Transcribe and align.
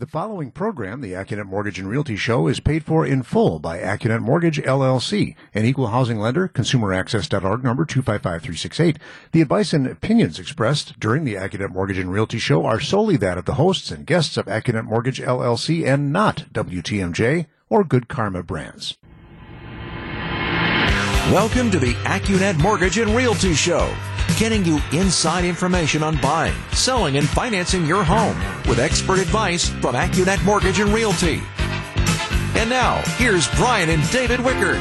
The 0.00 0.06
following 0.06 0.52
program, 0.52 1.00
the 1.00 1.14
Accunet 1.14 1.46
Mortgage 1.46 1.80
and 1.80 1.88
Realty 1.88 2.14
Show, 2.14 2.46
is 2.46 2.60
paid 2.60 2.84
for 2.84 3.04
in 3.04 3.24
full 3.24 3.58
by 3.58 3.80
Accunet 3.80 4.20
Mortgage 4.20 4.62
LLC, 4.62 5.34
an 5.52 5.64
equal 5.64 5.88
housing 5.88 6.20
lender, 6.20 6.46
consumeraccess.org 6.46 7.64
number 7.64 7.84
255368. 7.84 8.96
The 9.32 9.42
advice 9.42 9.72
and 9.72 9.88
opinions 9.88 10.38
expressed 10.38 11.00
during 11.00 11.24
the 11.24 11.34
Accunet 11.34 11.70
Mortgage 11.70 11.98
and 11.98 12.12
Realty 12.12 12.38
Show 12.38 12.64
are 12.64 12.78
solely 12.78 13.16
that 13.16 13.38
of 13.38 13.44
the 13.44 13.54
hosts 13.54 13.90
and 13.90 14.06
guests 14.06 14.36
of 14.36 14.46
Accunet 14.46 14.84
Mortgage 14.84 15.20
LLC 15.20 15.84
and 15.84 16.12
not 16.12 16.44
WTMJ 16.52 17.46
or 17.68 17.82
Good 17.82 18.06
Karma 18.06 18.44
Brands. 18.44 18.96
Welcome 21.32 21.72
to 21.72 21.80
the 21.80 21.94
Accunet 22.04 22.56
Mortgage 22.60 22.98
and 22.98 23.16
Realty 23.16 23.54
Show 23.54 23.92
getting 24.38 24.64
you 24.64 24.80
inside 24.92 25.44
information 25.44 26.04
on 26.04 26.16
buying, 26.20 26.54
selling, 26.70 27.16
and 27.16 27.28
financing 27.28 27.84
your 27.84 28.04
home 28.04 28.36
with 28.68 28.78
expert 28.78 29.18
advice 29.18 29.68
from 29.68 29.96
Accunet 29.96 30.42
Mortgage 30.44 30.78
and 30.78 30.94
Realty. 30.94 31.42
And 32.54 32.70
now, 32.70 33.02
here's 33.16 33.48
Brian 33.56 33.90
and 33.90 34.08
David 34.12 34.38
Wickert. 34.38 34.78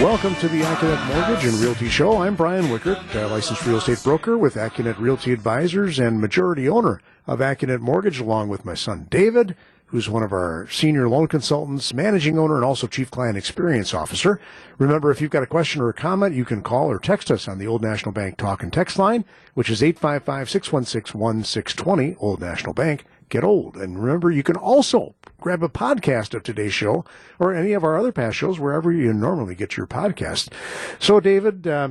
Welcome 0.00 0.36
to 0.36 0.46
the 0.46 0.60
Accunet 0.60 1.04
Mortgage 1.08 1.46
and 1.46 1.54
Realty 1.54 1.88
Show. 1.88 2.18
I'm 2.18 2.36
Brian 2.36 2.66
Wickert, 2.66 3.12
licensed 3.28 3.66
real 3.66 3.78
estate 3.78 4.04
broker 4.04 4.38
with 4.38 4.54
Accunet 4.54 5.00
Realty 5.00 5.32
Advisors 5.32 5.98
and 5.98 6.20
majority 6.20 6.68
owner 6.68 7.00
of 7.26 7.40
Accunet 7.40 7.80
Mortgage, 7.80 8.20
along 8.20 8.48
with 8.48 8.64
my 8.64 8.74
son 8.74 9.08
David 9.10 9.56
who's 9.86 10.08
one 10.08 10.24
of 10.24 10.32
our 10.32 10.68
senior 10.70 11.08
loan 11.08 11.26
consultants, 11.28 11.94
managing 11.94 12.38
owner, 12.38 12.56
and 12.56 12.64
also 12.64 12.86
chief 12.86 13.10
client 13.10 13.38
experience 13.38 13.94
officer. 13.94 14.38
Remember, 14.78 15.10
if 15.10 15.20
you've 15.20 15.30
got 15.30 15.44
a 15.44 15.46
question 15.46 15.80
or 15.80 15.88
a 15.88 15.94
comment, 15.94 16.34
you 16.34 16.44
can 16.44 16.60
call 16.62 16.90
or 16.90 16.98
text 16.98 17.30
us 17.30 17.46
on 17.46 17.58
the 17.58 17.68
Old 17.68 17.82
National 17.82 18.12
Bank 18.12 18.36
talk 18.36 18.62
and 18.62 18.72
text 18.72 18.98
line, 18.98 19.24
which 19.54 19.70
is 19.70 19.80
855-616-1620, 19.82 22.16
Old 22.18 22.40
National 22.40 22.74
Bank. 22.74 23.04
Get 23.28 23.42
old. 23.42 23.76
And 23.76 24.00
remember, 24.00 24.30
you 24.30 24.44
can 24.44 24.54
also 24.56 25.16
grab 25.40 25.62
a 25.62 25.68
podcast 25.68 26.34
of 26.34 26.44
today's 26.44 26.72
show 26.72 27.04
or 27.38 27.54
any 27.54 27.72
of 27.72 27.82
our 27.82 27.98
other 27.98 28.12
past 28.12 28.36
shows 28.36 28.60
wherever 28.60 28.92
you 28.92 29.12
normally 29.12 29.56
get 29.56 29.76
your 29.76 29.86
podcast. 29.86 30.52
So, 31.00 31.18
David, 31.18 31.66
uh, 31.66 31.88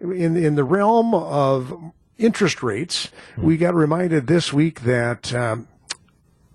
in, 0.00 0.36
in 0.36 0.56
the 0.56 0.64
realm 0.64 1.14
of 1.14 1.92
interest 2.18 2.62
rates, 2.62 3.08
we 3.36 3.56
got 3.56 3.74
reminded 3.74 4.26
this 4.26 4.52
week 4.52 4.82
that 4.82 5.34
um, 5.34 5.68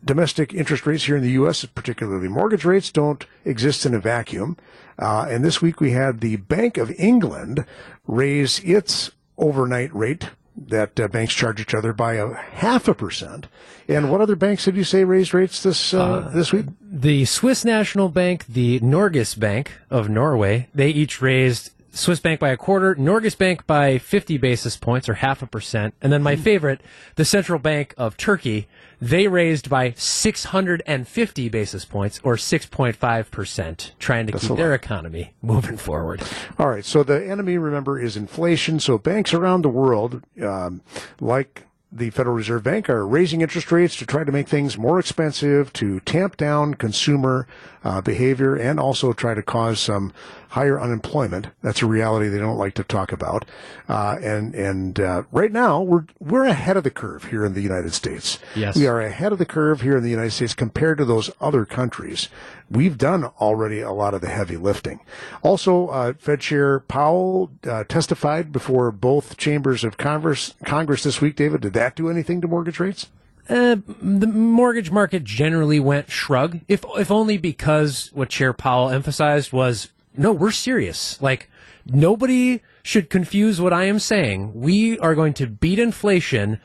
domestic 0.03 0.53
interest 0.53 0.86
rates 0.86 1.05
here 1.05 1.17
in 1.17 1.23
the 1.23 1.31
U.S., 1.31 1.66
particularly 1.66 2.28
mortgage 2.28 2.66
rates, 2.66 2.92
don't 2.92 3.25
exist 3.45 3.86
in 3.86 3.94
a 3.94 4.00
vacuum. 4.00 4.58
Uh, 4.97 5.28
and 5.30 5.44
this 5.44 5.61
week 5.61 5.80
we 5.80 5.92
had 5.92 6.19
the 6.19 6.38
Bank 6.38 6.78
of 6.78 6.92
England 6.97 7.66
raise 8.08 8.59
its 8.59 9.11
overnight 9.38 9.94
rate 9.95 10.30
that 10.67 11.00
uh, 11.00 11.08
banks 11.08 11.33
charge 11.33 11.61
each 11.61 11.73
other 11.73 11.94
by 11.94 12.16
a 12.16 12.33
half 12.33 12.88
a 12.88 12.94
percent. 12.94 13.47
And 13.88 14.11
what 14.11 14.22
other 14.22 14.36
banks 14.36 14.66
did 14.66 14.75
you 14.75 14.83
say 14.83 15.03
raised 15.03 15.33
rates 15.33 15.64
this 15.64 15.94
uh, 15.94 16.03
uh, 16.03 16.30
this 16.30 16.52
week? 16.52 16.66
The 16.81 17.25
Swiss 17.25 17.64
National 17.64 18.09
Bank, 18.09 18.45
the 18.47 18.80
Norges 18.81 19.39
Bank 19.39 19.72
of 19.89 20.09
Norway, 20.09 20.67
they 20.73 20.89
each 20.89 21.22
raised 21.22 21.72
Swiss 21.91 22.19
Bank 22.19 22.39
by 22.39 22.49
a 22.49 22.57
quarter, 22.57 22.95
Norges 22.95 23.37
Bank 23.37 23.65
by 23.65 23.97
50 23.97 24.37
basis 24.37 24.77
points 24.77 25.09
or 25.09 25.15
half 25.15 25.41
a 25.41 25.47
percent, 25.47 25.93
and 26.01 26.11
then 26.11 26.23
my 26.23 26.35
hmm. 26.35 26.41
favorite, 26.41 26.81
the 27.15 27.25
Central 27.25 27.59
Bank 27.59 27.93
of 27.97 28.17
Turkey 28.17 28.67
they 29.01 29.27
raised 29.27 29.69
by 29.69 29.93
650 29.95 31.49
basis 31.49 31.85
points 31.85 32.19
or 32.23 32.35
6.5%, 32.35 33.91
trying 33.97 34.25
to 34.27 34.33
That's 34.33 34.47
keep 34.47 34.57
their 34.57 34.73
economy 34.73 35.33
moving 35.41 35.77
forward. 35.77 36.21
All 36.57 36.67
right. 36.67 36.83
So 36.83 37.03
the 37.03 37.25
enemy, 37.25 37.57
remember, 37.57 37.99
is 37.99 38.17
inflation. 38.17 38.79
So 38.79 38.97
banks 38.97 39.33
around 39.33 39.61
the 39.61 39.69
world, 39.69 40.23
um, 40.41 40.81
like 41.19 41.65
the 41.91 42.09
Federal 42.11 42.35
Reserve 42.35 42.63
Bank 42.63 42.89
are 42.89 43.07
raising 43.07 43.41
interest 43.41 43.71
rates 43.71 43.95
to 43.95 44.05
try 44.05 44.23
to 44.23 44.31
make 44.31 44.47
things 44.47 44.77
more 44.77 44.99
expensive, 44.99 45.73
to 45.73 45.99
tamp 46.01 46.37
down 46.37 46.75
consumer 46.75 47.47
uh, 47.83 48.02
behavior, 48.02 48.55
and 48.55 48.80
also 48.80 49.13
try 49.13 49.33
to 49.33 49.41
cause 49.41 49.80
some 49.80 50.13
higher 50.49 50.80
unemployment. 50.80 51.47
That's 51.61 51.81
a 51.81 51.86
reality 51.86 52.27
they 52.27 52.39
don't 52.39 52.58
like 52.58 52.73
to 52.76 52.83
talk 52.83 53.11
about. 53.11 53.45
Uh, 53.87 54.17
and 54.21 54.53
and 54.55 54.99
uh, 54.99 55.23
right 55.31 55.52
now 55.52 55.81
we're 55.81 56.05
we're 56.20 56.45
ahead 56.45 56.77
of 56.77 56.83
the 56.83 56.92
curve 56.92 57.26
here 57.26 57.45
in 57.45 57.53
the 57.53 57.61
United 57.61 57.93
States. 57.93 58.39
Yes, 58.55 58.76
we 58.76 58.87
are 58.87 58.99
ahead 58.99 59.31
of 59.31 59.37
the 59.37 59.45
curve 59.45 59.81
here 59.81 59.98
in 59.98 60.03
the 60.03 60.09
United 60.09 60.31
States 60.31 60.53
compared 60.53 60.98
to 60.98 61.05
those 61.05 61.30
other 61.39 61.65
countries. 61.65 62.30
We've 62.70 62.98
done 62.98 63.26
already 63.26 63.82
a 63.82 63.92
lot 63.92 64.14
of 64.14 64.21
the 64.21 64.30
heavy 64.30 64.58
lifting. 64.58 64.99
Also, 65.42 65.87
uh, 65.87 66.14
Fed 66.20 66.42
Chair 66.42 66.82
Powell 66.82 67.52
uh, 67.67 67.83
testified 67.86 68.52
before 68.52 68.92
both 68.92 69.37
chambers 69.37 69.83
of 69.83 69.98
Congress 69.98 70.53
Congress 70.65 71.03
this 71.03 71.21
week. 71.21 71.36
David, 71.36 71.61
did 71.61 71.73
that 71.73 71.95
do 71.95 72.09
anything 72.09 72.42
to 72.42 72.48
mortgage 72.48 72.80
rates? 72.80 73.08
Uh, 73.49 73.77
the 74.02 74.27
mortgage 74.27 74.92
market 74.92 75.23
generally 75.23 75.80
went 75.80 76.11
shrug, 76.11 76.60
if 76.67 76.86
if 76.95 77.10
only 77.10 77.37
because 77.37 78.11
what 78.14 78.30
Chair 78.30 78.54
Powell 78.54 78.89
emphasized 78.89 79.52
was 79.52 79.89
no, 80.15 80.32
we're 80.33 80.52
serious. 80.52 81.20
Like, 81.21 81.49
nobody 81.86 82.61
should 82.83 83.09
confuse 83.09 83.61
what 83.61 83.73
I 83.73 83.86
am 83.86 83.99
saying. 83.99 84.54
We 84.54 84.99
are 84.99 85.15
going 85.15 85.33
to 85.36 85.48
beat 85.48 85.80
inflation, 85.80 86.59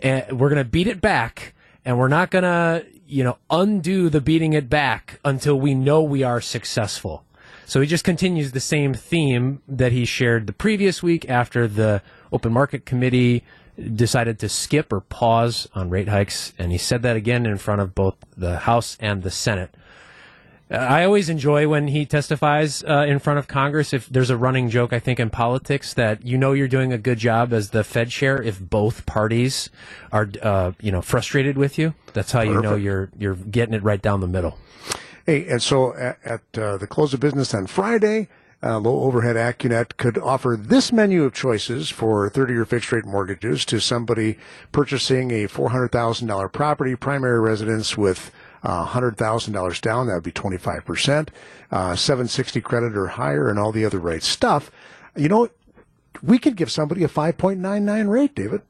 and 0.00 0.38
we're 0.38 0.48
going 0.48 0.62
to 0.62 0.68
beat 0.68 0.88
it 0.88 1.00
back, 1.00 1.54
and 1.84 1.98
we're 1.98 2.08
not 2.08 2.30
going 2.30 2.44
to, 2.44 2.84
you 3.06 3.24
know, 3.24 3.38
undo 3.48 4.08
the 4.08 4.20
beating 4.20 4.52
it 4.52 4.68
back 4.68 5.20
until 5.24 5.58
we 5.58 5.74
know 5.74 6.02
we 6.02 6.22
are 6.22 6.40
successful. 6.40 7.24
So 7.64 7.80
he 7.80 7.86
just 7.86 8.04
continues 8.04 8.52
the 8.52 8.60
same 8.60 8.94
theme 8.94 9.62
that 9.66 9.92
he 9.92 10.04
shared 10.04 10.46
the 10.46 10.52
previous 10.52 11.02
week 11.02 11.28
after 11.28 11.66
the 11.66 12.02
Open 12.32 12.52
Market 12.52 12.86
Committee 12.86 13.44
decided 13.94 14.38
to 14.40 14.48
skip 14.48 14.92
or 14.92 15.00
pause 15.00 15.68
on 15.74 15.90
rate 15.90 16.08
hikes. 16.08 16.52
And 16.58 16.72
he 16.72 16.78
said 16.78 17.02
that 17.02 17.16
again 17.16 17.46
in 17.46 17.58
front 17.58 17.80
of 17.80 17.94
both 17.94 18.16
the 18.36 18.60
House 18.60 18.96
and 19.00 19.22
the 19.22 19.30
Senate. 19.30 19.74
I 20.68 21.04
always 21.04 21.28
enjoy 21.28 21.68
when 21.68 21.86
he 21.86 22.04
testifies 22.06 22.82
uh, 22.82 23.04
in 23.06 23.20
front 23.20 23.38
of 23.38 23.46
Congress. 23.46 23.92
If 23.92 24.08
there's 24.08 24.30
a 24.30 24.36
running 24.36 24.68
joke, 24.68 24.92
I 24.92 24.98
think 24.98 25.20
in 25.20 25.30
politics 25.30 25.94
that 25.94 26.26
you 26.26 26.36
know 26.36 26.54
you're 26.54 26.66
doing 26.66 26.92
a 26.92 26.98
good 26.98 27.18
job 27.18 27.52
as 27.52 27.70
the 27.70 27.84
Fed 27.84 28.10
chair 28.10 28.42
if 28.42 28.58
both 28.58 29.06
parties 29.06 29.70
are, 30.10 30.28
uh, 30.42 30.72
you 30.80 30.90
know, 30.90 31.02
frustrated 31.02 31.56
with 31.56 31.78
you. 31.78 31.94
That's 32.14 32.32
how 32.32 32.40
Perfect. 32.40 32.54
you 32.54 32.62
know 32.62 32.74
you're 32.74 33.10
you're 33.16 33.36
getting 33.36 33.74
it 33.74 33.84
right 33.84 34.02
down 34.02 34.20
the 34.20 34.26
middle. 34.26 34.58
Hey, 35.24 35.46
and 35.46 35.62
so 35.62 35.94
at, 35.94 36.18
at 36.24 36.58
uh, 36.58 36.76
the 36.78 36.86
close 36.88 37.14
of 37.14 37.20
business 37.20 37.54
on 37.54 37.68
Friday, 37.68 38.26
uh, 38.66 38.78
low 38.78 39.02
overhead 39.02 39.36
Accunet 39.36 39.96
could 39.96 40.18
offer 40.18 40.56
this 40.58 40.92
menu 40.92 41.24
of 41.24 41.32
choices 41.32 41.88
for 41.88 42.28
30 42.28 42.52
year 42.52 42.64
fixed 42.64 42.90
rate 42.90 43.04
mortgages 43.04 43.64
to 43.66 43.80
somebody 43.80 44.38
purchasing 44.72 45.30
a 45.30 45.46
$400,000 45.46 46.52
property, 46.52 46.96
primary 46.96 47.38
residence 47.38 47.96
with 47.96 48.32
uh, 48.62 48.86
$100,000 48.86 49.80
down, 49.80 50.08
that 50.08 50.14
would 50.14 50.24
be 50.24 50.32
25%, 50.32 51.28
uh, 51.70 51.94
760 51.94 52.60
credit 52.60 52.96
or 52.96 53.06
higher, 53.06 53.48
and 53.48 53.58
all 53.58 53.70
the 53.70 53.84
other 53.84 54.00
right 54.00 54.22
stuff. 54.22 54.72
You 55.14 55.28
know, 55.28 55.48
we 56.22 56.38
could 56.38 56.56
give 56.56 56.72
somebody 56.72 57.04
a 57.04 57.08
5.99 57.08 58.08
rate, 58.08 58.34
David. 58.34 58.62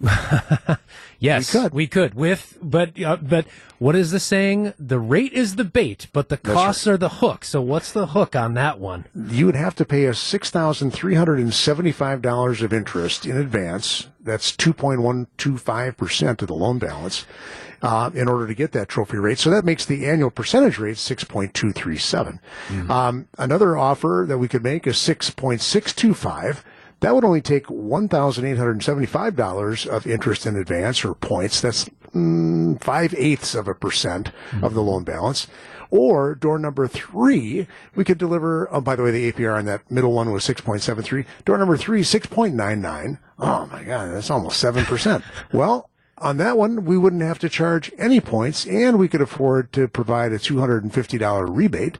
yes, 1.18 1.54
we 1.54 1.60
could. 1.60 1.74
we 1.74 1.86
could. 1.86 2.14
With 2.14 2.58
but 2.62 3.00
uh, 3.00 3.16
but 3.16 3.46
what 3.78 3.96
is 3.96 4.10
the 4.10 4.20
saying? 4.20 4.74
The 4.78 4.98
rate 4.98 5.32
is 5.32 5.56
the 5.56 5.64
bait, 5.64 6.08
but 6.12 6.28
the 6.28 6.36
costs 6.36 6.86
right. 6.86 6.94
are 6.94 6.96
the 6.96 7.08
hook. 7.08 7.44
So 7.44 7.60
what's 7.60 7.92
the 7.92 8.08
hook 8.08 8.34
on 8.36 8.54
that 8.54 8.78
one? 8.78 9.06
You 9.14 9.46
would 9.46 9.56
have 9.56 9.74
to 9.76 9.84
pay 9.84 10.08
us 10.08 10.18
six 10.18 10.50
thousand 10.50 10.92
three 10.92 11.14
hundred 11.14 11.38
and 11.38 11.54
seventy-five 11.54 12.22
dollars 12.22 12.62
of 12.62 12.72
interest 12.72 13.26
in 13.26 13.36
advance. 13.36 14.08
That's 14.20 14.56
two 14.56 14.72
point 14.72 15.00
one 15.00 15.28
two 15.36 15.58
five 15.58 15.96
percent 15.96 16.42
of 16.42 16.48
the 16.48 16.54
loan 16.54 16.78
balance 16.78 17.24
uh, 17.84 18.10
in 18.14 18.28
order 18.28 18.46
to 18.46 18.54
get 18.54 18.72
that 18.72 18.88
trophy 18.88 19.18
rate. 19.18 19.38
So 19.38 19.50
that 19.50 19.64
makes 19.64 19.84
the 19.84 20.06
annual 20.06 20.30
percentage 20.30 20.78
rate 20.78 20.96
6.237. 20.96 21.52
Mm-hmm. 22.68 22.90
Um, 22.90 23.28
another 23.36 23.76
offer 23.76 24.24
that 24.26 24.38
we 24.38 24.48
could 24.48 24.64
make 24.64 24.86
is 24.86 24.96
6.625. 24.96 26.62
That 27.04 27.14
would 27.14 27.24
only 27.26 27.42
take 27.42 27.66
$1,875 27.66 29.86
of 29.86 30.06
interest 30.06 30.46
in 30.46 30.56
advance 30.56 31.04
or 31.04 31.14
points. 31.14 31.60
That's 31.60 31.84
mm, 32.14 32.82
five 32.82 33.14
eighths 33.18 33.54
of 33.54 33.68
a 33.68 33.74
percent 33.74 34.30
mm-hmm. 34.50 34.64
of 34.64 34.72
the 34.72 34.80
loan 34.80 35.04
balance. 35.04 35.46
Or 35.90 36.34
door 36.34 36.58
number 36.58 36.88
three, 36.88 37.66
we 37.94 38.04
could 38.04 38.16
deliver. 38.16 38.72
Oh, 38.72 38.80
by 38.80 38.96
the 38.96 39.02
way, 39.02 39.10
the 39.10 39.30
APR 39.30 39.58
on 39.58 39.66
that 39.66 39.90
middle 39.90 40.12
one 40.12 40.32
was 40.32 40.48
6.73. 40.48 41.26
Door 41.44 41.58
number 41.58 41.76
three, 41.76 42.00
6.99. 42.00 43.18
Oh 43.38 43.66
my 43.66 43.84
God, 43.84 44.14
that's 44.14 44.30
almost 44.30 44.64
7%. 44.64 45.22
well, 45.52 45.90
on 46.18 46.36
that 46.36 46.56
one, 46.56 46.84
we 46.84 46.96
wouldn't 46.96 47.22
have 47.22 47.38
to 47.40 47.48
charge 47.48 47.92
any 47.98 48.20
points, 48.20 48.66
and 48.66 48.98
we 48.98 49.08
could 49.08 49.20
afford 49.20 49.72
to 49.72 49.88
provide 49.88 50.32
a 50.32 50.38
$250 50.38 51.56
rebate 51.56 51.98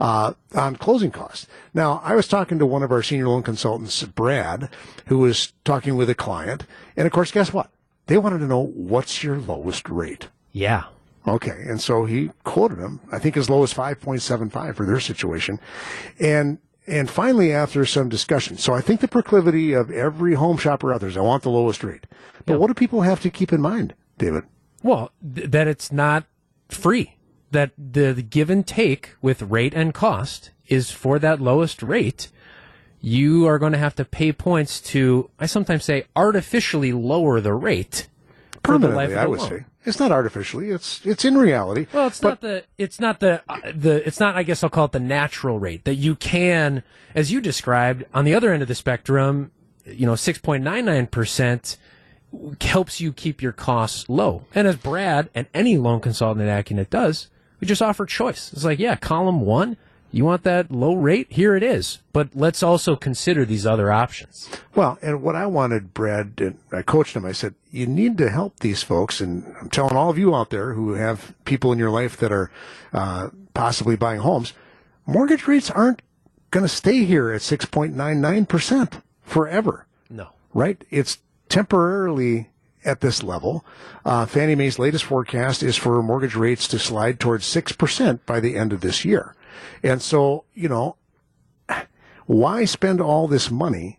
uh, 0.00 0.34
on 0.54 0.76
closing 0.76 1.10
costs. 1.10 1.46
Now, 1.72 2.00
I 2.04 2.14
was 2.14 2.26
talking 2.26 2.58
to 2.58 2.66
one 2.66 2.82
of 2.82 2.90
our 2.90 3.02
senior 3.02 3.28
loan 3.28 3.42
consultants, 3.42 4.02
Brad, 4.02 4.68
who 5.06 5.18
was 5.18 5.52
talking 5.64 5.96
with 5.96 6.10
a 6.10 6.14
client, 6.14 6.66
and 6.96 7.06
of 7.06 7.12
course, 7.12 7.30
guess 7.30 7.52
what? 7.52 7.70
They 8.06 8.18
wanted 8.18 8.40
to 8.40 8.46
know 8.46 8.66
what's 8.74 9.22
your 9.22 9.38
lowest 9.38 9.88
rate. 9.88 10.28
Yeah. 10.50 10.84
Okay, 11.26 11.64
and 11.68 11.80
so 11.80 12.04
he 12.04 12.30
quoted 12.42 12.78
them. 12.78 12.98
I 13.12 13.20
think 13.20 13.36
as 13.36 13.48
low 13.48 13.62
as 13.62 13.72
5.75 13.72 14.74
for 14.74 14.84
their 14.84 14.98
situation, 14.98 15.60
and 16.18 16.58
and 16.86 17.08
finally, 17.08 17.52
after 17.52 17.86
some 17.86 18.08
discussion, 18.08 18.56
so 18.58 18.74
I 18.74 18.80
think 18.80 19.00
the 19.00 19.08
proclivity 19.08 19.72
of 19.72 19.90
every 19.90 20.34
home 20.34 20.56
shopper 20.56 20.92
out 20.92 21.00
there 21.00 21.08
is 21.08 21.16
I 21.16 21.20
want 21.20 21.42
the 21.42 21.50
lowest 21.50 21.84
rate. 21.84 22.06
But 22.44 22.58
what 22.58 22.66
do 22.66 22.74
people 22.74 23.02
have 23.02 23.20
to 23.20 23.30
keep 23.30 23.52
in 23.52 23.60
mind, 23.60 23.94
David? 24.18 24.44
Well, 24.82 25.12
th- 25.34 25.50
that 25.50 25.68
it's 25.68 25.92
not 25.92 26.24
free. 26.68 27.16
That 27.52 27.70
the, 27.76 28.12
the 28.12 28.22
give 28.22 28.50
and 28.50 28.66
take 28.66 29.10
with 29.20 29.42
rate 29.42 29.74
and 29.74 29.94
cost 29.94 30.50
is 30.66 30.90
for 30.90 31.18
that 31.18 31.40
lowest 31.40 31.82
rate. 31.82 32.28
You 33.00 33.46
are 33.46 33.58
going 33.58 33.72
to 33.72 33.78
have 33.78 33.94
to 33.96 34.04
pay 34.04 34.32
points 34.32 34.80
to, 34.92 35.30
I 35.38 35.46
sometimes 35.46 35.84
say, 35.84 36.06
artificially 36.16 36.92
lower 36.92 37.40
the 37.40 37.52
rate. 37.52 38.08
For 38.64 38.78
the 38.78 38.88
life 38.88 39.10
Permanently, 39.10 39.16
I 39.16 39.26
would 39.26 39.40
say. 39.40 39.64
It's 39.84 39.98
not 39.98 40.12
artificially. 40.12 40.70
It's 40.70 41.04
it's 41.04 41.24
in 41.24 41.36
reality. 41.36 41.86
Well, 41.92 42.06
it's 42.06 42.20
but 42.20 42.28
not 42.28 42.40
the 42.40 42.64
it's 42.78 43.00
not 43.00 43.20
the 43.20 43.42
uh, 43.48 43.72
the 43.74 44.06
it's 44.06 44.20
not 44.20 44.36
I 44.36 44.44
guess 44.44 44.62
I'll 44.62 44.70
call 44.70 44.84
it 44.84 44.92
the 44.92 45.00
natural 45.00 45.58
rate 45.58 45.84
that 45.84 45.96
you 45.96 46.14
can 46.14 46.84
as 47.14 47.32
you 47.32 47.40
described 47.40 48.04
on 48.14 48.24
the 48.24 48.34
other 48.34 48.52
end 48.52 48.62
of 48.62 48.68
the 48.68 48.74
spectrum, 48.74 49.50
you 49.84 50.06
know, 50.06 50.12
6.99% 50.12 51.76
helps 52.62 53.00
you 53.00 53.12
keep 53.12 53.42
your 53.42 53.52
costs 53.52 54.08
low. 54.08 54.44
And 54.54 54.66
as 54.66 54.76
Brad 54.76 55.28
and 55.34 55.46
any 55.52 55.76
loan 55.76 56.00
consultant 56.00 56.46
at 56.46 56.64
Accunet 56.64 56.90
does, 56.90 57.28
we 57.60 57.66
just 57.66 57.82
offer 57.82 58.06
choice. 58.06 58.52
It's 58.52 58.64
like, 58.64 58.78
yeah, 58.78 58.96
column 58.96 59.42
1, 59.42 59.76
you 60.12 60.24
want 60.24 60.42
that 60.44 60.70
low 60.70 60.94
rate? 60.94 61.26
Here 61.30 61.56
it 61.56 61.62
is. 61.62 61.98
But 62.12 62.28
let's 62.34 62.62
also 62.62 62.94
consider 62.96 63.44
these 63.44 63.66
other 63.66 63.90
options. 63.90 64.48
Well, 64.74 64.98
and 65.02 65.22
what 65.22 65.34
I 65.34 65.46
wanted, 65.46 65.94
Brad, 65.94 66.34
and 66.38 66.58
I 66.70 66.82
coached 66.82 67.16
him. 67.16 67.24
I 67.24 67.32
said, 67.32 67.54
you 67.70 67.86
need 67.86 68.18
to 68.18 68.28
help 68.30 68.60
these 68.60 68.82
folks, 68.82 69.20
and 69.20 69.54
I'm 69.60 69.70
telling 69.70 69.96
all 69.96 70.10
of 70.10 70.18
you 70.18 70.34
out 70.34 70.50
there 70.50 70.74
who 70.74 70.92
have 70.92 71.34
people 71.44 71.72
in 71.72 71.78
your 71.78 71.90
life 71.90 72.16
that 72.18 72.30
are 72.30 72.50
uh, 72.92 73.30
possibly 73.54 73.96
buying 73.96 74.20
homes. 74.20 74.52
Mortgage 75.06 75.46
rates 75.48 75.70
aren't 75.70 76.02
going 76.50 76.64
to 76.64 76.68
stay 76.68 77.04
here 77.04 77.32
at 77.32 77.40
6.99 77.40 78.46
percent 78.48 79.00
forever, 79.22 79.86
No. 80.10 80.28
right? 80.52 80.84
It's 80.90 81.18
temporarily 81.48 82.50
at 82.84 83.00
this 83.00 83.22
level. 83.22 83.64
Uh, 84.04 84.26
Fannie 84.26 84.54
Mae's 84.56 84.78
latest 84.78 85.04
forecast 85.04 85.62
is 85.62 85.76
for 85.76 86.02
mortgage 86.02 86.34
rates 86.34 86.66
to 86.68 86.78
slide 86.78 87.18
towards 87.20 87.46
six 87.46 87.72
percent 87.72 88.26
by 88.26 88.40
the 88.40 88.56
end 88.56 88.72
of 88.72 88.80
this 88.80 89.04
year, 89.04 89.34
and 89.82 90.02
so 90.02 90.44
you 90.54 90.68
know, 90.68 90.96
why 92.26 92.64
spend 92.64 93.00
all 93.00 93.28
this 93.28 93.50
money? 93.50 93.98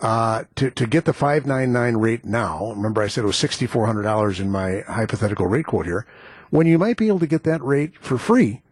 uh, 0.00 0.44
to, 0.56 0.70
to 0.70 0.86
get 0.86 1.04
the 1.04 1.12
599 1.12 1.96
rate 1.96 2.24
now, 2.24 2.70
remember 2.70 3.02
I 3.02 3.08
said 3.08 3.24
it 3.24 3.26
was 3.26 3.36
$6,400 3.36 4.40
in 4.40 4.50
my 4.50 4.80
hypothetical 4.86 5.46
rate 5.46 5.66
quote 5.66 5.86
here, 5.86 6.06
when 6.50 6.66
you 6.66 6.78
might 6.78 6.96
be 6.96 7.08
able 7.08 7.20
to 7.20 7.26
get 7.26 7.44
that 7.44 7.62
rate 7.62 7.92
for 8.00 8.18
free 8.18 8.62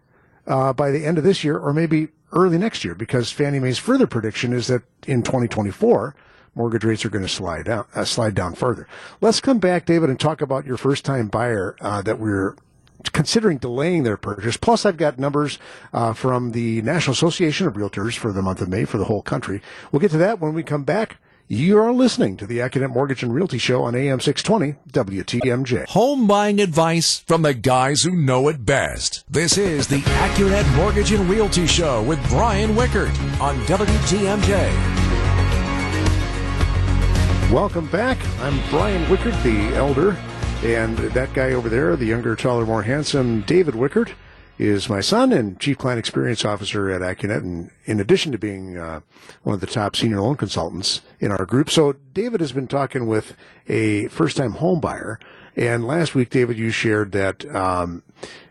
uh, 0.46 0.72
by 0.72 0.90
the 0.90 1.04
end 1.04 1.18
of 1.18 1.24
this 1.24 1.44
year 1.44 1.58
or 1.58 1.72
maybe 1.72 2.08
early 2.32 2.58
next 2.58 2.84
year 2.84 2.94
because 2.94 3.30
Fannie 3.30 3.58
Mae's 3.58 3.78
further 3.78 4.06
prediction 4.06 4.52
is 4.52 4.66
that 4.68 4.82
in 5.06 5.22
2024, 5.22 6.14
mortgage 6.54 6.84
rates 6.84 7.04
are 7.04 7.10
going 7.10 7.24
to 7.24 7.28
slide 7.28 7.66
down, 7.66 7.86
uh, 7.94 8.04
slide 8.04 8.34
down 8.34 8.54
further. 8.54 8.88
Let's 9.20 9.40
come 9.40 9.58
back, 9.58 9.86
David, 9.86 10.10
and 10.10 10.18
talk 10.18 10.40
about 10.40 10.66
your 10.66 10.76
first 10.76 11.04
time 11.04 11.28
buyer 11.28 11.76
uh, 11.80 12.02
that 12.02 12.18
we're 12.18 12.56
considering 13.12 13.58
delaying 13.58 14.02
their 14.02 14.16
purchase. 14.16 14.56
Plus, 14.56 14.84
I've 14.84 14.96
got 14.96 15.18
numbers 15.18 15.58
uh, 15.92 16.12
from 16.12 16.52
the 16.52 16.82
National 16.82 17.12
Association 17.12 17.66
of 17.66 17.74
Realtors 17.74 18.16
for 18.16 18.32
the 18.32 18.42
month 18.42 18.60
of 18.60 18.68
May 18.68 18.84
for 18.84 18.98
the 18.98 19.04
whole 19.04 19.22
country. 19.22 19.62
We'll 19.92 20.00
get 20.00 20.10
to 20.12 20.18
that 20.18 20.40
when 20.40 20.54
we 20.54 20.62
come 20.62 20.84
back. 20.84 21.16
You 21.50 21.78
are 21.78 21.94
listening 21.94 22.36
to 22.38 22.46
the 22.46 22.58
Accunet 22.58 22.90
Mortgage 22.90 23.22
and 23.22 23.34
Realty 23.34 23.56
Show 23.56 23.82
on 23.82 23.94
AM 23.94 24.20
620 24.20 24.78
WTMJ. 24.92 25.86
Home 25.88 26.26
buying 26.26 26.60
advice 26.60 27.20
from 27.20 27.40
the 27.40 27.54
guys 27.54 28.02
who 28.02 28.14
know 28.14 28.48
it 28.48 28.66
best. 28.66 29.24
This 29.30 29.56
is 29.56 29.86
the 29.86 30.00
AccuNet 30.02 30.76
Mortgage 30.76 31.10
and 31.12 31.26
Realty 31.26 31.66
Show 31.66 32.02
with 32.02 32.22
Brian 32.28 32.74
Wickert 32.74 33.08
on 33.40 33.56
WTMJ. 33.60 34.98
Welcome 37.50 37.86
back. 37.86 38.18
I'm 38.40 38.60
Brian 38.68 39.06
Wickert, 39.06 39.42
the 39.42 39.74
elder, 39.74 40.18
and 40.62 40.98
that 40.98 41.32
guy 41.34 41.52
over 41.52 41.68
there, 41.68 41.94
the 41.94 42.06
younger, 42.06 42.34
taller, 42.34 42.66
more 42.66 42.82
handsome 42.82 43.42
David 43.42 43.74
Wickert, 43.74 44.10
is 44.58 44.88
my 44.88 45.00
son 45.00 45.32
and 45.32 45.60
Chief 45.60 45.78
Client 45.78 46.00
Experience 46.00 46.44
Officer 46.44 46.90
at 46.90 47.00
Accunet, 47.00 47.42
and 47.42 47.70
in 47.84 48.00
addition 48.00 48.32
to 48.32 48.38
being 48.38 48.76
uh, 48.76 49.00
one 49.44 49.54
of 49.54 49.60
the 49.60 49.68
top 49.68 49.94
senior 49.94 50.20
loan 50.20 50.36
consultants 50.36 51.02
in 51.20 51.30
our 51.30 51.46
group. 51.46 51.70
So 51.70 51.94
David 52.12 52.40
has 52.40 52.50
been 52.50 52.66
talking 52.66 53.06
with 53.06 53.36
a 53.68 54.08
first-time 54.08 54.52
home 54.52 54.80
buyer, 54.80 55.20
and 55.54 55.86
last 55.86 56.16
week, 56.16 56.30
David, 56.30 56.58
you 56.58 56.70
shared 56.70 57.12
that 57.12 57.44
um, 57.54 58.02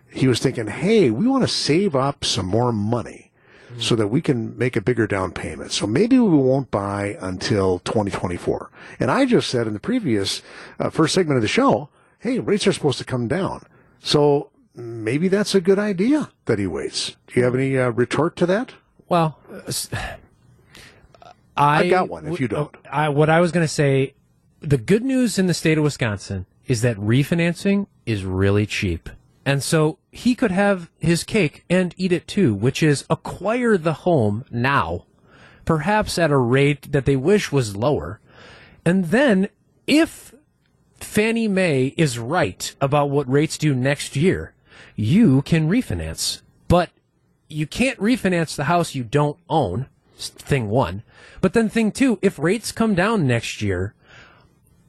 he 0.09 0.27
was 0.27 0.39
thinking, 0.39 0.67
hey, 0.67 1.11
we 1.11 1.27
want 1.27 1.43
to 1.43 1.49
save 1.49 1.93
up 1.93 2.23
some 2.23 2.45
more 2.45 2.71
money 2.71 3.31
so 3.79 3.97
that 3.97 4.07
we 4.07 4.21
can 4.21 4.57
make 4.57 4.77
a 4.77 4.81
bigger 4.81 5.07
down 5.07 5.31
payment. 5.33 5.73
So 5.73 5.85
maybe 5.85 6.17
we 6.17 6.37
won't 6.37 6.71
buy 6.71 7.17
until 7.19 7.79
2024. 7.79 8.71
And 8.99 9.11
I 9.11 9.25
just 9.25 9.49
said 9.49 9.67
in 9.67 9.73
the 9.73 9.79
previous 9.79 10.41
uh, 10.79 10.89
first 10.89 11.13
segment 11.13 11.37
of 11.37 11.41
the 11.41 11.49
show, 11.49 11.89
hey, 12.27 12.39
rates 12.39 12.67
are 12.67 12.73
supposed 12.73 12.97
to 12.97 13.05
come 13.05 13.27
down. 13.27 13.63
So 13.99 14.51
maybe 14.75 15.29
that's 15.29 15.55
a 15.55 15.61
good 15.61 15.79
idea 15.79 16.29
that 16.45 16.59
he 16.59 16.67
waits. 16.67 17.15
Do 17.27 17.39
you 17.39 17.45
have 17.45 17.55
any 17.55 17.77
uh, 17.77 17.89
retort 17.89 18.35
to 18.37 18.45
that? 18.47 18.73
Well, 19.07 19.39
I, 21.55 21.79
I 21.79 21.89
got 21.89 22.09
one, 22.09 22.27
if 22.27 22.41
you 22.41 22.49
don't. 22.49 22.75
I, 22.91 23.07
what 23.09 23.29
I 23.29 23.39
was 23.39 23.51
going 23.51 23.63
to 23.63 23.73
say, 23.73 24.13
the 24.59 24.77
good 24.77 25.03
news 25.03 25.39
in 25.39 25.47
the 25.47 25.53
state 25.53 25.77
of 25.77 25.85
Wisconsin 25.85 26.45
is 26.65 26.81
that 26.81 26.97
refinancing 26.97 27.87
is 28.05 28.25
really 28.25 28.65
cheap. 28.65 29.09
And 29.45 29.63
so 29.63 29.97
he 30.11 30.35
could 30.35 30.51
have 30.51 30.91
his 30.99 31.23
cake 31.23 31.63
and 31.69 31.95
eat 31.95 32.11
it 32.11 32.27
too, 32.27 32.53
which 32.53 32.83
is 32.83 33.05
acquire 33.09 33.77
the 33.77 33.93
home 33.93 34.43
now, 34.51 35.05
perhaps 35.63 36.19
at 36.19 36.31
a 36.31 36.37
rate 36.37 36.91
that 36.91 37.05
they 37.05 37.15
wish 37.15 37.53
was 37.53 37.77
lower. 37.77 38.19
And 38.83 39.05
then 39.05 39.47
if 39.85 40.33
Fannie 41.07 41.47
Mae 41.47 41.93
is 41.97 42.19
right 42.19 42.75
about 42.81 43.09
what 43.09 43.31
rates 43.31 43.57
do 43.57 43.73
next 43.73 44.15
year, 44.15 44.53
you 44.95 45.41
can 45.41 45.69
refinance. 45.69 46.41
But 46.67 46.89
you 47.47 47.65
can't 47.65 47.97
refinance 47.97 48.55
the 48.55 48.65
house 48.65 48.93
you 48.93 49.03
don't 49.03 49.37
own, 49.49 49.87
thing 50.17 50.69
one. 50.69 51.03
But 51.41 51.53
then 51.53 51.69
thing 51.69 51.91
two, 51.91 52.19
if 52.21 52.37
rates 52.37 52.71
come 52.71 52.93
down 52.93 53.25
next 53.25 53.61
year, 53.61 53.93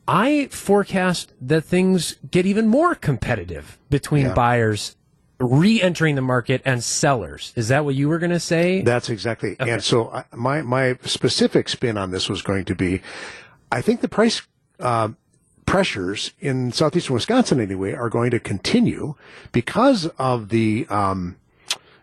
I 0.06 0.48
forecast 0.50 1.32
that 1.40 1.62
things 1.62 2.16
get 2.30 2.44
even 2.46 2.66
more 2.66 2.94
competitive 2.94 3.78
between 3.88 4.26
Yeah. 4.26 4.34
buyers 4.34 4.96
re-entering 5.38 6.16
the 6.16 6.20
market 6.20 6.60
and 6.64 6.82
sellers. 6.82 7.52
Is 7.54 7.68
that 7.68 7.84
what 7.84 7.94
you 7.94 8.08
were 8.08 8.18
going 8.18 8.32
to 8.32 8.40
say? 8.40 8.82
That's 8.82 9.08
exactly. 9.08 9.54
And 9.60 9.82
so 9.84 10.10
I, 10.10 10.24
my 10.34 10.62
my 10.62 10.98
specific 11.04 11.68
spin 11.68 11.96
on 11.96 12.10
this 12.10 12.28
was 12.28 12.42
going 12.42 12.64
to 12.64 12.74
be, 12.74 13.02
I 13.70 13.80
think 13.82 14.00
the 14.00 14.08
price 14.08 14.42
uh, 14.80 15.10
pressures 15.68 16.32
in 16.40 16.72
southeastern 16.72 17.12
Wisconsin 17.12 17.60
anyway 17.60 17.92
are 17.92 18.08
going 18.08 18.30
to 18.30 18.40
continue 18.40 19.14
because 19.52 20.06
of 20.18 20.48
the 20.48 20.86
um, 20.88 21.36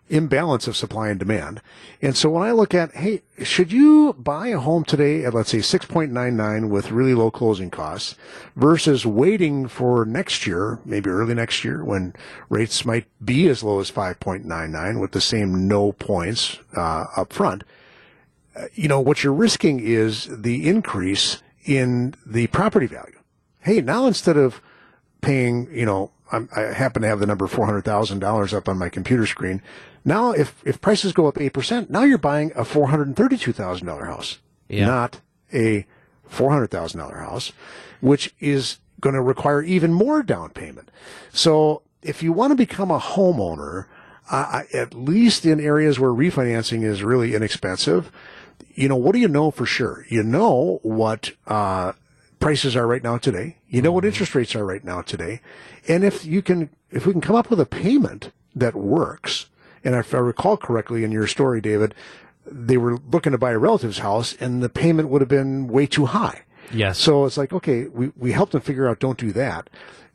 imbalance 0.08 0.68
of 0.68 0.78
supply 0.78 1.10
and 1.10 1.18
demand. 1.18 1.64
And 2.00 2.16
so 2.16 2.30
when 2.30 2.44
I 2.48 2.52
look 2.52 2.76
at, 2.76 2.94
hey, 2.94 3.24
should 3.42 3.72
you 3.72 4.14
buy 4.20 4.50
a 4.50 4.60
home 4.60 4.84
today 4.86 5.26
at 5.26 5.34
let's 5.34 5.50
say 5.50 5.58
6.99 5.58 6.70
with 6.70 6.92
really 6.92 7.16
low 7.16 7.32
closing 7.32 7.72
costs 7.72 8.14
versus 8.56 9.04
waiting 9.04 9.68
for 9.68 10.06
next 10.06 10.46
year, 10.46 10.80
maybe 10.86 11.10
early 11.10 11.34
next 11.34 11.64
year 11.64 11.84
when 11.84 12.14
rates 12.50 12.86
might 12.86 13.08
be 13.24 13.48
as 13.48 13.64
low 13.64 13.80
as 13.80 13.90
5.99 13.90 15.02
with 15.02 15.12
the 15.12 15.22
same 15.22 15.68
no 15.68 15.92
points 15.92 16.60
uh, 16.78 17.06
up 17.18 17.34
front? 17.34 17.64
Uh, 18.56 18.66
You 18.76 18.88
know, 18.90 19.00
what 19.00 19.24
you're 19.24 19.34
risking 19.34 19.80
is 19.80 20.28
the 20.30 20.70
increase 20.70 21.42
in 21.66 22.14
the 22.24 22.46
property 22.48 22.86
value. 22.86 23.18
Hey, 23.66 23.82
now 23.82 24.06
instead 24.06 24.38
of 24.38 24.62
paying, 25.22 25.68
you 25.74 25.86
know, 25.86 26.12
I'm, 26.32 26.48
I 26.56 26.62
happen 26.62 27.02
to 27.02 27.08
have 27.08 27.20
the 27.20 27.26
number 27.26 27.48
four 27.48 27.66
hundred 27.66 27.84
thousand 27.84 28.20
dollars 28.20 28.54
up 28.54 28.70
on 28.70 28.78
my 28.78 28.90
computer 28.90 29.26
screen. 29.26 29.62
Now, 30.06 30.32
if 30.32 30.62
if 30.66 30.80
prices 30.82 31.14
go 31.14 31.28
up 31.28 31.40
eight 31.42 31.54
percent, 31.54 31.90
now 31.90 32.04
you're 32.04 32.18
buying 32.18 32.52
a 32.56 32.64
four 32.64 32.90
hundred 32.90 33.16
thirty-two 33.16 33.54
thousand 33.54 33.88
dollar 33.88 34.06
house, 34.06 34.40
Yeah. 34.70 34.86
not 34.86 35.20
a 35.54 35.86
four 36.28 36.52
hundred 36.52 36.70
thousand 36.72 37.00
dollar 37.00 37.18
house, 37.18 37.52
which 38.02 38.34
is 38.40 38.78
going 39.02 39.16
to 39.16 39.22
require 39.22 39.62
even 39.62 39.94
more 39.94 40.24
down 40.24 40.50
payment. 40.52 40.90
So, 41.34 41.82
if 42.02 42.22
you 42.24 42.32
want 42.34 42.52
to 42.52 42.56
become 42.56 42.92
a 42.92 43.00
homeowner, 43.00 43.86
uh, 44.32 44.62
at 44.74 44.94
least 44.94 45.46
in 45.46 45.60
areas 45.60 46.00
where 46.00 46.12
refinancing 46.12 46.84
is 46.84 47.04
really 47.04 47.36
inexpensive, 47.36 48.12
you 48.74 48.88
know, 48.88 48.96
what 48.96 49.14
do 49.14 49.20
you 49.20 49.28
know 49.28 49.52
for 49.52 49.66
sure? 49.66 50.06
You 50.10 50.24
know 50.24 50.80
what 50.84 51.32
uh, 51.48 51.94
prices 52.40 52.76
are 52.76 52.88
right 52.88 53.04
now 53.04 53.18
today. 53.18 53.58
You 53.68 53.82
know 53.82 53.92
what 53.92 54.06
interest 54.06 54.36
rates 54.36 54.56
are 54.56 54.66
right 54.66 54.84
now 54.84 55.02
today. 55.02 55.42
And 55.88 56.04
if 56.04 56.26
you 56.26 56.42
can, 56.42 56.70
if 56.92 57.06
we 57.06 57.12
can 57.12 57.22
come 57.22 57.36
up 57.36 57.50
with 57.50 57.60
a 57.60 57.66
payment 57.66 58.32
that 58.56 58.76
works, 58.76 59.48
and 59.84 59.96
if 59.96 60.14
I 60.14 60.18
recall 60.18 60.58
correctly 60.58 61.04
in 61.04 61.12
your 61.12 61.28
story, 61.28 61.62
David, 61.62 61.94
they 62.46 62.78
were 62.78 62.98
looking 63.12 63.32
to 63.32 63.38
buy 63.38 63.52
a 63.52 63.58
relative's 63.58 64.00
house 64.00 64.34
and 64.40 64.62
the 64.62 64.70
payment 64.70 65.10
would 65.10 65.22
have 65.22 65.30
been 65.30 65.68
way 65.68 65.86
too 65.86 66.06
high. 66.06 66.44
Yes. 66.72 66.98
So 66.98 67.26
it's 67.26 67.38
like, 67.38 67.54
okay, 67.54 67.86
we, 67.86 68.12
we 68.18 68.32
helped 68.32 68.52
them 68.54 68.62
figure 68.62 68.88
out 68.88 69.00
don't 69.00 69.18
do 69.18 69.32
that. 69.34 69.70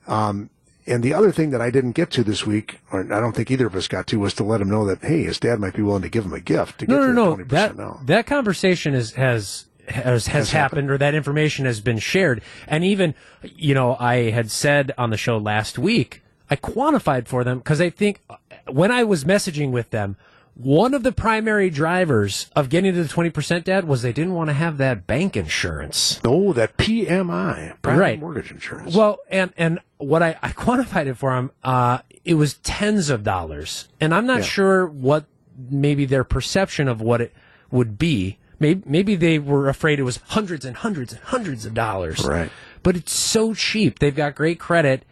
Um, 0.06 0.50
and 0.86 1.02
the 1.02 1.14
other 1.14 1.30
thing 1.30 1.50
that 1.50 1.60
I 1.60 1.70
didn't 1.70 1.92
get 1.92 2.10
to 2.12 2.24
this 2.24 2.44
week, 2.44 2.80
or 2.90 3.00
I 3.00 3.20
don't 3.20 3.32
think 3.36 3.50
either 3.50 3.66
of 3.66 3.76
us 3.76 3.86
got 3.86 4.06
to, 4.08 4.18
was 4.18 4.34
to 4.34 4.44
let 4.44 4.60
him 4.60 4.68
know 4.68 4.84
that, 4.86 5.00
hey, 5.02 5.22
his 5.22 5.38
dad 5.38 5.60
might 5.60 5.74
be 5.74 5.82
willing 5.82 6.02
to 6.02 6.08
give 6.08 6.24
him 6.24 6.32
a 6.32 6.40
gift 6.40 6.80
to 6.80 6.86
get 6.86 6.94
no, 6.94 7.06
to 7.06 7.12
no, 7.12 7.34
no. 7.36 7.44
20% 7.44 7.48
That 7.48 7.76
now. 7.76 8.00
that 8.04 8.26
conversation 8.26 8.94
is 8.94 9.12
has 9.12 9.66
has, 9.90 10.28
has, 10.28 10.52
happened, 10.52 10.90
or 10.90 10.98
that 10.98 11.14
information 11.14 11.64
has 11.66 11.80
been 11.80 11.98
shared. 11.98 12.42
And 12.66 12.84
even, 12.84 13.14
you 13.42 13.74
know, 13.74 13.96
I 13.98 14.30
had 14.30 14.50
said 14.50 14.92
on 14.98 15.10
the 15.10 15.16
show 15.16 15.38
last 15.38 15.78
week, 15.78 16.22
I 16.48 16.56
quantified 16.56 17.26
for 17.28 17.44
them 17.44 17.58
because 17.58 17.80
I 17.80 17.90
think 17.90 18.22
when 18.68 18.90
I 18.90 19.04
was 19.04 19.24
messaging 19.24 19.70
with 19.70 19.90
them, 19.90 20.16
one 20.54 20.92
of 20.94 21.04
the 21.04 21.12
primary 21.12 21.70
drivers 21.70 22.50
of 22.56 22.68
getting 22.68 22.92
to 22.92 23.02
the 23.02 23.08
20% 23.08 23.64
dad 23.64 23.86
was 23.86 24.02
they 24.02 24.12
didn't 24.12 24.34
want 24.34 24.48
to 24.48 24.54
have 24.54 24.76
that 24.78 25.06
bank 25.06 25.36
insurance. 25.36 26.20
Oh, 26.24 26.52
that 26.52 26.76
PMI, 26.76 27.80
private 27.80 28.00
Right. 28.00 28.20
mortgage 28.20 28.50
insurance. 28.50 28.94
Well, 28.94 29.18
and 29.30 29.52
and 29.56 29.78
what 29.98 30.22
I, 30.22 30.36
I 30.42 30.50
quantified 30.50 31.06
it 31.06 31.14
for 31.16 31.34
them, 31.34 31.50
uh, 31.62 31.98
it 32.24 32.34
was 32.34 32.54
tens 32.54 33.10
of 33.10 33.22
dollars, 33.22 33.88
and 34.00 34.12
I'm 34.14 34.26
not 34.26 34.38
Yeah. 34.38 34.44
sure 34.44 34.86
what 34.86 35.24
maybe 35.70 36.04
their 36.04 36.24
perception 36.24 36.88
of 36.88 37.00
what 37.00 37.20
it 37.20 37.32
would 37.70 37.96
be. 37.96 38.38
Maybe 38.60 38.82
maybe 38.86 39.16
they 39.16 39.38
were 39.38 39.68
afraid 39.68 39.98
it 39.98 40.02
was 40.04 40.18
hundreds 40.28 40.64
and 40.64 40.76
hundreds 40.76 41.12
and 41.14 41.22
hundreds 41.22 41.66
of 41.66 41.74
dollars. 41.74 42.24
Right. 42.24 42.52
But 42.82 42.94
it's 42.96 43.12
so 43.14 43.54
cheap. 43.54 43.98
They've 43.98 44.14
got 44.14 44.34
great 44.34 44.60
credit 44.60 45.04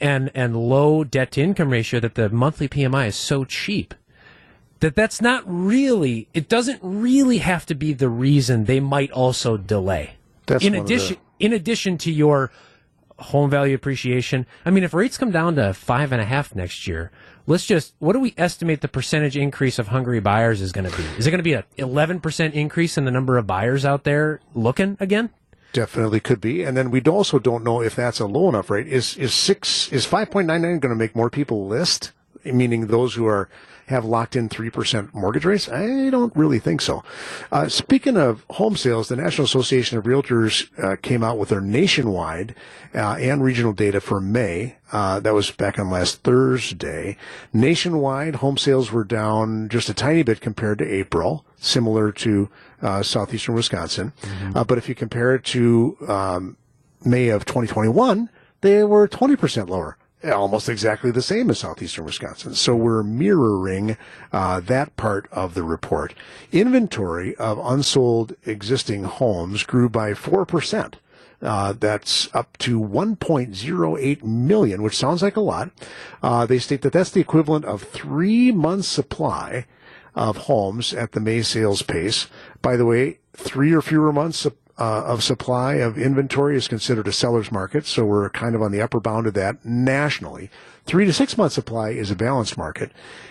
and 0.00 0.30
and 0.34 0.56
low 0.56 1.04
debt 1.04 1.32
to 1.32 1.42
income 1.42 1.70
ratio 1.70 2.00
that 2.00 2.14
the 2.14 2.28
monthly 2.30 2.68
PMI 2.68 3.08
is 3.08 3.16
so 3.16 3.44
cheap 3.44 3.94
that 4.80 4.94
that's 4.96 5.20
not 5.22 5.42
really 5.46 6.28
it 6.34 6.48
doesn't 6.48 6.78
really 6.82 7.38
have 7.38 7.64
to 7.64 7.74
be 7.74 7.92
the 7.92 8.08
reason 8.08 8.64
they 8.64 8.80
might 8.80 9.10
also 9.12 9.56
delay 9.56 10.16
That's 10.46 10.64
in 10.64 10.74
addition 10.74 11.16
the- 11.38 11.46
in 11.46 11.52
addition 11.52 11.96
to 11.98 12.12
your 12.12 12.50
home 13.18 13.48
value 13.48 13.74
appreciation 13.74 14.44
i 14.66 14.70
mean 14.70 14.82
if 14.84 14.92
rates 14.92 15.16
come 15.16 15.30
down 15.30 15.54
to 15.54 15.72
five 15.72 16.12
and 16.12 16.20
a 16.20 16.24
half 16.24 16.54
next 16.54 16.86
year 16.86 17.10
let's 17.46 17.66
just 17.66 17.94
what 17.98 18.12
do 18.12 18.20
we 18.20 18.34
estimate 18.36 18.80
the 18.80 18.88
percentage 18.88 19.36
increase 19.36 19.78
of 19.78 19.88
hungry 19.88 20.20
buyers 20.20 20.60
is 20.60 20.72
going 20.72 20.90
to 20.90 20.96
be 20.96 21.04
is 21.18 21.26
it 21.26 21.30
going 21.30 21.38
to 21.38 21.42
be 21.42 21.52
a 21.52 21.64
11% 21.78 22.52
increase 22.52 22.96
in 22.96 23.04
the 23.04 23.10
number 23.10 23.36
of 23.38 23.46
buyers 23.46 23.84
out 23.84 24.04
there 24.04 24.40
looking 24.54 24.96
again 25.00 25.30
Definitely 25.74 26.20
could 26.20 26.40
be, 26.40 26.62
and 26.62 26.76
then 26.76 26.92
we 26.92 27.02
also 27.02 27.40
don't 27.40 27.64
know 27.64 27.82
if 27.82 27.96
that's 27.96 28.20
a 28.20 28.26
low 28.26 28.48
enough 28.48 28.70
rate. 28.70 28.86
Is 28.86 29.16
is 29.16 29.34
six 29.34 29.90
is 29.90 30.06
five 30.06 30.30
point 30.30 30.46
nine 30.46 30.62
nine 30.62 30.78
going 30.78 30.94
to 30.94 30.96
make 30.96 31.16
more 31.16 31.28
people 31.28 31.66
list? 31.66 32.12
Meaning 32.44 32.86
those 32.86 33.16
who 33.16 33.26
are 33.26 33.48
have 33.86 34.04
locked 34.04 34.36
in 34.36 34.48
three 34.48 34.70
percent 34.70 35.14
mortgage 35.14 35.44
rates? 35.44 35.68
I 35.68 36.10
don't 36.10 36.34
really 36.36 36.58
think 36.58 36.80
so. 36.80 37.02
Uh, 37.52 37.68
speaking 37.68 38.16
of 38.16 38.44
home 38.50 38.76
sales, 38.76 39.08
the 39.08 39.16
National 39.16 39.44
Association 39.44 39.98
of 39.98 40.04
Realtors 40.04 40.68
uh, 40.82 40.96
came 40.96 41.22
out 41.22 41.38
with 41.38 41.50
their 41.50 41.60
nationwide 41.60 42.54
uh, 42.94 43.16
and 43.18 43.42
regional 43.42 43.72
data 43.72 44.00
for 44.00 44.20
May. 44.20 44.76
Uh, 44.92 45.18
that 45.20 45.34
was 45.34 45.50
back 45.50 45.78
on 45.78 45.90
last 45.90 46.22
Thursday. 46.22 47.16
Nationwide, 47.52 48.36
home 48.36 48.56
sales 48.56 48.92
were 48.92 49.04
down 49.04 49.68
just 49.68 49.88
a 49.88 49.94
tiny 49.94 50.22
bit 50.22 50.40
compared 50.40 50.78
to 50.78 50.84
April, 50.86 51.44
similar 51.56 52.12
to 52.12 52.48
uh, 52.82 53.02
southeastern 53.02 53.54
Wisconsin. 53.54 54.12
Uh, 54.54 54.62
but 54.64 54.78
if 54.78 54.88
you 54.88 54.94
compare 54.94 55.34
it 55.34 55.44
to 55.44 55.96
um, 56.06 56.56
May 57.04 57.28
of 57.28 57.44
2021, 57.44 58.28
they 58.60 58.84
were 58.84 59.08
20% 59.08 59.68
lower. 59.68 59.96
Almost 60.24 60.68
exactly 60.68 61.10
the 61.10 61.22
same 61.22 61.50
as 61.50 61.58
southeastern 61.58 62.06
Wisconsin. 62.06 62.54
So 62.54 62.74
we're 62.74 63.02
mirroring 63.02 63.96
uh, 64.32 64.60
that 64.60 64.96
part 64.96 65.28
of 65.30 65.54
the 65.54 65.62
report. 65.62 66.14
Inventory 66.50 67.36
of 67.36 67.58
unsold 67.58 68.34
existing 68.46 69.04
homes 69.04 69.64
grew 69.64 69.88
by 69.88 70.12
4%. 70.12 70.94
Uh, 71.42 71.74
that's 71.74 72.34
up 72.34 72.56
to 72.56 72.80
1.08 72.80 74.24
million, 74.24 74.82
which 74.82 74.96
sounds 74.96 75.22
like 75.22 75.36
a 75.36 75.40
lot. 75.40 75.70
Uh, 76.22 76.46
they 76.46 76.58
state 76.58 76.80
that 76.82 76.94
that's 76.94 77.10
the 77.10 77.20
equivalent 77.20 77.66
of 77.66 77.82
three 77.82 78.50
months' 78.50 78.88
supply 78.88 79.66
of 80.14 80.36
homes 80.38 80.94
at 80.94 81.12
the 81.12 81.20
May 81.20 81.42
sales 81.42 81.82
pace. 81.82 82.28
By 82.62 82.76
the 82.76 82.86
way, 82.86 83.18
three 83.34 83.74
or 83.74 83.82
fewer 83.82 84.12
months 84.12 84.46
uh, 84.76 85.04
of 85.04 85.22
supply 85.22 85.74
of 85.74 85.96
inventory 85.96 86.56
is 86.56 86.66
considered 86.66 87.06
a 87.06 87.12
seller's 87.12 87.52
market, 87.52 87.86
so 87.86 88.04
we're 88.04 88.28
kind 88.30 88.54
of 88.54 88.62
on 88.62 88.72
the 88.72 88.80
upper 88.80 89.00
bound 89.00 89.26
of 89.26 89.34
that 89.34 89.64
nationally. 89.64 90.50
Three 90.84 91.04
to 91.04 91.12
six 91.12 91.38
months 91.38 91.54
supply 91.54 91.90
is 91.90 92.10
a 92.10 92.16
balanced 92.16 92.58
market, 92.58 92.90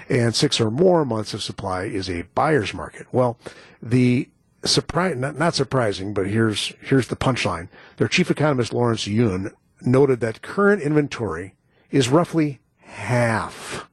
and 0.10 0.34
six 0.34 0.62
or 0.62 0.72
more 0.72 1.04
months 1.06 1.34
of 1.34 1.44
supply 1.44 1.84
is 1.84 2.10
a 2.10 2.24
buyer's 2.34 2.74
market. 2.74 3.08
Well, 3.12 3.38
the 3.82 4.30
surprise, 4.64 5.18
not, 5.18 5.38
not 5.38 5.54
surprising, 5.54 6.14
but 6.14 6.28
here's 6.28 6.74
here's 6.82 7.08
the 7.08 7.16
punchline. 7.16 7.68
Their 7.98 8.08
chief 8.08 8.32
economist 8.32 8.74
Lawrence 8.74 9.06
Yun 9.06 9.52
noted 9.82 10.22
that 10.22 10.42
current 10.42 10.82
inventory 10.82 11.56
is 11.92 12.10
roughly 12.10 12.62
half 12.78 13.90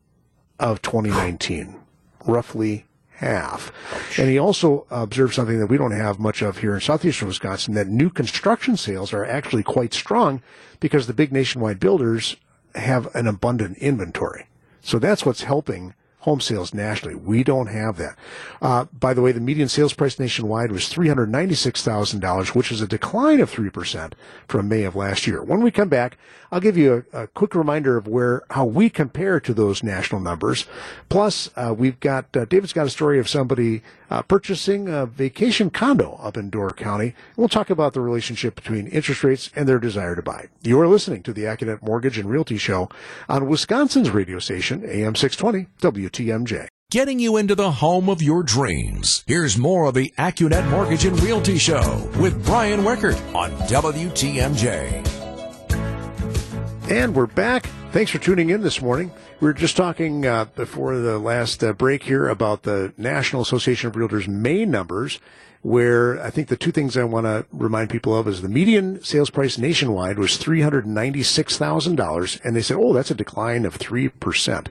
of 0.59 0.83
2019, 0.83 1.81
roughly 2.25 2.87
half. 3.21 3.71
And 4.19 4.29
he 4.31 4.39
also 4.39 4.87
observed 4.91 5.35
something 5.35 5.59
that 5.61 5.67
we 5.67 5.77
don't 5.77 5.91
have 5.93 6.19
much 6.19 6.41
of 6.43 6.59
here 6.59 6.75
in 6.75 6.81
southeastern 6.81 7.29
Wisconsin, 7.29 7.75
that 7.75 7.87
new 7.87 8.09
construction 8.09 8.77
sales 8.77 9.13
are 9.13 9.27
actually 9.27 9.63
quite 9.63 9.93
strong 9.93 10.43
because 10.81 11.07
the 11.07 11.13
big 11.13 11.31
nationwide 11.31 11.79
builders 11.79 12.37
have 12.75 13.15
an 13.15 13.27
abundant 13.27 13.77
inventory. 13.79 14.47
So 14.81 14.99
that's 14.99 15.27
what's 15.27 15.43
helping 15.43 15.95
home 16.21 16.41
sales 16.41 16.75
nationally. 16.75 17.15
We 17.15 17.43
don't 17.43 17.69
have 17.69 17.97
that. 17.97 18.17
Uh, 18.61 18.85
by 18.93 19.15
the 19.15 19.23
way, 19.23 19.33
the 19.33 19.41
median 19.41 19.69
sales 19.69 19.95
price 19.95 20.19
nationwide 20.19 20.71
was 20.71 20.83
$396,000, 20.83 22.55
which 22.55 22.71
is 22.71 22.81
a 22.81 22.87
decline 22.87 23.41
of 23.41 23.51
3% 23.51 24.13
from 24.47 24.69
May 24.69 24.85
of 24.85 24.95
last 24.95 25.27
year. 25.27 25.43
When 25.43 25.63
we 25.63 25.71
come 25.71 25.89
back, 25.89 26.19
I'll 26.53 26.61
give 26.61 26.77
you 26.77 27.05
a, 27.13 27.23
a 27.23 27.27
quick 27.29 27.55
reminder 27.55 27.97
of 27.97 28.07
where, 28.07 28.43
how 28.51 28.65
we 28.65 28.91
compare 28.91 29.41
to 29.41 29.55
those 29.55 29.83
national 29.83 30.21
numbers. 30.21 30.67
Plus, 31.09 31.49
uh, 31.57 31.75
we've 31.77 31.99
got, 32.01 32.37
uh, 32.37 32.45
David's 32.45 32.73
got 32.73 32.87
a 32.87 32.91
story 32.91 33.19
of 33.19 33.29
somebody 33.29 33.83
uh, 34.11 34.23
purchasing 34.23 34.89
a 34.89 35.07
vacation 35.07 35.71
condo 35.71 36.19
up 36.21 36.37
in 36.37 36.51
Door 36.51 36.73
County. 36.73 37.15
We'll 37.37 37.49
talk 37.49 37.71
about 37.71 37.95
the 37.95 38.01
relationship 38.01 38.57
between 38.57 38.89
interest 38.89 39.23
rates 39.23 39.51
and 39.55 39.69
their 39.69 39.79
desire 39.79 40.17
to 40.17 40.23
buy. 40.23 40.49
You 40.63 40.81
are 40.81 40.89
listening 40.89 41.23
to 41.23 41.33
the 41.33 41.43
Accunet 41.43 41.83
Mortgage 41.83 42.19
and 42.19 42.29
Realty 42.29 42.59
Show 42.59 42.89
on 43.29 43.49
Wisconsin's 43.49 44.11
radio 44.11 44.41
station, 44.41 44.83
AM 44.85 45.15
620, 45.15 45.69
WTMJ. 46.11 46.69
Getting 46.91 47.21
you 47.21 47.37
into 47.37 47.55
the 47.55 47.71
home 47.71 48.09
of 48.09 48.21
your 48.21 48.43
dreams. 48.43 49.23
Here's 49.27 49.57
more 49.57 49.87
of 49.87 49.95
the 49.95 50.13
AccuNet 50.19 50.69
Mortgage 50.71 51.05
and 51.05 51.21
Realty 51.21 51.57
Show 51.57 52.11
with 52.19 52.45
Brian 52.45 52.81
Wickert 52.81 53.17
on 53.33 53.53
WTMJ. 53.69 55.07
And 56.91 57.15
we're 57.15 57.27
back. 57.27 57.67
Thanks 57.93 58.11
for 58.11 58.19
tuning 58.19 58.51
in 58.51 58.63
this 58.63 58.83
morning. 58.83 59.13
We 59.39 59.47
were 59.47 59.53
just 59.53 59.77
talking 59.77 60.27
uh, 60.27 60.47
before 60.57 60.97
the 60.97 61.19
last 61.19 61.63
uh, 61.63 61.73
break 61.73 62.03
here 62.03 62.29
about 62.29 62.65
the 62.65 62.93
National 62.97 63.43
Association 63.43 63.89
of 63.89 63.95
Realtors 63.95 64.27
May 64.27 64.65
numbers, 64.65 65.21
where 65.63 66.23
I 66.23 66.31
think 66.31 66.49
the 66.49 66.57
two 66.57 66.73
things 66.73 66.97
I 66.97 67.05
want 67.05 67.27
to 67.27 67.45
remind 67.53 67.91
people 67.91 68.17
of 68.17 68.27
is 68.27 68.41
the 68.41 68.49
median 68.49 69.03
sales 69.03 69.29
price 69.29 69.59
nationwide 69.59 70.19
was 70.19 70.39
$396,000. 70.39 72.41
And 72.45 72.57
they 72.57 72.63
said, 72.63 72.79
oh, 72.79 72.95
that's 72.95 73.11
a 73.11 73.15
decline 73.15 73.67
of 73.67 73.79
3%. 73.79 74.69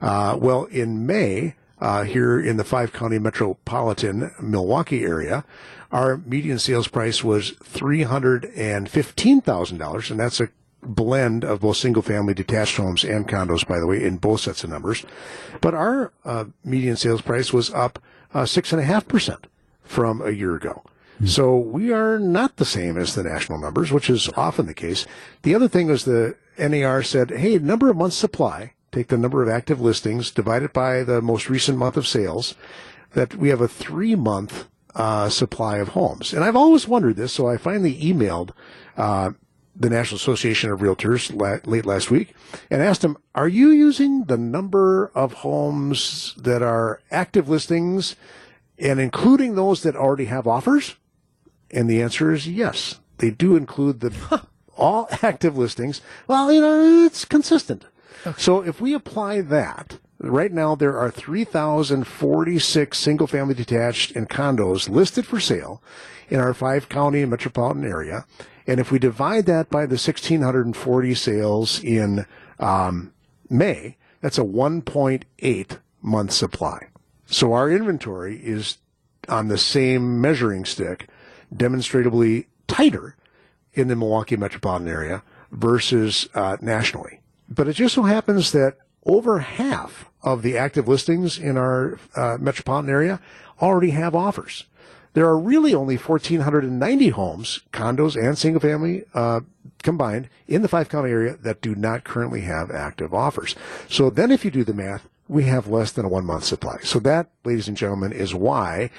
Uh, 0.00 0.38
well, 0.40 0.64
in 0.64 1.04
May, 1.06 1.54
uh, 1.80 2.04
here 2.04 2.40
in 2.40 2.56
the 2.56 2.64
five 2.64 2.94
county 2.94 3.18
metropolitan 3.18 4.30
Milwaukee 4.40 5.04
area, 5.04 5.44
our 5.90 6.16
median 6.18 6.58
sales 6.58 6.88
price 6.88 7.22
was 7.22 7.50
$315,000. 7.52 10.10
And 10.10 10.18
that's 10.18 10.40
a 10.40 10.48
blend 10.82 11.44
of 11.44 11.60
both 11.60 11.76
single 11.76 12.02
family 12.02 12.32
detached 12.32 12.78
homes 12.78 13.04
and 13.04 13.28
condos, 13.28 13.68
by 13.68 13.78
the 13.78 13.86
way, 13.86 14.02
in 14.02 14.16
both 14.16 14.40
sets 14.40 14.64
of 14.64 14.70
numbers. 14.70 15.04
But 15.60 15.74
our 15.74 16.10
uh, 16.24 16.46
median 16.64 16.96
sales 16.96 17.20
price 17.20 17.52
was 17.52 17.70
up 17.72 17.98
uh, 18.32 18.46
six 18.46 18.72
and 18.72 18.80
a 18.80 18.84
half 18.84 19.06
percent 19.06 19.46
from 19.82 20.20
a 20.20 20.30
year 20.30 20.54
ago. 20.54 20.82
So 21.24 21.56
we 21.56 21.92
are 21.92 22.18
not 22.18 22.56
the 22.56 22.64
same 22.64 22.96
as 22.96 23.14
the 23.14 23.22
national 23.22 23.60
numbers, 23.60 23.92
which 23.92 24.10
is 24.10 24.28
often 24.36 24.66
the 24.66 24.74
case. 24.74 25.06
The 25.42 25.54
other 25.54 25.68
thing 25.68 25.86
was 25.86 26.04
the 26.04 26.36
NAR 26.58 27.02
said, 27.04 27.30
hey, 27.30 27.58
number 27.58 27.88
of 27.88 27.96
months 27.96 28.16
supply, 28.16 28.72
take 28.90 29.08
the 29.08 29.18
number 29.18 29.42
of 29.42 29.48
active 29.48 29.80
listings, 29.80 30.32
divide 30.32 30.64
it 30.64 30.72
by 30.72 31.04
the 31.04 31.22
most 31.22 31.48
recent 31.48 31.78
month 31.78 31.96
of 31.96 32.08
sales, 32.08 32.56
that 33.12 33.36
we 33.36 33.50
have 33.50 33.60
a 33.60 33.68
three 33.68 34.16
month 34.16 34.68
uh, 34.94 35.28
supply 35.28 35.78
of 35.78 35.88
homes. 35.88 36.32
And 36.32 36.42
I've 36.42 36.56
always 36.56 36.88
wondered 36.88 37.16
this, 37.16 37.32
so 37.32 37.46
I 37.48 37.56
finally 37.56 38.00
emailed 38.00 38.50
uh, 38.96 39.30
the 39.76 39.90
National 39.90 40.16
Association 40.16 40.70
of 40.70 40.80
Realtors 40.80 41.34
la- 41.34 41.70
late 41.70 41.86
last 41.86 42.10
week 42.10 42.34
and 42.70 42.82
asked 42.82 43.02
them, 43.02 43.16
are 43.34 43.48
you 43.48 43.70
using 43.70 44.24
the 44.24 44.36
number 44.36 45.10
of 45.14 45.32
homes 45.34 46.34
that 46.36 46.62
are 46.62 47.00
active 47.10 47.48
listings 47.48 48.16
and 48.82 49.00
including 49.00 49.54
those 49.54 49.82
that 49.84 49.96
already 49.96 50.26
have 50.26 50.46
offers? 50.46 50.96
And 51.70 51.88
the 51.88 52.02
answer 52.02 52.32
is 52.32 52.48
yes. 52.48 53.00
They 53.18 53.30
do 53.30 53.56
include 53.56 54.00
the 54.00 54.42
all 54.76 55.08
active 55.22 55.56
listings. 55.56 56.02
Well, 56.26 56.52
you 56.52 56.60
know, 56.60 57.04
it's 57.04 57.24
consistent. 57.24 57.86
So 58.36 58.60
if 58.60 58.80
we 58.80 58.92
apply 58.94 59.40
that, 59.42 59.98
right 60.18 60.52
now 60.52 60.74
there 60.74 60.98
are 60.98 61.10
3,046 61.10 62.98
single 62.98 63.26
family 63.26 63.54
detached 63.54 64.14
and 64.14 64.28
condos 64.28 64.88
listed 64.88 65.26
for 65.26 65.40
sale 65.40 65.82
in 66.28 66.40
our 66.40 66.54
five 66.54 66.88
county 66.88 67.22
and 67.22 67.30
metropolitan 67.30 67.84
area. 67.84 68.26
And 68.66 68.78
if 68.78 68.92
we 68.92 68.98
divide 68.98 69.46
that 69.46 69.70
by 69.70 69.86
the 69.86 69.94
1,640 69.94 71.14
sales 71.14 71.82
in 71.82 72.26
um, 72.58 73.12
May, 73.50 73.96
that's 74.20 74.38
a 74.38 74.42
1.8 74.42 75.78
month 76.00 76.32
supply. 76.32 76.86
So 77.32 77.54
our 77.54 77.70
inventory 77.70 78.36
is 78.36 78.76
on 79.26 79.48
the 79.48 79.56
same 79.56 80.20
measuring 80.20 80.66
stick 80.66 81.08
demonstrably 81.54 82.48
tighter 82.68 83.16
in 83.72 83.88
the 83.88 83.96
Milwaukee 83.96 84.36
metropolitan 84.36 84.86
area 84.86 85.22
versus 85.50 86.28
uh, 86.34 86.58
nationally. 86.60 87.20
But 87.48 87.68
it 87.68 87.72
just 87.72 87.94
so 87.94 88.02
happens 88.02 88.52
that 88.52 88.76
over 89.06 89.38
half 89.38 90.10
of 90.22 90.42
the 90.42 90.58
active 90.58 90.86
listings 90.86 91.38
in 91.38 91.56
our 91.56 91.98
uh, 92.14 92.36
metropolitan 92.38 92.90
area 92.90 93.18
already 93.62 93.90
have 93.90 94.14
offers. 94.14 94.64
There 95.14 95.26
are 95.26 95.38
really 95.38 95.74
only 95.74 95.96
1,490 95.96 97.08
homes, 97.08 97.60
condos 97.72 98.14
and 98.14 98.36
single 98.36 98.60
family 98.60 99.04
uh, 99.14 99.40
combined, 99.82 100.28
in 100.46 100.60
the 100.60 100.68
five 100.68 100.90
county 100.90 101.10
area 101.10 101.36
that 101.36 101.62
do 101.62 101.74
not 101.74 102.04
currently 102.04 102.42
have 102.42 102.70
active 102.70 103.14
offers. 103.14 103.54
So 103.88 104.10
then, 104.10 104.30
if 104.30 104.44
you 104.44 104.50
do 104.50 104.64
the 104.64 104.74
math, 104.74 105.08
we 105.28 105.44
have 105.44 105.68
less 105.68 105.92
than 105.92 106.04
a 106.04 106.08
one 106.08 106.24
month 106.24 106.44
supply. 106.44 106.78
So 106.82 106.98
that, 107.00 107.30
ladies 107.44 107.68
and 107.68 107.76
gentlemen, 107.76 108.12
is 108.12 108.34
why 108.34 108.90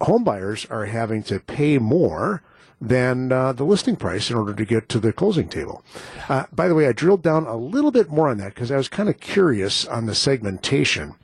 home 0.00 0.24
buyers 0.24 0.66
are 0.70 0.86
having 0.86 1.22
to 1.24 1.38
pay 1.38 1.78
more 1.78 2.42
than 2.80 3.30
uh, 3.30 3.52
the 3.52 3.64
listing 3.64 3.94
price 3.94 4.28
in 4.28 4.36
order 4.36 4.52
to 4.52 4.64
get 4.64 4.88
to 4.88 4.98
the 4.98 5.12
closing 5.12 5.48
table. 5.48 5.84
Uh, 6.28 6.46
by 6.52 6.66
the 6.66 6.74
way, 6.74 6.88
I 6.88 6.92
drilled 6.92 7.22
down 7.22 7.46
a 7.46 7.56
little 7.56 7.92
bit 7.92 8.10
more 8.10 8.28
on 8.28 8.38
that 8.38 8.54
because 8.54 8.72
I 8.72 8.76
was 8.76 8.88
kind 8.88 9.08
of 9.08 9.20
curious 9.20 9.86
on 9.86 10.06
the 10.06 10.14
segmentation. 10.16 11.14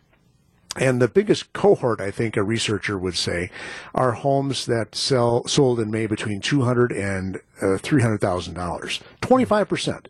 And 0.76 1.02
the 1.02 1.08
biggest 1.08 1.52
cohort, 1.52 2.00
I 2.00 2.12
think, 2.12 2.36
a 2.36 2.44
researcher 2.44 2.96
would 2.96 3.16
say, 3.16 3.50
are 3.92 4.12
homes 4.12 4.66
that 4.66 4.94
sell 4.94 5.44
sold 5.48 5.80
in 5.80 5.90
May 5.90 6.06
between 6.06 6.40
two 6.40 6.62
hundred 6.62 6.92
and 6.92 7.40
uh, 7.60 7.78
three 7.78 8.02
hundred 8.02 8.20
thousand 8.20 8.54
dollars. 8.54 9.00
Twenty 9.20 9.44
five 9.44 9.68
percent 9.68 10.08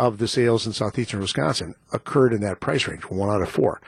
of 0.00 0.18
the 0.18 0.28
sales 0.28 0.66
in 0.66 0.72
southeastern 0.72 1.20
Wisconsin 1.20 1.74
occurred 1.92 2.32
in 2.32 2.40
that 2.40 2.60
price 2.60 2.88
range, 2.88 3.02
one 3.04 3.28
out 3.28 3.42
of 3.42 3.50
four. 3.50 3.80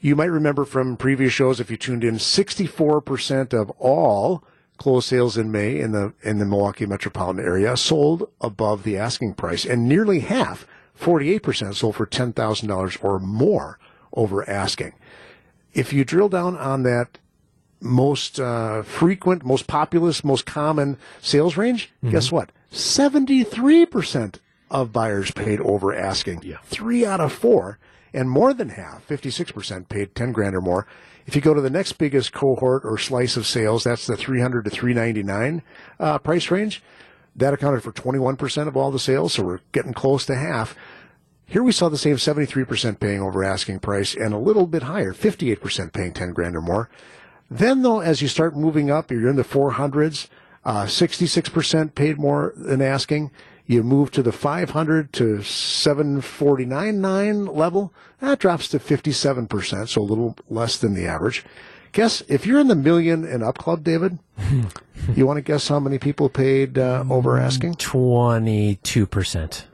You 0.00 0.16
might 0.16 0.30
remember 0.30 0.64
from 0.64 0.96
previous 0.96 1.32
shows, 1.32 1.60
if 1.60 1.70
you 1.70 1.76
tuned 1.76 2.04
in, 2.04 2.18
sixty 2.18 2.66
four 2.66 3.00
percent 3.00 3.52
of 3.52 3.70
all 3.78 4.42
closed 4.78 5.08
sales 5.08 5.36
in 5.36 5.52
May 5.52 5.78
in 5.78 5.92
the 5.92 6.14
in 6.22 6.38
the 6.38 6.46
Milwaukee 6.46 6.86
metropolitan 6.86 7.44
area 7.44 7.76
sold 7.76 8.30
above 8.40 8.82
the 8.82 8.96
asking 8.96 9.34
price, 9.34 9.64
and 9.64 9.88
nearly 9.88 10.20
half, 10.20 10.66
forty 10.94 11.32
eight 11.32 11.42
percent, 11.42 11.76
sold 11.76 11.96
for 11.96 12.06
ten 12.06 12.32
thousand 12.32 12.68
dollars 12.68 12.96
or 13.02 13.18
more 13.18 13.78
over 14.12 14.48
asking 14.48 14.94
if 15.74 15.92
you 15.92 16.04
drill 16.04 16.28
down 16.28 16.56
on 16.56 16.82
that 16.82 17.18
most 17.80 18.40
uh, 18.40 18.82
frequent, 18.82 19.44
most 19.44 19.66
populous, 19.66 20.24
most 20.24 20.46
common 20.46 20.96
sales 21.20 21.56
range, 21.56 21.90
mm-hmm. 21.98 22.10
guess 22.10 22.32
what? 22.32 22.50
73% 22.72 24.36
of 24.70 24.92
buyers 24.92 25.30
paid 25.30 25.60
over 25.60 25.94
asking. 25.94 26.42
Yeah. 26.42 26.58
Three 26.64 27.04
out 27.04 27.20
of 27.20 27.32
four. 27.32 27.78
And 28.14 28.30
more 28.30 28.54
than 28.54 28.70
half, 28.70 29.06
56%, 29.06 29.88
paid 29.88 30.14
10 30.14 30.32
grand 30.32 30.56
or 30.56 30.60
more. 30.60 30.86
If 31.26 31.36
you 31.36 31.42
go 31.42 31.52
to 31.52 31.60
the 31.60 31.68
next 31.68 31.92
biggest 31.92 32.32
cohort 32.32 32.84
or 32.84 32.96
slice 32.96 33.36
of 33.36 33.46
sales, 33.46 33.84
that's 33.84 34.06
the 34.06 34.16
300 34.16 34.64
to 34.64 34.70
399 34.70 35.62
uh, 36.00 36.18
price 36.18 36.50
range. 36.50 36.82
That 37.36 37.52
accounted 37.52 37.82
for 37.82 37.92
21% 37.92 38.66
of 38.66 38.76
all 38.76 38.90
the 38.90 38.98
sales, 38.98 39.34
so 39.34 39.42
we're 39.42 39.60
getting 39.72 39.92
close 39.92 40.24
to 40.26 40.34
half. 40.34 40.74
Here 41.44 41.62
we 41.62 41.72
saw 41.72 41.88
the 41.88 41.98
same 41.98 42.16
73% 42.16 42.98
paying 42.98 43.20
over 43.20 43.44
asking 43.44 43.80
price 43.80 44.14
and 44.14 44.34
a 44.34 44.38
little 44.38 44.66
bit 44.66 44.84
higher, 44.84 45.12
58% 45.12 45.92
paying 45.92 46.12
10 46.12 46.32
grand 46.32 46.56
or 46.56 46.60
more. 46.60 46.88
Then 47.50 47.82
though, 47.82 48.00
as 48.00 48.20
you 48.20 48.28
start 48.28 48.56
moving 48.56 48.90
up, 48.90 49.10
you're 49.10 49.28
in 49.28 49.36
the 49.36 49.44
400s, 49.44 50.28
uh, 50.64 50.84
66% 50.84 51.94
paid 51.94 52.18
more 52.18 52.52
than 52.56 52.82
asking. 52.82 53.30
You 53.68 53.82
move 53.82 54.10
to 54.12 54.22
the 54.22 54.32
500 54.32 55.12
to 55.12 55.40
749.9 55.40 57.54
level. 57.54 57.92
That 58.20 58.38
drops 58.38 58.68
to 58.68 58.78
57%, 58.78 59.88
so 59.88 60.00
a 60.00 60.02
little 60.02 60.34
less 60.48 60.78
than 60.78 60.94
the 60.94 61.04
average. 61.04 61.44
Guess 61.92 62.22
if 62.28 62.46
you're 62.46 62.60
in 62.60 62.68
the 62.68 62.74
million 62.74 63.26
and 63.26 63.42
up 63.42 63.58
club, 63.58 63.84
David, 63.84 64.18
you 65.14 65.26
want 65.26 65.36
to 65.36 65.42
guess 65.42 65.68
how 65.68 65.78
many 65.78 65.98
people 65.98 66.30
paid 66.30 66.78
uh, 66.78 67.04
over 67.10 67.36
asking? 67.36 67.74
22%. 67.74 69.64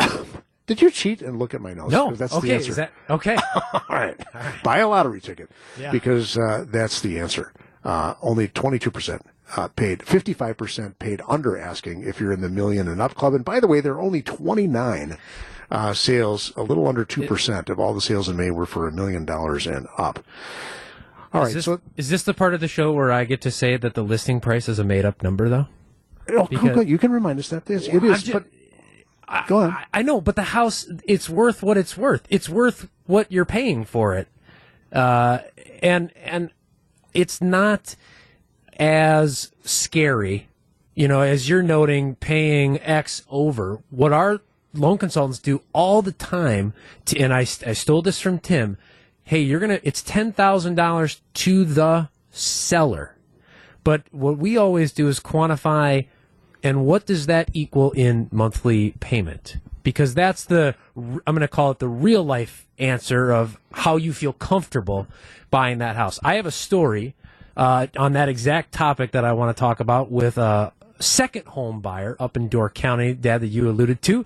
Did 0.66 0.82
you 0.82 0.90
cheat 0.90 1.22
and 1.22 1.38
look 1.38 1.54
at 1.54 1.60
my 1.60 1.74
notes? 1.74 1.92
No. 1.92 2.12
That's 2.12 2.34
okay. 2.34 2.48
the 2.48 2.54
answer. 2.54 2.70
Is 2.70 2.76
that 2.76 2.90
okay? 3.08 3.36
All, 3.72 3.82
right. 3.88 4.20
All 4.34 4.40
right. 4.40 4.62
Buy 4.64 4.78
a 4.78 4.88
lottery 4.88 5.20
ticket 5.20 5.48
yeah. 5.78 5.92
because 5.92 6.36
uh, 6.36 6.64
that's 6.66 7.02
the 7.02 7.20
answer. 7.20 7.52
Uh, 7.84 8.14
only 8.20 8.48
22% 8.48 9.20
uh, 9.56 9.68
paid, 9.68 10.00
55% 10.00 10.98
paid 10.98 11.22
under 11.28 11.56
asking 11.58 12.02
if 12.02 12.20
you're 12.20 12.32
in 12.32 12.40
the 12.40 12.48
million 12.48 12.88
and 12.88 13.00
up 13.00 13.14
club. 13.14 13.34
And 13.34 13.44
by 13.44 13.60
the 13.60 13.66
way, 13.66 13.80
there 13.80 13.94
are 13.94 14.00
only 14.00 14.22
29 14.22 15.16
uh, 15.70 15.94
sales, 15.94 16.52
a 16.56 16.62
little 16.62 16.86
under 16.86 17.04
2% 17.04 17.68
of 17.68 17.78
all 17.78 17.94
the 17.94 18.00
sales 18.00 18.28
in 18.28 18.36
May 18.36 18.50
were 18.50 18.66
for 18.66 18.88
a 18.88 18.92
million 18.92 19.24
dollars 19.24 19.66
and 19.66 19.86
up. 19.98 20.24
All 21.32 21.42
right. 21.42 21.48
Is 21.48 21.54
this, 21.54 21.64
so, 21.64 21.80
is 21.96 22.10
this 22.10 22.22
the 22.22 22.34
part 22.34 22.54
of 22.54 22.60
the 22.60 22.68
show 22.68 22.92
where 22.92 23.10
I 23.10 23.24
get 23.24 23.40
to 23.42 23.50
say 23.50 23.76
that 23.76 23.94
the 23.94 24.02
listing 24.02 24.40
price 24.40 24.68
is 24.68 24.78
a 24.78 24.84
made 24.84 25.04
up 25.04 25.22
number, 25.22 25.48
though? 25.48 25.66
Oh, 26.30 26.46
because, 26.46 26.86
you 26.86 26.96
can 26.96 27.12
remind 27.12 27.38
us 27.38 27.48
that 27.48 27.66
this, 27.66 27.86
it 27.86 28.02
is. 28.02 28.22
Just, 28.22 28.32
but 28.32 28.44
Go 29.46 29.58
on. 29.58 29.70
I, 29.70 29.86
I, 29.94 30.02
know, 30.02 30.20
but 30.20 30.36
the 30.36 30.42
house, 30.42 30.86
it's 31.04 31.28
worth 31.28 31.62
what 31.62 31.76
it's 31.76 31.96
worth. 31.96 32.22
It's 32.28 32.48
worth 32.48 32.88
what 33.06 33.30
you're 33.32 33.44
paying 33.44 33.84
for 33.84 34.14
it. 34.14 34.28
Uh, 34.92 35.40
and, 35.82 36.12
and 36.16 36.50
it's 37.12 37.40
not 37.40 37.96
as 38.78 39.52
scary, 39.62 40.48
you 40.94 41.08
know, 41.08 41.20
as 41.20 41.48
you're 41.48 41.62
noting 41.62 42.16
paying 42.16 42.80
X 42.80 43.22
over. 43.30 43.80
What 43.90 44.12
our 44.12 44.40
loan 44.72 44.98
consultants 44.98 45.38
do 45.38 45.62
all 45.72 46.02
the 46.02 46.12
time, 46.12 46.74
to, 47.06 47.18
and 47.18 47.32
I, 47.32 47.40
I 47.40 47.72
stole 47.72 48.02
this 48.02 48.20
from 48.20 48.38
Tim. 48.38 48.76
Hey, 49.22 49.40
you're 49.40 49.60
going 49.60 49.70
to, 49.70 49.86
it's 49.86 50.02
$10,000 50.02 51.20
to 51.34 51.64
the 51.64 52.08
seller. 52.30 53.16
But 53.82 54.02
what 54.10 54.38
we 54.38 54.56
always 54.56 54.92
do 54.92 55.08
is 55.08 55.20
quantify 55.20 56.06
and 56.62 56.86
what 56.86 57.04
does 57.04 57.26
that 57.26 57.50
equal 57.52 57.92
in 57.92 58.28
monthly 58.32 58.92
payment? 58.92 59.58
Because 59.82 60.14
that's 60.14 60.46
the, 60.46 60.74
I'm 60.96 61.20
going 61.34 61.40
to 61.40 61.48
call 61.48 61.70
it 61.70 61.78
the 61.78 61.88
real 61.88 62.24
life 62.24 62.66
answer 62.78 63.30
of 63.30 63.58
how 63.70 63.96
you 63.96 64.14
feel 64.14 64.32
comfortable 64.32 65.06
buying 65.50 65.78
that 65.78 65.96
house. 65.96 66.18
I 66.24 66.36
have 66.36 66.46
a 66.46 66.50
story 66.50 67.14
uh, 67.56 67.86
on 67.96 68.12
that 68.14 68.28
exact 68.28 68.72
topic 68.72 69.12
that 69.12 69.24
I 69.24 69.32
want 69.32 69.56
to 69.56 69.60
talk 69.60 69.80
about 69.80 70.10
with 70.10 70.38
a 70.38 70.72
second 71.00 71.46
home 71.46 71.80
buyer 71.80 72.16
up 72.18 72.36
in 72.36 72.48
Door 72.48 72.70
County, 72.70 73.14
Dad, 73.14 73.40
that 73.42 73.48
you 73.48 73.68
alluded 73.68 74.02
to. 74.02 74.24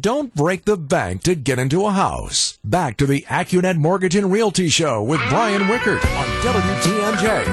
Don't 0.00 0.34
break 0.34 0.64
the 0.64 0.76
bank 0.76 1.22
to 1.22 1.36
get 1.36 1.60
into 1.60 1.86
a 1.86 1.92
house. 1.92 2.58
Back 2.64 2.96
to 2.96 3.06
the 3.06 3.22
AccuNet 3.28 3.76
Mortgage 3.76 4.16
and 4.16 4.32
Realty 4.32 4.68
Show 4.68 5.02
with 5.02 5.20
Brian 5.28 5.62
Wickert 5.62 6.04
on 6.16 6.26
WTMJ. 6.42 7.46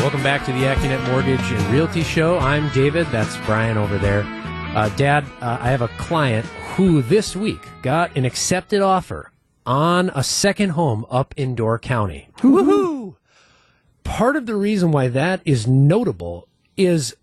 Welcome 0.00 0.22
back 0.22 0.44
to 0.46 0.52
the 0.52 0.62
AccuNet 0.62 1.06
Mortgage 1.10 1.52
and 1.52 1.72
Realty 1.72 2.02
Show. 2.02 2.38
I'm 2.38 2.72
David. 2.72 3.06
That's 3.08 3.36
Brian 3.46 3.76
over 3.76 3.98
there. 3.98 4.24
Uh, 4.74 4.88
Dad, 4.96 5.24
uh, 5.40 5.58
I 5.60 5.70
have 5.70 5.82
a 5.82 5.88
client 5.96 6.46
who 6.74 7.02
this 7.02 7.36
week 7.36 7.60
got 7.82 8.16
an 8.16 8.24
accepted 8.24 8.80
offer 8.80 9.30
on 9.68 10.10
a 10.14 10.24
second 10.24 10.70
home 10.70 11.04
up 11.10 11.34
in 11.36 11.54
Door 11.54 11.78
County. 11.80 12.30
Woohoo! 12.38 13.16
Part 14.02 14.34
of 14.34 14.46
the 14.46 14.56
reason 14.56 14.90
why 14.90 15.08
that 15.08 15.42
is 15.44 15.66
notable 15.66 16.48
is 16.78 17.14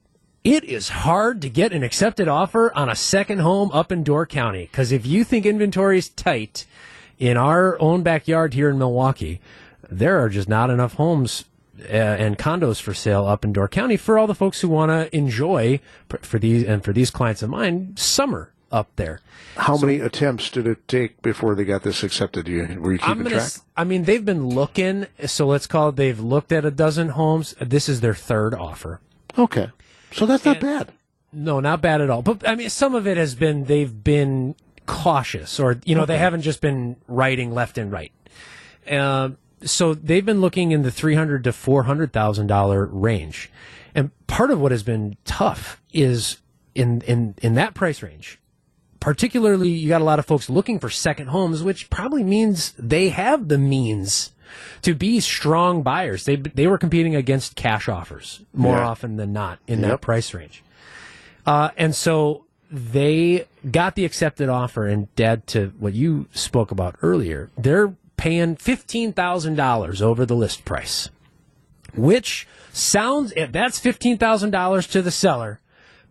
it 0.43 0.63
is 0.63 0.89
hard 0.89 1.41
to 1.41 1.49
get 1.49 1.73
an 1.73 1.81
accepted 1.81 2.27
offer 2.27 2.71
on 2.75 2.88
a 2.88 2.95
second 2.95 3.39
home 3.39 3.71
up 3.71 3.91
in 3.91 4.03
Door 4.03 4.27
County. 4.27 4.65
Because 4.65 4.91
if 4.91 5.08
you 5.08 5.23
think 5.23 5.43
inventory 5.47 5.97
is 5.97 6.08
tight 6.08 6.67
in 7.17 7.36
our 7.36 7.81
own 7.81 8.03
backyard 8.03 8.53
here 8.53 8.69
in 8.69 8.77
Milwaukee, 8.77 9.41
there 9.89 10.23
are 10.23 10.29
just 10.29 10.47
not 10.47 10.69
enough 10.69 10.93
homes 10.93 11.45
uh, 11.81 11.93
and 11.93 12.38
condos 12.38 12.79
for 12.79 12.93
sale 12.93 13.25
up 13.25 13.43
in 13.43 13.53
Door 13.53 13.69
County 13.69 13.97
for 13.97 14.19
all 14.19 14.27
the 14.27 14.36
folks 14.36 14.62
who 14.62 14.69
want 14.69 14.91
to 14.91 15.13
enjoy 15.17 15.79
for 16.21 16.38
these 16.38 16.63
and 16.63 16.84
for 16.84 16.93
these 16.93 17.10
clients 17.10 17.41
of 17.41 17.49
mine 17.49 17.97
summer 17.97 18.51
up 18.71 18.89
there. 18.95 19.19
How 19.58 19.78
so, 19.78 19.86
many 19.86 19.99
attempts 19.99 20.49
did 20.49 20.67
it 20.67 20.88
take 20.88 21.21
before 21.21 21.56
they 21.56 21.63
got 21.63 21.84
this 21.84 22.04
accepted? 22.04 22.47
You 22.47 22.78
were 22.80 22.93
you 22.93 22.99
keeping 22.99 23.25
track? 23.25 23.51
I 23.78 23.84
mean, 23.84 24.04
they've 24.04 24.23
been 24.23 24.47
looking. 24.49 25.08
So 25.25 25.47
let's 25.47 25.67
call 25.67 25.89
it. 25.89 25.95
They've 25.95 26.19
looked 26.19 26.51
at 26.51 26.65
a 26.65 26.71
dozen 26.71 27.10
homes. 27.10 27.56
This 27.60 27.88
is 27.88 28.01
their 28.01 28.15
third 28.15 28.54
offer. 28.54 28.99
Okay, 29.38 29.69
so 30.12 30.25
that's 30.25 30.45
not 30.45 30.58
and, 30.58 30.65
bad. 30.65 30.93
No, 31.32 31.60
not 31.60 31.82
bad 31.82 32.01
at 32.01 32.10
all. 32.10 32.21
But 32.21 32.47
I 32.47 32.56
mean, 32.56 32.69
some 32.69 32.95
of 32.95 33.08
it 33.08 33.17
has 33.17 33.36
been 33.36 33.65
they've 33.65 34.04
been 34.04 34.56
cautious, 34.86 35.60
or 35.60 35.80
you 35.86 35.95
know, 35.95 36.04
okay. 36.04 36.13
they 36.13 36.17
haven't 36.17 36.41
just 36.41 36.62
been 36.62 36.95
writing 37.08 37.54
left 37.54 37.78
and 37.78 37.91
right. 37.91 38.12
Um, 38.89 39.38
so 39.63 39.93
they've 39.93 40.25
been 40.25 40.41
looking 40.41 40.71
in 40.71 40.84
the 40.84 40.91
three 40.91 41.15
hundred 41.15 41.43
to 41.45 41.54
four 41.54 41.84
hundred 41.84 42.13
thousand 42.13 42.47
dollar 42.47 42.86
range, 42.86 43.49
and 43.93 44.12
part 44.28 44.51
of 44.51 44.60
what 44.60 44.71
has 44.71 44.84
been 44.84 45.17
tough 45.25 45.82
is 45.91 46.38
in 46.73 47.01
in 47.01 47.36
in 47.41 47.56
that 47.56 47.73
price 47.73 48.01
range. 48.04 48.39
Particularly, 49.06 49.70
you 49.70 49.88
got 49.88 50.02
a 50.02 50.04
lot 50.04 50.18
of 50.18 50.26
folks 50.26 50.50
looking 50.50 50.80
for 50.80 50.89
second 50.89 51.28
homes, 51.28 51.62
which 51.62 51.91
probably 51.91 52.24
means 52.24 52.74
they 52.80 53.10
have 53.10 53.50
the 53.50 53.60
means 53.60 54.32
to 54.82 54.96
be 54.96 55.20
strong 55.20 55.84
buyers. 55.84 56.26
They 56.26 56.38
they 56.38 56.65
were 56.65 56.80
competing 56.80 57.15
against 57.15 57.56
cash 57.56 57.88
offers 57.88 58.41
more 58.52 58.78
yeah. 58.78 58.88
often 58.88 59.18
than 59.18 59.32
not 59.32 59.60
in 59.68 59.82
yep. 59.82 59.89
that 59.91 60.02
price 60.02 60.34
range, 60.34 60.63
uh, 61.46 61.70
and 61.78 61.94
so 61.94 62.46
they 62.72 63.46
got 63.70 63.94
the 63.94 64.06
accepted 64.06 64.50
offer. 64.50 64.88
And 64.88 65.13
Dad, 65.15 65.46
to 65.48 65.72
what 65.78 65.94
you 65.94 66.26
spoke 66.34 66.72
about 66.72 66.96
earlier, 67.04 67.52
they're 67.60 67.94
paying 68.18 68.56
$15,000 68.56 70.02
over 70.02 70.26
the 70.26 70.36
list 70.36 70.65
price. 70.65 71.10
which 71.94 72.48
sounds 72.74 73.34
that's 73.52 73.80
fifteen 73.80 74.18
thousand 74.18 74.52
dollars 74.52 74.88
to 74.88 75.02
the 75.04 75.12
seller, 75.12 75.60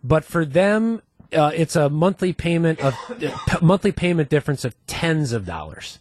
but 0.03 0.23
for 0.23 0.45
them, 0.45 1.01
uh, 1.35 1.51
it's 1.53 1.75
a 1.75 1.89
monthly 1.89 2.33
payment 2.33 2.79
of 2.79 2.93
uh, 3.09 3.37
p- 3.47 3.57
monthly 3.61 3.91
payment 3.91 4.29
difference 4.29 4.65
of 4.65 4.75
tens 4.87 5.31
of 5.31 5.45
dollars. 5.45 5.99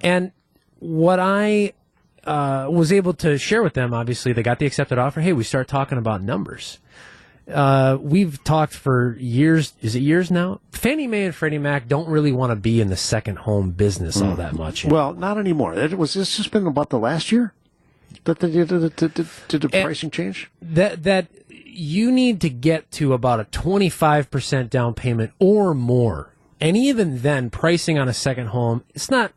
And 0.00 0.32
what 0.78 1.18
I 1.18 1.72
uh, 2.24 2.68
was 2.70 2.92
able 2.92 3.14
to 3.14 3.38
share 3.38 3.62
with 3.62 3.74
them, 3.74 3.92
obviously, 3.94 4.32
they 4.32 4.42
got 4.42 4.58
the 4.58 4.66
accepted 4.66 4.98
offer. 4.98 5.20
Hey, 5.20 5.32
we 5.32 5.44
start 5.44 5.68
talking 5.68 5.98
about 5.98 6.22
numbers. 6.22 6.78
Uh, 7.48 7.98
we've 8.00 8.42
talked 8.44 8.74
for 8.74 9.16
years. 9.18 9.72
Is 9.82 9.96
it 9.96 10.00
years 10.00 10.30
now? 10.30 10.60
Fannie 10.72 11.08
Mae 11.08 11.24
and 11.24 11.34
Freddie 11.34 11.58
Mac 11.58 11.88
don't 11.88 12.08
really 12.08 12.32
want 12.32 12.50
to 12.50 12.56
be 12.56 12.80
in 12.80 12.88
the 12.88 12.96
second 12.96 13.38
home 13.38 13.72
business 13.72 14.20
all 14.20 14.36
that 14.36 14.54
much. 14.54 14.84
Well, 14.84 15.14
not 15.14 15.36
anymore. 15.36 15.74
It 15.74 15.98
was 15.98 16.14
this 16.14 16.36
just 16.36 16.52
been 16.52 16.66
about 16.66 16.90
the 16.90 16.98
last 16.98 17.32
year 17.32 17.52
that 18.24 18.38
the 18.40 18.48
did, 18.48 18.68
the 18.68 19.70
And- 19.72 19.84
pricing 19.84 20.10
change? 20.10 20.50
that 20.62 21.02
that 21.04 21.28
you 21.48 22.10
need 22.10 22.40
to 22.40 22.50
get 22.50 22.90
to 22.90 23.12
about 23.12 23.38
a 23.40 23.44
25% 23.44 24.68
down 24.70 24.92
payment 24.94 25.30
or 25.38 25.72
more. 25.74 26.34
And 26.60 26.76
even 26.76 27.18
then 27.22 27.48
pricing 27.48 27.98
on 27.98 28.08
a 28.08 28.12
second 28.12 28.48
home, 28.48 28.82
it's 28.94 29.10
not 29.10 29.32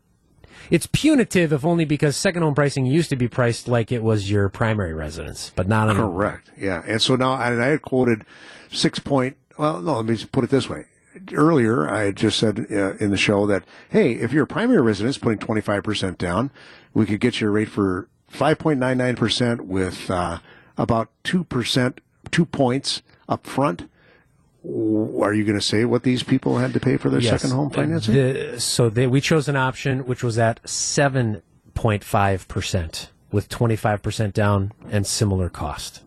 it's 0.70 0.86
punitive 0.86 1.52
if 1.52 1.64
only 1.64 1.84
because 1.84 2.16
second 2.16 2.42
home 2.42 2.54
pricing 2.54 2.86
used 2.86 3.10
to 3.10 3.16
be 3.16 3.28
priced 3.28 3.68
like 3.68 3.92
it 3.92 4.02
was 4.02 4.30
your 4.30 4.48
primary 4.48 4.94
residence, 4.94 5.52
but 5.54 5.68
not 5.68 5.88
anymore. 5.90 6.10
Correct. 6.10 6.50
Yeah. 6.58 6.82
And 6.86 7.00
so 7.02 7.16
now, 7.16 7.34
and 7.40 7.62
I 7.62 7.66
had 7.68 7.82
quoted 7.82 8.24
six 8.70 8.98
point. 8.98 9.36
Well, 9.58 9.80
no, 9.80 9.96
let 9.96 10.06
me 10.06 10.14
just 10.16 10.32
put 10.32 10.42
it 10.44 10.50
this 10.50 10.68
way. 10.68 10.86
Earlier, 11.32 11.88
I 11.88 12.04
had 12.06 12.16
just 12.16 12.38
said 12.38 12.66
uh, 12.72 12.94
in 12.94 13.10
the 13.10 13.16
show 13.16 13.46
that, 13.46 13.62
hey, 13.90 14.14
if 14.14 14.32
you're 14.32 14.44
a 14.44 14.48
primary 14.48 14.80
residence 14.82 15.16
putting 15.16 15.38
25% 15.38 16.18
down, 16.18 16.50
we 16.92 17.06
could 17.06 17.20
get 17.20 17.40
you 17.40 17.46
a 17.46 17.50
rate 17.50 17.68
for 17.68 18.08
5.99% 18.34 19.60
with 19.62 20.10
uh, 20.10 20.38
about 20.76 21.08
2%, 21.24 21.98
two 22.30 22.44
points 22.46 23.02
up 23.28 23.46
front. 23.46 23.88
Are 24.64 25.34
you 25.34 25.44
going 25.44 25.58
to 25.58 25.60
say 25.60 25.84
what 25.84 26.02
these 26.04 26.22
people 26.22 26.56
had 26.58 26.72
to 26.72 26.80
pay 26.80 26.96
for 26.96 27.10
their 27.10 27.20
Yes. 27.20 27.42
second 27.42 27.54
home 27.56 27.70
financing? 27.70 28.14
The- 28.14 28.58
so 28.60 28.88
they, 28.88 29.06
we 29.06 29.20
chose 29.20 29.46
an 29.48 29.56
option 29.56 30.06
which 30.06 30.22
was 30.24 30.38
at 30.38 30.62
7.5% 30.62 33.08
with 33.30 33.48
25% 33.48 34.32
down 34.32 34.72
and 34.90 35.06
similar 35.06 35.48
cost. 35.50 36.02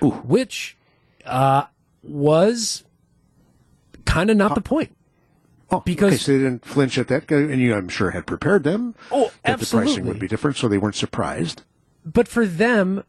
Which 0.00 0.76
uh, 1.24 1.64
was 2.02 2.84
kind 4.04 4.28
of 4.30 4.36
not 4.36 4.54
the 4.54 4.60
point. 4.60 4.94
Oh, 5.70 5.80
because- 5.80 6.12
okay, 6.12 6.16
so 6.16 6.32
they 6.32 6.38
didn't 6.38 6.64
flinch 6.64 6.98
at 6.98 7.08
that, 7.08 7.30
and 7.30 7.60
you, 7.60 7.74
I'm 7.74 7.88
sure, 7.88 8.10
had 8.10 8.26
prepared 8.26 8.64
them 8.64 8.94
Oh, 9.10 9.30
that 9.44 9.58
the 9.60 9.66
pricing 9.66 10.06
would 10.06 10.18
be 10.18 10.28
different, 10.28 10.56
so 10.56 10.68
they 10.68 10.78
weren't 10.78 10.94
surprised. 10.96 11.62
But 12.04 12.28
for 12.28 12.46
them, 12.46 13.04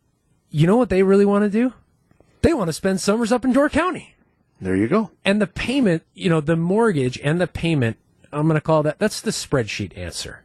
you 0.50 0.68
know 0.68 0.78
what 0.78 0.90
they 0.90 1.04
really 1.04 1.26
want 1.26 1.44
to 1.44 1.50
do? 1.50 1.74
They 2.42 2.54
want 2.54 2.70
to 2.70 2.74
spend 2.74 3.02
summers 3.02 3.32
up 3.32 3.44
in 3.44 3.52
Door 3.54 3.70
County. 3.70 4.16
There 4.62 4.76
you 4.76 4.88
go. 4.88 5.12
And 5.26 5.42
the 5.42 5.48
payment, 5.48 6.04
you 6.14 6.30
know, 6.30 6.40
the 6.40 6.56
mortgage 6.56 7.20
and 7.20 7.42
the 7.42 7.48
payment, 7.48 7.98
I'm 8.32 8.48
going 8.48 8.56
to 8.56 8.62
call 8.62 8.84
that, 8.84 9.00
that's 9.00 9.20
the 9.20 9.32
spreadsheet 9.32 9.98
answer. 9.98 10.44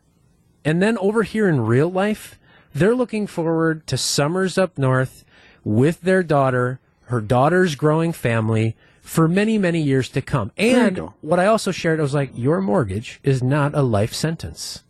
And 0.64 0.82
then 0.82 0.98
over 0.98 1.22
here 1.22 1.48
in 1.48 1.60
real 1.60 1.88
life, 1.90 2.38
they're 2.74 2.94
looking 2.94 3.26
forward 3.26 3.86
to 3.86 3.96
summers 3.96 4.58
up 4.58 4.78
north 4.78 5.24
with 5.64 6.00
their 6.00 6.22
daughter, 6.22 6.80
her 7.04 7.20
daughter's 7.20 7.74
growing 7.74 8.12
family 8.12 8.76
for 9.10 9.26
many, 9.26 9.58
many 9.58 9.80
years 9.80 10.08
to 10.08 10.22
come. 10.22 10.52
And 10.56 10.96
what 11.20 11.40
I 11.40 11.46
also 11.46 11.72
shared, 11.72 11.98
I 11.98 12.02
was 12.04 12.14
like, 12.14 12.30
your 12.32 12.60
mortgage 12.60 13.18
is 13.24 13.42
not 13.42 13.74
a 13.74 13.82
life 13.82 14.14
sentence. 14.14 14.84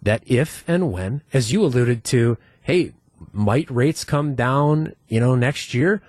That 0.00 0.22
if 0.24 0.62
and 0.68 0.92
when, 0.92 1.22
as 1.32 1.52
you 1.52 1.64
alluded 1.64 2.04
to, 2.04 2.38
hey, 2.62 2.92
might 3.32 3.68
rates 3.68 4.04
come 4.04 4.36
down, 4.36 4.94
you 5.08 5.18
know, 5.18 5.34
next 5.34 5.74
year? 5.74 6.00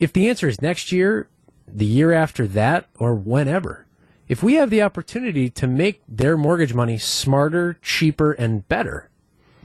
If 0.00 0.12
the 0.12 0.28
answer 0.28 0.48
is 0.48 0.60
next 0.60 0.90
year, 0.90 1.28
the 1.68 1.86
year 1.86 2.10
after 2.10 2.48
that, 2.48 2.88
or 2.98 3.14
whenever, 3.14 3.86
if 4.26 4.42
we 4.42 4.54
have 4.54 4.70
the 4.70 4.82
opportunity 4.82 5.48
to 5.50 5.68
make 5.68 6.02
their 6.08 6.36
mortgage 6.36 6.74
money 6.74 6.98
smarter, 6.98 7.78
cheaper, 7.80 8.32
and 8.32 8.68
better, 8.68 9.08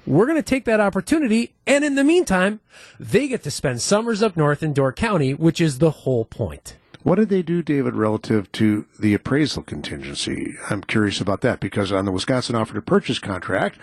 we're 0.06 0.28
going 0.28 0.38
to 0.38 0.44
take 0.44 0.66
that 0.66 0.80
opportunity. 0.80 1.56
And 1.66 1.84
in 1.84 1.96
the 1.96 2.04
meantime, 2.04 2.60
they 3.00 3.28
get 3.28 3.42
to 3.42 3.50
spend 3.50 3.82
summers 3.82 4.22
up 4.22 4.38
north 4.38 4.62
in 4.62 4.72
Door 4.72 4.94
County, 4.94 5.34
which 5.34 5.60
is 5.60 5.80
the 5.80 5.90
whole 5.90 6.26
point. 6.26 6.76
What 7.04 7.16
did 7.16 7.30
they 7.30 7.42
do, 7.42 7.62
David, 7.62 7.96
relative 7.96 8.52
to 8.54 8.86
the 8.98 9.14
appraisal 9.14 9.62
contingency? 9.64 10.56
I'm 10.70 10.82
curious 10.82 11.20
about 11.20 11.42
that 11.42 11.60
because 11.60 11.92
on 11.92 12.06
the 12.06 12.12
Wisconsin 12.12 12.56
offer 12.56 12.74
to 12.74 12.82
purchase 12.82 13.20
contract, 13.20 13.78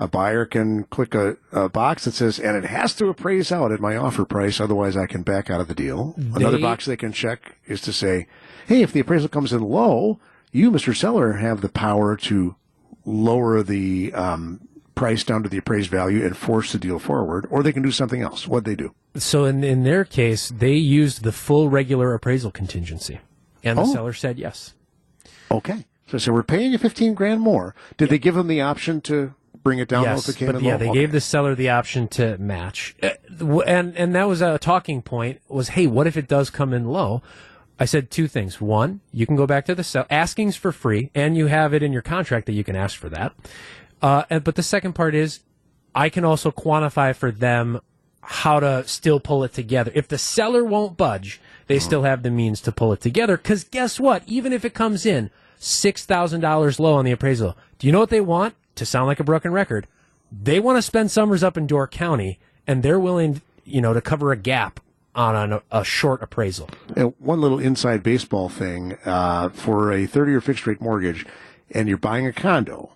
a 0.00 0.08
buyer 0.08 0.44
can 0.44 0.82
click 0.84 1.14
a, 1.14 1.36
a 1.52 1.68
box 1.68 2.04
that 2.04 2.14
says, 2.14 2.40
and 2.40 2.56
it 2.56 2.64
has 2.64 2.94
to 2.96 3.06
appraise 3.06 3.52
out 3.52 3.70
at 3.70 3.78
my 3.78 3.96
offer 3.96 4.24
price, 4.24 4.60
otherwise 4.60 4.96
I 4.96 5.06
can 5.06 5.22
back 5.22 5.50
out 5.50 5.60
of 5.60 5.68
the 5.68 5.74
deal. 5.74 6.14
Another 6.34 6.58
box 6.62 6.84
they 6.84 6.96
can 6.96 7.12
check 7.12 7.58
is 7.66 7.80
to 7.82 7.92
say, 7.92 8.26
hey, 8.66 8.82
if 8.82 8.92
the 8.92 9.00
appraisal 9.00 9.28
comes 9.28 9.52
in 9.52 9.62
low, 9.62 10.18
you, 10.50 10.72
Mr. 10.72 10.96
Seller, 10.96 11.34
have 11.34 11.60
the 11.60 11.68
power 11.68 12.16
to 12.16 12.56
lower 13.04 13.62
the 13.62 14.12
um, 14.14 14.66
price 14.94 15.24
down 15.24 15.42
to 15.42 15.48
the 15.48 15.58
appraised 15.58 15.90
value 15.90 16.24
and 16.24 16.36
force 16.36 16.72
the 16.72 16.78
deal 16.78 16.98
forward, 16.98 17.46
or 17.50 17.62
they 17.62 17.72
can 17.72 17.82
do 17.82 17.90
something 17.90 18.22
else. 18.22 18.46
What'd 18.46 18.64
they 18.64 18.76
do? 18.76 18.94
So 19.16 19.44
in, 19.44 19.64
in 19.64 19.84
their 19.84 20.04
case, 20.04 20.48
they 20.50 20.74
used 20.74 21.22
the 21.24 21.32
full 21.32 21.68
regular 21.68 22.14
appraisal 22.14 22.50
contingency. 22.50 23.20
And 23.62 23.78
the 23.78 23.82
Oh. 23.82 23.92
seller 23.92 24.12
said 24.12 24.38
yes. 24.38 24.74
Okay. 25.50 25.84
So, 26.08 26.18
so 26.18 26.32
we're 26.32 26.42
paying 26.42 26.72
you 26.72 26.78
15 26.78 27.14
grand 27.14 27.40
more. 27.40 27.74
Did 27.96 28.10
they 28.10 28.18
give 28.18 28.34
them 28.34 28.46
the 28.48 28.60
option 28.60 29.00
to 29.02 29.34
bring 29.62 29.78
it 29.78 29.88
down 29.88 30.04
yes, 30.04 30.28
it 30.28 30.44
but 30.46 30.60
yeah, 30.62 30.72
low? 30.72 30.78
they 30.78 30.88
Okay. 30.90 31.00
gave 31.00 31.12
the 31.12 31.20
seller 31.20 31.54
the 31.54 31.70
option 31.70 32.06
to 32.08 32.36
match, 32.38 32.94
Uh, 33.02 33.60
and 33.60 33.96
and 33.96 34.14
that 34.14 34.28
was 34.28 34.42
a 34.42 34.58
talking 34.58 35.00
point. 35.00 35.40
Was 35.48 35.70
hey, 35.70 35.86
what 35.86 36.06
if 36.06 36.16
it 36.18 36.28
does 36.28 36.50
come 36.50 36.74
in 36.74 36.84
low? 36.84 37.22
I 37.80 37.86
said 37.86 38.10
two 38.10 38.28
things. 38.28 38.60
One, 38.60 39.00
you 39.10 39.26
can 39.26 39.34
go 39.36 39.46
back 39.46 39.64
to 39.66 39.74
the 39.74 39.82
sell. 39.82 40.04
Asking's 40.10 40.54
for 40.56 40.70
free, 40.70 41.10
and 41.14 41.36
you 41.36 41.46
have 41.46 41.72
it 41.72 41.82
in 41.82 41.92
your 41.92 42.02
contract 42.02 42.44
that 42.46 42.52
you 42.52 42.62
can 42.62 42.76
ask 42.76 42.96
for 42.98 43.08
that. 43.08 43.32
Uh, 44.02 44.24
and, 44.30 44.44
but 44.44 44.54
the 44.54 44.62
second 44.62 44.94
part 44.94 45.14
is, 45.14 45.40
I 45.94 46.08
can 46.08 46.24
also 46.24 46.50
quantify 46.50 47.14
for 47.14 47.30
them 47.30 47.80
how 48.20 48.60
to 48.60 48.86
still 48.86 49.20
pull 49.20 49.44
it 49.44 49.52
together. 49.52 49.92
If 49.94 50.08
the 50.08 50.18
seller 50.18 50.64
won't 50.64 50.96
budge, 50.96 51.40
they 51.66 51.78
still 51.78 52.02
have 52.02 52.22
the 52.22 52.30
means 52.30 52.60
to 52.62 52.72
pull 52.72 52.92
it 52.92 53.00
together. 53.00 53.36
Because 53.36 53.64
guess 53.64 54.00
what? 54.00 54.22
Even 54.26 54.52
if 54.52 54.64
it 54.64 54.74
comes 54.74 55.06
in 55.06 55.30
six 55.58 56.04
thousand 56.04 56.40
dollars 56.40 56.80
low 56.80 56.94
on 56.94 57.04
the 57.04 57.12
appraisal, 57.12 57.56
do 57.78 57.86
you 57.86 57.92
know 57.92 58.00
what 58.00 58.10
they 58.10 58.20
want? 58.20 58.54
To 58.76 58.86
sound 58.86 59.06
like 59.06 59.20
a 59.20 59.24
broken 59.24 59.52
record, 59.52 59.86
they 60.32 60.58
want 60.58 60.78
to 60.78 60.82
spend 60.82 61.10
summers 61.10 61.44
up 61.44 61.56
in 61.56 61.66
Door 61.66 61.88
County, 61.88 62.40
and 62.66 62.82
they're 62.82 62.98
willing, 62.98 63.40
you 63.64 63.80
know, 63.80 63.92
to 63.92 64.00
cover 64.00 64.32
a 64.32 64.36
gap 64.36 64.80
on 65.14 65.36
an, 65.52 65.60
a 65.70 65.84
short 65.84 66.22
appraisal. 66.22 66.68
And 66.96 67.14
one 67.18 67.40
little 67.40 67.60
inside 67.60 68.02
baseball 68.02 68.48
thing 68.48 68.98
uh, 69.04 69.50
for 69.50 69.92
a 69.92 70.06
30 70.06 70.32
year 70.32 70.40
fixed 70.40 70.66
rate 70.66 70.80
mortgage, 70.80 71.24
and 71.70 71.88
you're 71.88 71.98
buying 71.98 72.26
a 72.26 72.32
condo, 72.32 72.93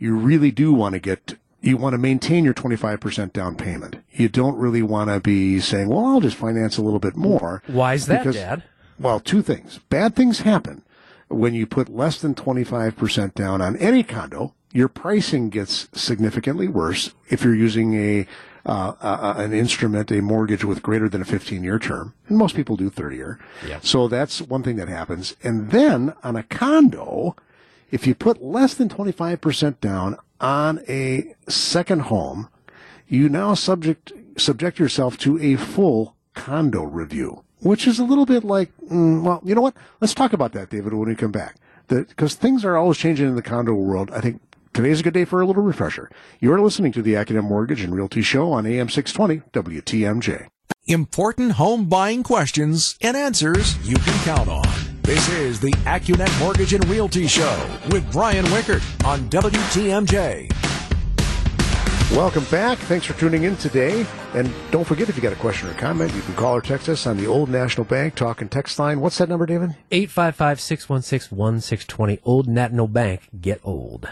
you 0.00 0.16
really 0.16 0.50
do 0.50 0.72
want 0.72 0.94
to 0.94 0.98
get. 0.98 1.36
You 1.62 1.76
want 1.76 1.92
to 1.92 1.98
maintain 1.98 2.42
your 2.44 2.54
25% 2.54 3.34
down 3.34 3.54
payment. 3.54 3.96
You 4.10 4.30
don't 4.30 4.56
really 4.56 4.82
want 4.82 5.10
to 5.10 5.20
be 5.20 5.60
saying, 5.60 5.90
well, 5.90 6.06
I'll 6.06 6.20
just 6.20 6.36
finance 6.38 6.78
a 6.78 6.82
little 6.82 6.98
bit 6.98 7.16
more. 7.16 7.62
Why 7.66 7.92
is 7.94 8.06
that, 8.06 8.20
Because- 8.24 8.36
Dad? 8.36 8.62
Well, 8.98 9.20
two 9.20 9.42
things. 9.42 9.78
Bad 9.90 10.16
things 10.16 10.40
happen 10.40 10.82
when 11.28 11.52
you 11.54 11.66
put 11.66 11.88
less 11.94 12.18
than 12.18 12.34
25% 12.34 13.34
down 13.34 13.60
on 13.60 13.76
any 13.76 14.02
condo. 14.02 14.54
Your 14.72 14.88
pricing 14.88 15.50
gets 15.50 15.88
significantly 15.92 16.66
worse 16.68 17.12
if 17.28 17.42
you're 17.44 17.54
using 17.54 17.94
a 17.94 18.26
uh, 18.66 18.92
uh, 19.00 19.34
an 19.38 19.52
instrument, 19.54 20.10
a 20.12 20.20
mortgage 20.20 20.64
with 20.64 20.82
greater 20.82 21.08
than 21.08 21.22
a 21.22 21.24
15 21.24 21.64
year 21.64 21.78
term, 21.78 22.12
and 22.28 22.36
most 22.36 22.54
people 22.54 22.76
do 22.76 22.90
30 22.90 23.16
year. 23.16 23.38
Yeah. 23.66 23.80
So 23.82 24.06
that's 24.06 24.42
one 24.42 24.62
thing 24.62 24.76
that 24.76 24.88
happens. 24.88 25.34
And 25.42 25.70
then 25.70 26.12
on 26.22 26.36
a 26.36 26.42
condo, 26.42 27.36
if 27.90 28.06
you 28.06 28.14
put 28.14 28.42
less 28.42 28.74
than 28.74 28.88
25% 28.88 29.80
down 29.80 30.16
on 30.40 30.80
a 30.88 31.34
second 31.48 32.02
home, 32.02 32.48
you 33.08 33.28
now 33.28 33.54
subject 33.54 34.12
subject 34.36 34.78
yourself 34.78 35.18
to 35.18 35.38
a 35.40 35.56
full 35.56 36.16
condo 36.34 36.82
review, 36.82 37.42
which 37.60 37.86
is 37.86 37.98
a 37.98 38.04
little 38.04 38.26
bit 38.26 38.44
like, 38.44 38.70
mm, 38.90 39.22
well, 39.22 39.40
you 39.44 39.54
know 39.54 39.60
what? 39.60 39.74
Let's 40.00 40.14
talk 40.14 40.32
about 40.32 40.52
that, 40.52 40.70
David, 40.70 40.94
when 40.94 41.08
we 41.08 41.14
come 41.14 41.32
back. 41.32 41.56
Because 41.88 42.34
things 42.34 42.64
are 42.64 42.76
always 42.76 42.98
changing 42.98 43.26
in 43.26 43.34
the 43.34 43.42
condo 43.42 43.74
world. 43.74 44.10
I 44.12 44.20
think 44.20 44.40
today's 44.72 45.00
a 45.00 45.02
good 45.02 45.14
day 45.14 45.24
for 45.24 45.40
a 45.40 45.46
little 45.46 45.62
refresher. 45.64 46.08
You're 46.38 46.60
listening 46.60 46.92
to 46.92 47.02
the 47.02 47.14
Accunet 47.14 47.42
Mortgage 47.42 47.82
and 47.82 47.94
Realty 47.94 48.22
Show 48.22 48.52
on 48.52 48.64
AM 48.64 48.88
620 48.88 49.42
WTMJ. 49.52 50.46
Important 50.86 51.52
home 51.52 51.86
buying 51.86 52.22
questions 52.22 52.96
and 53.02 53.16
answers 53.16 53.76
you 53.86 53.96
can 53.96 54.24
count 54.24 54.48
on. 54.48 54.89
This 55.10 55.28
is 55.30 55.58
the 55.58 55.72
AccuNet 55.86 56.38
Mortgage 56.38 56.72
and 56.72 56.86
Realty 56.86 57.26
Show 57.26 57.78
with 57.90 58.08
Brian 58.12 58.44
Wickert 58.44 58.80
on 59.04 59.28
WTMJ. 59.28 60.48
Welcome 62.12 62.44
back. 62.44 62.78
Thanks 62.78 63.06
for 63.06 63.14
tuning 63.14 63.42
in 63.42 63.56
today. 63.56 64.06
And 64.34 64.54
don't 64.70 64.84
forget, 64.84 65.08
if 65.08 65.16
you 65.16 65.22
got 65.22 65.32
a 65.32 65.36
question 65.40 65.68
or 65.68 65.74
comment, 65.74 66.14
you 66.14 66.22
can 66.22 66.34
call 66.34 66.54
or 66.54 66.60
text 66.60 66.88
us 66.88 67.08
on 67.08 67.16
the 67.16 67.26
Old 67.26 67.48
National 67.48 67.84
Bank 67.84 68.14
talk 68.14 68.40
and 68.40 68.48
text 68.48 68.78
line. 68.78 69.00
What's 69.00 69.18
that 69.18 69.28
number, 69.28 69.46
David? 69.46 69.74
855 69.90 70.60
616 70.60 71.36
1620. 71.36 72.20
Old 72.22 72.46
National 72.46 72.86
Bank. 72.86 73.22
Get 73.40 73.60
old. 73.64 74.08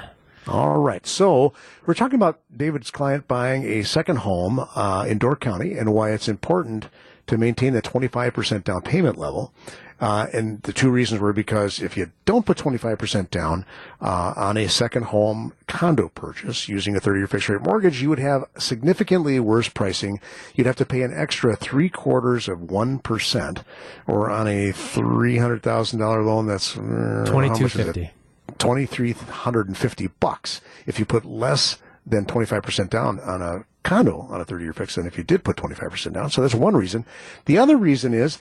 All 0.49 0.81
right. 0.81 1.07
So 1.07 1.53
we're 1.87 1.95
talking 1.95 2.17
about 2.17 2.41
David's 2.57 2.91
client 2.91 3.29
buying 3.29 3.63
a 3.63 3.85
second 3.85 4.17
home 4.17 4.67
uh, 4.75 5.07
in 5.09 5.19
Door 5.19 5.37
County 5.37 5.79
and 5.79 5.95
why 5.95 6.11
it's 6.11 6.27
important 6.27 6.89
to 7.29 7.39
maintain 7.39 7.73
the 7.73 7.83
25% 7.83 8.65
down 8.65 8.83
payment 8.83 9.17
level. 9.17 9.53
Uh, 10.01 10.29
and 10.33 10.63
the 10.63 10.73
two 10.73 10.91
reasons 10.91 11.21
were 11.21 11.33
because 11.33 11.81
if 11.81 11.97
you 11.97 12.11
don't 12.25 12.47
put 12.47 12.57
25% 12.57 13.31
down 13.31 13.65
uh, 14.01 14.33
on 14.37 14.57
a 14.57 14.69
second 14.69 15.07
home 15.07 15.53
condo 15.67 16.09
purchase 16.09 16.69
using 16.69 16.95
a 16.95 17.01
30 17.01 17.19
year 17.19 17.27
fixed 17.27 17.49
rate 17.49 17.61
mortgage, 17.63 18.01
you 18.01 18.09
would 18.09 18.21
have 18.21 18.45
significantly 18.57 19.41
worse 19.41 19.69
pricing. 19.69 20.21
You'd 20.55 20.69
have 20.69 20.77
to 20.77 20.87
pay 20.87 21.03
an 21.03 21.13
extra 21.13 21.57
three 21.57 21.89
quarters 21.89 22.49
of 22.49 22.61
1%, 22.61 23.65
or 24.07 24.31
on 24.31 24.47
a 24.47 24.71
$300,000 24.71 26.27
loan, 26.27 26.47
that's 26.47 26.77
uh, 26.77 27.25
how 27.27 27.41
much 27.41 27.61
is 27.61 27.75
it? 27.75 27.95
2250. 27.95 28.11
2350 28.59 30.09
bucks 30.21 30.61
if 30.87 30.99
you 30.99 31.05
put 31.05 31.25
less 31.25 31.79
than 32.07 32.25
25% 32.25 32.89
down 32.89 33.21
on 33.21 33.43
a 33.43 33.65
condo 33.89 34.27
on 34.29 34.41
a 34.41 34.45
30 34.45 34.65
year 34.65 34.73
fix 34.75 34.97
than 34.97 35.07
if 35.07 35.17
you 35.17 35.25
did 35.25 35.45
put 35.45 35.57
25% 35.57 36.13
down. 36.13 36.31
So 36.31 36.43
that's 36.43 36.55
one 36.55 36.77
reason. 36.77 37.07
The 37.47 37.57
other 37.57 37.77
reason 37.77 38.13
is 38.13 38.39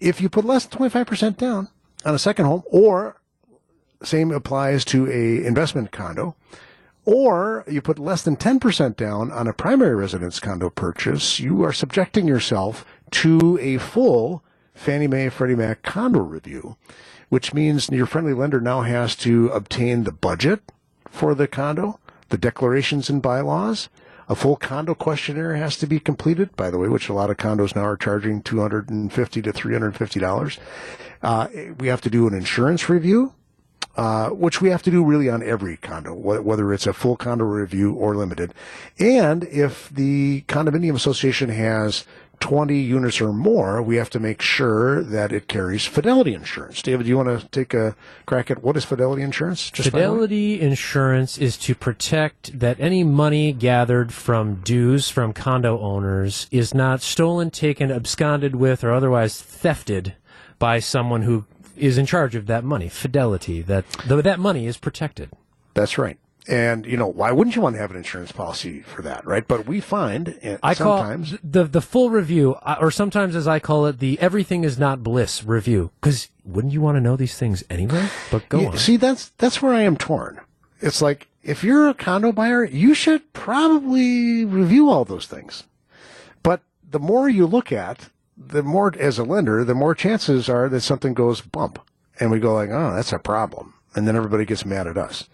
if 0.00 0.20
you 0.20 0.28
put 0.28 0.44
less 0.44 0.66
than 0.66 0.90
25% 0.90 1.38
down 1.38 1.68
on 2.04 2.14
a 2.14 2.18
second 2.18 2.44
home 2.44 2.62
or 2.66 3.20
same 4.02 4.30
applies 4.30 4.84
to 4.86 5.10
a 5.10 5.46
investment 5.46 5.92
condo 5.92 6.36
or 7.06 7.64
you 7.66 7.80
put 7.80 7.98
less 7.98 8.22
than 8.22 8.36
10% 8.36 8.96
down 8.96 9.32
on 9.32 9.46
a 9.46 9.54
primary 9.54 9.94
residence 9.94 10.40
condo 10.40 10.68
purchase, 10.68 11.40
you 11.40 11.64
are 11.64 11.72
subjecting 11.72 12.28
yourself 12.28 12.84
to 13.12 13.58
a 13.62 13.78
full 13.78 14.44
Fannie 14.74 15.06
Mae 15.06 15.30
Freddie 15.30 15.54
Mac 15.54 15.82
condo 15.82 16.20
review, 16.20 16.76
which 17.30 17.54
means 17.54 17.88
your 17.88 18.06
friendly 18.06 18.34
lender 18.34 18.60
now 18.60 18.82
has 18.82 19.16
to 19.16 19.48
obtain 19.48 20.04
the 20.04 20.12
budget 20.12 20.60
for 21.08 21.34
the 21.34 21.46
condo, 21.46 21.98
the 22.28 22.36
declarations 22.36 23.08
and 23.08 23.22
bylaws. 23.22 23.88
A 24.28 24.34
full 24.34 24.56
condo 24.56 24.94
questionnaire 24.94 25.54
has 25.56 25.76
to 25.78 25.86
be 25.86 26.00
completed, 26.00 26.56
by 26.56 26.70
the 26.70 26.78
way, 26.78 26.88
which 26.88 27.08
a 27.08 27.12
lot 27.12 27.30
of 27.30 27.36
condos 27.36 27.76
now 27.76 27.84
are 27.84 27.96
charging 27.96 28.42
250 28.42 29.42
to 29.42 29.52
$350. 29.52 30.58
Uh, 31.22 31.48
we 31.78 31.86
have 31.88 32.00
to 32.00 32.10
do 32.10 32.26
an 32.26 32.34
insurance 32.34 32.88
review 32.88 33.32
uh, 33.96 34.28
which 34.28 34.60
we 34.60 34.68
have 34.68 34.82
to 34.82 34.90
do 34.90 35.02
really 35.02 35.30
on 35.30 35.42
every 35.42 35.78
condo, 35.78 36.14
wh- 36.14 36.44
whether 36.44 36.72
it's 36.72 36.86
a 36.86 36.92
full 36.92 37.16
condo 37.16 37.44
review 37.44 37.94
or 37.94 38.14
limited. 38.14 38.52
And 38.98 39.44
if 39.44 39.88
the 39.88 40.42
condominium 40.48 40.94
association 40.94 41.48
has 41.48 42.04
20 42.40 42.78
units 42.78 43.20
or 43.20 43.32
more, 43.32 43.82
we 43.82 43.96
have 43.96 44.10
to 44.10 44.20
make 44.20 44.42
sure 44.42 45.02
that 45.02 45.32
it 45.32 45.48
carries 45.48 45.84
fidelity 45.84 46.34
insurance. 46.34 46.82
David, 46.82 47.04
do 47.04 47.08
you 47.08 47.16
want 47.16 47.40
to 47.40 47.48
take 47.48 47.74
a 47.74 47.96
crack 48.26 48.50
at 48.50 48.62
what 48.62 48.76
is 48.76 48.84
fidelity 48.84 49.22
insurance? 49.22 49.70
Just 49.70 49.90
by 49.90 49.98
the 49.98 50.06
way? 50.06 50.10
Fidelity 50.10 50.60
insurance 50.60 51.38
is 51.38 51.56
to 51.58 51.74
protect 51.74 52.58
that 52.58 52.78
any 52.78 53.04
money 53.04 53.52
gathered 53.52 54.12
from 54.12 54.56
dues 54.56 55.08
from 55.08 55.32
condo 55.32 55.80
owners 55.80 56.46
is 56.50 56.74
not 56.74 57.00
stolen, 57.00 57.50
taken, 57.50 57.90
absconded 57.90 58.56
with, 58.56 58.84
or 58.84 58.92
otherwise 58.92 59.40
thefted 59.40 60.14
by 60.58 60.78
someone 60.78 61.22
who 61.22 61.44
is 61.76 61.98
in 61.98 62.06
charge 62.06 62.34
of 62.34 62.46
that 62.46 62.64
money. 62.64 62.88
Fidelity, 62.88 63.62
that 63.62 63.84
that 64.06 64.38
money 64.38 64.66
is 64.66 64.76
protected. 64.76 65.30
That's 65.74 65.98
right. 65.98 66.18
And, 66.48 66.86
you 66.86 66.96
know, 66.96 67.08
why 67.08 67.32
wouldn't 67.32 67.56
you 67.56 67.62
want 67.62 67.74
to 67.74 67.80
have 67.80 67.90
an 67.90 67.96
insurance 67.96 68.30
policy 68.30 68.80
for 68.82 69.02
that, 69.02 69.26
right? 69.26 69.46
But 69.46 69.66
we 69.66 69.80
find 69.80 70.38
uh, 70.44 70.58
I 70.62 70.74
sometimes. 70.74 71.30
call 71.30 71.38
the 71.42 71.64
the 71.64 71.80
full 71.80 72.10
review, 72.10 72.56
or 72.80 72.90
sometimes 72.92 73.34
as 73.34 73.48
I 73.48 73.58
call 73.58 73.86
it, 73.86 73.98
the 73.98 74.18
everything 74.20 74.62
is 74.62 74.78
not 74.78 75.02
bliss 75.02 75.42
review. 75.42 75.90
Because 76.00 76.28
wouldn't 76.44 76.72
you 76.72 76.80
want 76.80 76.96
to 76.96 77.00
know 77.00 77.16
these 77.16 77.36
things 77.36 77.64
anyway? 77.68 78.08
But 78.30 78.48
go 78.48 78.60
Yeah, 78.60 78.68
on. 78.68 78.76
See, 78.78 78.96
that's 78.96 79.30
that's 79.38 79.60
where 79.60 79.74
I 79.74 79.82
am 79.82 79.96
torn. 79.96 80.40
It's 80.80 81.02
like 81.02 81.26
if 81.42 81.64
you're 81.64 81.88
a 81.88 81.94
condo 81.94 82.30
buyer, 82.30 82.64
you 82.64 82.94
should 82.94 83.32
probably 83.32 84.44
review 84.44 84.88
all 84.88 85.04
those 85.04 85.26
things. 85.26 85.64
But 86.44 86.60
the 86.88 87.00
more 87.00 87.28
you 87.28 87.46
look 87.46 87.72
at, 87.72 88.10
the 88.36 88.62
more 88.62 88.94
as 89.00 89.18
a 89.18 89.24
lender, 89.24 89.64
the 89.64 89.74
more 89.74 89.94
chances 89.96 90.48
are 90.48 90.68
that 90.68 90.82
something 90.82 91.12
goes 91.14 91.40
bump, 91.40 91.80
and 92.20 92.30
we 92.30 92.38
go 92.38 92.54
like, 92.54 92.70
"Oh, 92.70 92.94
that's 92.94 93.12
a 93.12 93.18
problem," 93.18 93.74
and 93.96 94.06
then 94.06 94.14
everybody 94.16 94.44
gets 94.44 94.64
mad 94.64 94.86
at 94.86 94.96
us. 94.96 95.28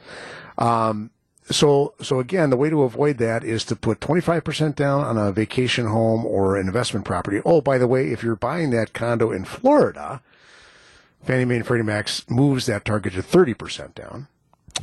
Um, 0.57 1.11
so, 1.51 1.95
so 2.01 2.21
again, 2.21 2.51
the 2.51 2.57
way 2.57 2.71
to 2.71 2.83
avoid 2.83 3.19
that 3.19 3.45
is 3.45 3.65
to 3.65 3.77
put 3.77 4.01
25% 4.01 4.75
down 4.77 5.05
on 5.05 5.19
a 5.19 5.33
vacation 5.33 5.87
home 5.87 6.25
or 6.25 6.57
an 6.57 6.67
investment 6.67 7.05
property. 7.05 7.41
Oh, 7.45 7.61
by 7.61 7.79
the 7.79 7.89
way, 7.89 8.13
if 8.13 8.23
you're 8.23 8.37
buying 8.37 8.71
that 8.71 8.93
condo 8.93 9.33
in 9.33 9.45
Florida, 9.45 10.23
Fannie 11.25 11.45
Mae 11.45 11.57
and 11.57 11.67
Freddie 11.67 11.83
Mac 11.83 12.09
moves 12.29 12.67
that 12.67 12.85
target 12.85 13.15
to 13.15 13.23
30% 13.23 13.95
down. 13.95 14.29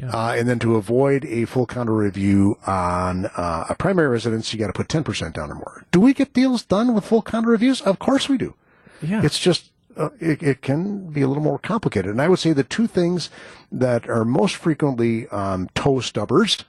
Uh, 0.02 0.36
and 0.38 0.48
then 0.48 0.60
to 0.60 0.76
avoid 0.76 1.26
a 1.26 1.46
full 1.46 1.66
condo 1.66 1.92
review 1.92 2.58
on 2.66 3.26
uh, 3.26 3.66
a 3.70 3.76
primary 3.76 4.08
residence, 4.08 4.54
you 4.54 4.60
got 4.60 4.68
to 4.68 4.74
put 4.74 4.88
10% 4.88 5.34
down 5.34 5.52
or 5.52 5.56
more. 5.56 5.86
Do 5.92 6.00
we 6.00 6.14
get 6.14 6.34
deals 6.34 6.64
done 6.64 6.94
with 6.94 7.06
full 7.06 7.22
condo 7.22 7.50
reviews? 7.50 7.82
Of 7.82 8.00
course 8.00 8.30
we 8.30 8.38
do. 8.38 8.54
Yeah. 9.02 9.24
It's 9.24 9.40
just, 9.40 9.72
uh, 10.00 10.10
it, 10.20 10.42
it 10.42 10.62
can 10.62 11.10
be 11.10 11.22
a 11.22 11.28
little 11.28 11.44
more 11.44 11.60
complicated. 11.60 12.12
And 12.12 12.22
I 12.22 12.30
would 12.30 12.40
say 12.40 12.54
the 12.54 12.64
two 12.64 12.88
things 12.88 13.30
that 13.72 14.10
are 14.10 14.24
most 14.24 14.56
frequently 14.56 15.28
um, 15.28 15.70
toe 15.76 16.00
stubbers 16.00 16.64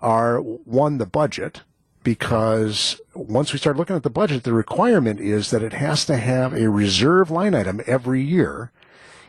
are 0.00 0.40
one, 0.40 0.98
the 0.98 1.06
budget, 1.06 1.62
because 2.02 3.00
once 3.14 3.52
we 3.52 3.58
start 3.58 3.76
looking 3.76 3.94
at 3.94 4.02
the 4.02 4.10
budget, 4.10 4.42
the 4.42 4.52
requirement 4.52 5.20
is 5.20 5.50
that 5.50 5.62
it 5.62 5.72
has 5.72 6.04
to 6.06 6.16
have 6.16 6.52
a 6.52 6.68
reserve 6.68 7.30
line 7.30 7.54
item 7.54 7.80
every 7.86 8.20
year 8.20 8.72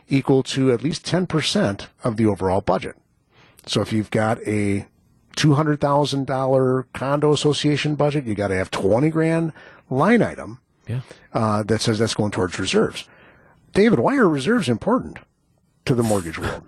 equal 0.10 0.42
to 0.44 0.72
at 0.72 0.84
least 0.84 1.06
10% 1.06 1.88
of 2.04 2.18
the 2.18 2.26
overall 2.26 2.62
budget. 2.62 2.96
So 3.68 3.82
if 3.82 3.94
you've 3.94 4.12
got 4.12 4.40
a 4.48 4.88
$200,000 5.38 6.86
condo 6.94 7.32
association 7.32 7.96
budget, 7.96 8.26
you 8.26 8.36
got 8.36 8.50
to 8.50 8.56
have 8.56 8.72
20 8.72 9.10
grand 9.10 9.54
line 9.90 10.22
item 10.22 10.60
yeah. 10.88 11.02
uh, 11.34 11.64
that 11.64 11.82
says 11.82 12.00
that's 12.00 12.16
going 12.16 12.32
towards 12.32 12.60
reserves. 12.60 13.08
David, 13.74 14.00
why 14.00 14.16
are 14.18 14.30
reserves 14.30 14.70
important 14.70 15.18
to 15.86 15.96
the 15.96 16.04
mortgage 16.04 16.38
world? 16.38 16.64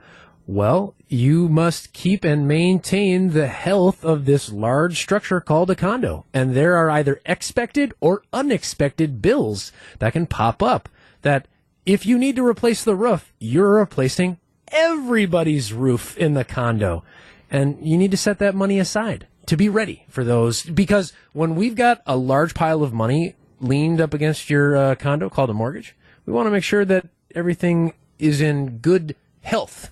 Well, 0.47 0.95
you 1.07 1.49
must 1.49 1.93
keep 1.93 2.23
and 2.23 2.47
maintain 2.47 3.31
the 3.31 3.47
health 3.47 4.03
of 4.03 4.25
this 4.25 4.51
large 4.51 4.99
structure 4.99 5.39
called 5.39 5.71
a 5.71 5.75
condo. 5.75 6.25
And 6.33 6.55
there 6.55 6.77
are 6.77 6.89
either 6.89 7.21
expected 7.25 7.93
or 7.99 8.23
unexpected 8.33 9.21
bills 9.21 9.71
that 9.99 10.13
can 10.13 10.27
pop 10.27 10.61
up 10.61 10.89
that 11.21 11.47
if 11.85 12.05
you 12.05 12.17
need 12.17 12.35
to 12.35 12.45
replace 12.45 12.83
the 12.83 12.95
roof, 12.95 13.33
you're 13.39 13.79
replacing 13.79 14.39
everybody's 14.71 15.73
roof 15.73 16.17
in 16.17 16.33
the 16.33 16.43
condo. 16.43 17.03
And 17.49 17.77
you 17.85 17.97
need 17.97 18.11
to 18.11 18.17
set 18.17 18.39
that 18.39 18.55
money 18.55 18.79
aside 18.79 19.27
to 19.45 19.57
be 19.57 19.69
ready 19.69 20.05
for 20.09 20.23
those. 20.23 20.63
Because 20.63 21.13
when 21.33 21.55
we've 21.55 21.75
got 21.75 22.01
a 22.05 22.17
large 22.17 22.53
pile 22.53 22.83
of 22.83 22.93
money 22.93 23.35
leaned 23.59 24.01
up 24.01 24.13
against 24.13 24.49
your 24.49 24.75
uh, 24.75 24.95
condo 24.95 25.29
called 25.29 25.49
a 25.49 25.53
mortgage, 25.53 25.95
we 26.25 26.33
want 26.33 26.47
to 26.47 26.51
make 26.51 26.63
sure 26.63 26.85
that 26.85 27.07
everything 27.33 27.93
is 28.19 28.41
in 28.41 28.77
good 28.79 29.15
health. 29.41 29.91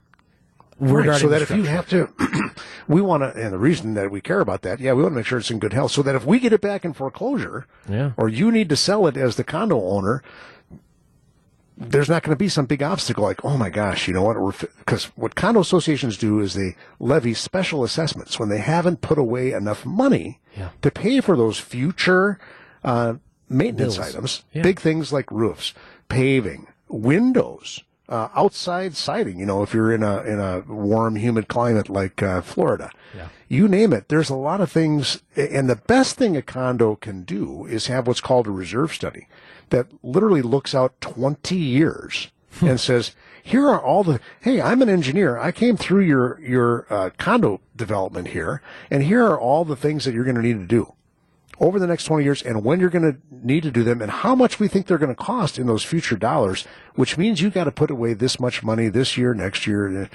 Right, 0.80 1.20
so 1.20 1.30
that 1.30 1.42
if 1.42 1.52
you 1.52 1.64
have 1.64 1.88
to, 1.90 2.10
we 2.88 3.00
want 3.02 3.22
to, 3.24 3.30
and 3.42 3.54
the 3.54 3.58
reason 3.60 3.94
that 3.94 4.12
we 4.12 4.20
care 4.22 4.40
about 4.42 4.64
that, 4.64 4.80
yeah, 4.80 4.92
we 4.94 5.04
want 5.04 5.14
to 5.14 5.18
make 5.18 5.26
sure 5.26 5.38
it's 5.38 5.52
in 5.52 5.60
good 5.60 5.72
health, 5.72 5.92
so 5.92 6.02
that 6.02 6.16
if 6.16 6.26
we 6.26 6.40
get 6.40 6.52
it 6.52 6.62
back 6.62 6.84
in 6.84 6.94
foreclosure, 6.94 7.68
Yeah. 7.88 8.12
or 8.18 8.28
you 8.28 8.52
need 8.52 8.70
to 8.70 8.76
sell 8.76 9.08
it 9.08 9.16
as 9.16 9.36
the 9.36 9.44
condo 9.44 9.80
owner, 9.82 10.24
there's 11.78 12.10
not 12.10 12.22
going 12.24 12.36
to 12.36 12.40
be 12.40 12.50
some 12.50 12.66
big 12.66 12.84
obstacle 12.84 13.24
like, 13.24 13.44
oh 13.46 13.58
my 13.58 13.70
gosh, 13.70 14.08
you 14.08 14.14
know 14.14 14.24
what? 14.24 14.60
Because 14.80 15.06
what 15.16 15.36
condo 15.36 15.60
associations 15.60 16.18
do 16.18 16.40
is 16.40 16.54
they 16.54 16.76
levy 17.00 17.34
special 17.34 17.84
assessments 17.84 18.40
when 18.40 18.50
they 18.50 18.60
haven't 18.60 19.02
put 19.02 19.18
away 19.18 19.52
enough 19.54 19.86
money 19.86 20.40
Yeah. 20.58 20.70
to 20.82 20.92
pay 20.92 21.20
for 21.22 21.36
those 21.36 21.60
future 21.60 22.40
uh, 22.84 23.16
maintenance 23.50 23.98
Bills. 23.98 24.10
items, 24.16 24.44
Yeah. 24.54 24.62
big 24.64 24.80
things 24.80 25.12
like 25.14 25.32
roofs, 25.32 25.74
paving, 26.10 26.68
windows, 26.88 27.84
uh, 28.10 28.30
outside 28.36 28.96
siding. 28.96 29.40
You 29.40 29.46
know, 29.46 29.64
if 29.64 29.74
you're 29.74 29.92
in 29.94 30.04
a 30.04 30.22
in 30.24 30.40
a 30.40 30.62
warm, 30.68 31.16
humid 31.16 31.48
climate 31.48 31.90
like 31.90 32.22
uh, 32.22 32.42
Florida, 32.42 32.90
Yeah. 33.16 33.30
you 33.48 33.68
name 33.68 33.94
it. 33.94 34.10
There's 34.10 34.30
a 34.30 34.36
lot 34.36 34.62
of 34.62 34.72
things, 34.72 35.22
and 35.36 35.70
the 35.70 35.76
best 35.76 36.16
thing 36.18 36.36
a 36.36 36.42
condo 36.42 36.96
can 36.96 37.24
do 37.24 37.66
is 37.66 37.88
have 37.88 38.08
what's 38.08 38.22
called 38.22 38.48
a 38.48 38.52
reserve 38.52 38.94
study 38.94 39.28
that 39.70 39.88
literally 40.04 40.42
looks 40.42 40.76
out 40.76 41.00
20 41.02 41.56
years 41.56 42.30
and 42.62 42.80
says, 42.80 43.16
"Here 43.42 43.68
are 43.68 43.82
all 43.82 44.04
the. 44.04 44.20
Hey, 44.42 44.62
I'm 44.62 44.82
an 44.82 44.90
engineer. 44.90 45.38
I 45.40 45.52
came 45.52 45.78
through 45.78 46.02
your 46.04 46.40
your 46.42 46.86
uh, 46.90 47.10
condo 47.18 47.62
development 47.76 48.28
here, 48.30 48.62
and 48.92 49.04
here 49.04 49.26
are 49.26 49.40
all 49.40 49.66
the 49.66 49.76
things 49.78 50.06
that 50.06 50.14
you're 50.14 50.24
going 50.26 50.36
to 50.36 50.42
need 50.42 50.60
to 50.60 50.68
do." 50.68 50.94
Over 51.64 51.80
the 51.80 51.88
next 51.88 52.04
20 52.04 52.26
years 52.26 52.42
and 52.42 52.66
when 52.66 52.82
you're 52.82 52.90
going 52.90 53.14
to 53.14 53.18
need 53.32 53.64
to 53.64 53.72
do 53.72 53.84
them 53.84 54.02
and 54.02 54.12
how 54.12 54.36
much 54.36 54.60
we 54.60 54.68
think 54.68 54.86
they're 54.86 54.98
going 54.98 55.16
to 55.16 55.24
cost 55.24 55.58
in 55.58 55.66
those 55.66 55.84
future 55.84 56.18
dollars, 56.18 56.68
which 56.96 57.18
means 57.18 57.42
you've 57.42 57.54
got 57.54 57.64
to 57.64 57.72
put 57.72 57.90
away 57.90 58.14
this 58.14 58.38
much 58.38 58.64
money 58.64 58.90
this 58.90 59.18
year, 59.18 59.34
next 59.34 59.66
year. 59.66 60.10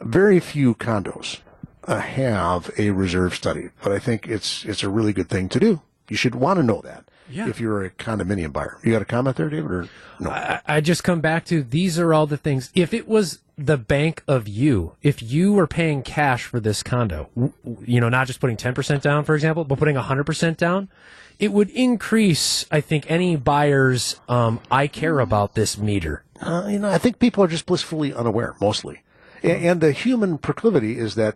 Very 0.00 0.40
few 0.40 0.74
condos 0.74 1.40
uh, 1.84 2.00
have 2.00 2.70
a 2.78 2.90
reserve 2.90 3.34
study, 3.34 3.68
but 3.82 3.92
I 3.92 3.98
think 3.98 4.26
it's, 4.26 4.64
it's 4.64 4.82
a 4.82 4.88
really 4.88 5.12
good 5.12 5.28
thing 5.28 5.50
to 5.50 5.60
do. 5.60 5.82
You 6.08 6.16
should 6.16 6.34
want 6.34 6.56
to 6.56 6.62
know 6.62 6.80
that. 6.82 7.04
Yeah. 7.30 7.48
if 7.48 7.60
you're 7.60 7.84
a 7.84 7.90
condominium 7.90 8.52
buyer. 8.52 8.78
You 8.82 8.92
got 8.92 9.02
a 9.02 9.06
comment 9.06 9.36
there, 9.36 9.48
David, 9.50 9.70
or 9.70 9.88
no? 10.20 10.30
I, 10.30 10.60
I 10.66 10.80
just 10.80 11.04
come 11.04 11.20
back 11.20 11.44
to 11.46 11.62
these 11.62 11.98
are 11.98 12.14
all 12.14 12.26
the 12.26 12.36
things. 12.36 12.70
If 12.74 12.94
it 12.94 13.06
was 13.08 13.40
the 13.56 13.76
bank 13.76 14.22
of 14.28 14.46
you, 14.48 14.94
if 15.02 15.22
you 15.22 15.52
were 15.52 15.66
paying 15.66 16.02
cash 16.02 16.44
for 16.44 16.60
this 16.60 16.82
condo, 16.82 17.28
you 17.84 18.00
know, 18.00 18.08
not 18.08 18.26
just 18.28 18.40
putting 18.40 18.56
10% 18.56 19.00
down, 19.02 19.24
for 19.24 19.34
example, 19.34 19.64
but 19.64 19.78
putting 19.78 19.96
100% 19.96 20.56
down, 20.56 20.88
it 21.38 21.52
would 21.52 21.70
increase, 21.70 22.64
I 22.70 22.80
think, 22.80 23.10
any 23.10 23.36
buyer's, 23.36 24.20
um, 24.28 24.60
I 24.70 24.86
care 24.86 25.20
about 25.20 25.54
this 25.54 25.76
meter. 25.78 26.24
Uh, 26.40 26.66
you 26.70 26.78
know, 26.78 26.88
I 26.90 26.98
think 26.98 27.18
people 27.18 27.42
are 27.44 27.48
just 27.48 27.66
blissfully 27.66 28.14
unaware, 28.14 28.54
mostly. 28.60 29.02
A- 29.42 29.50
And, 29.52 29.80
the 29.80 29.92
human 29.92 30.38
proclivity 30.38 30.98
is 30.98 31.14
that 31.16 31.34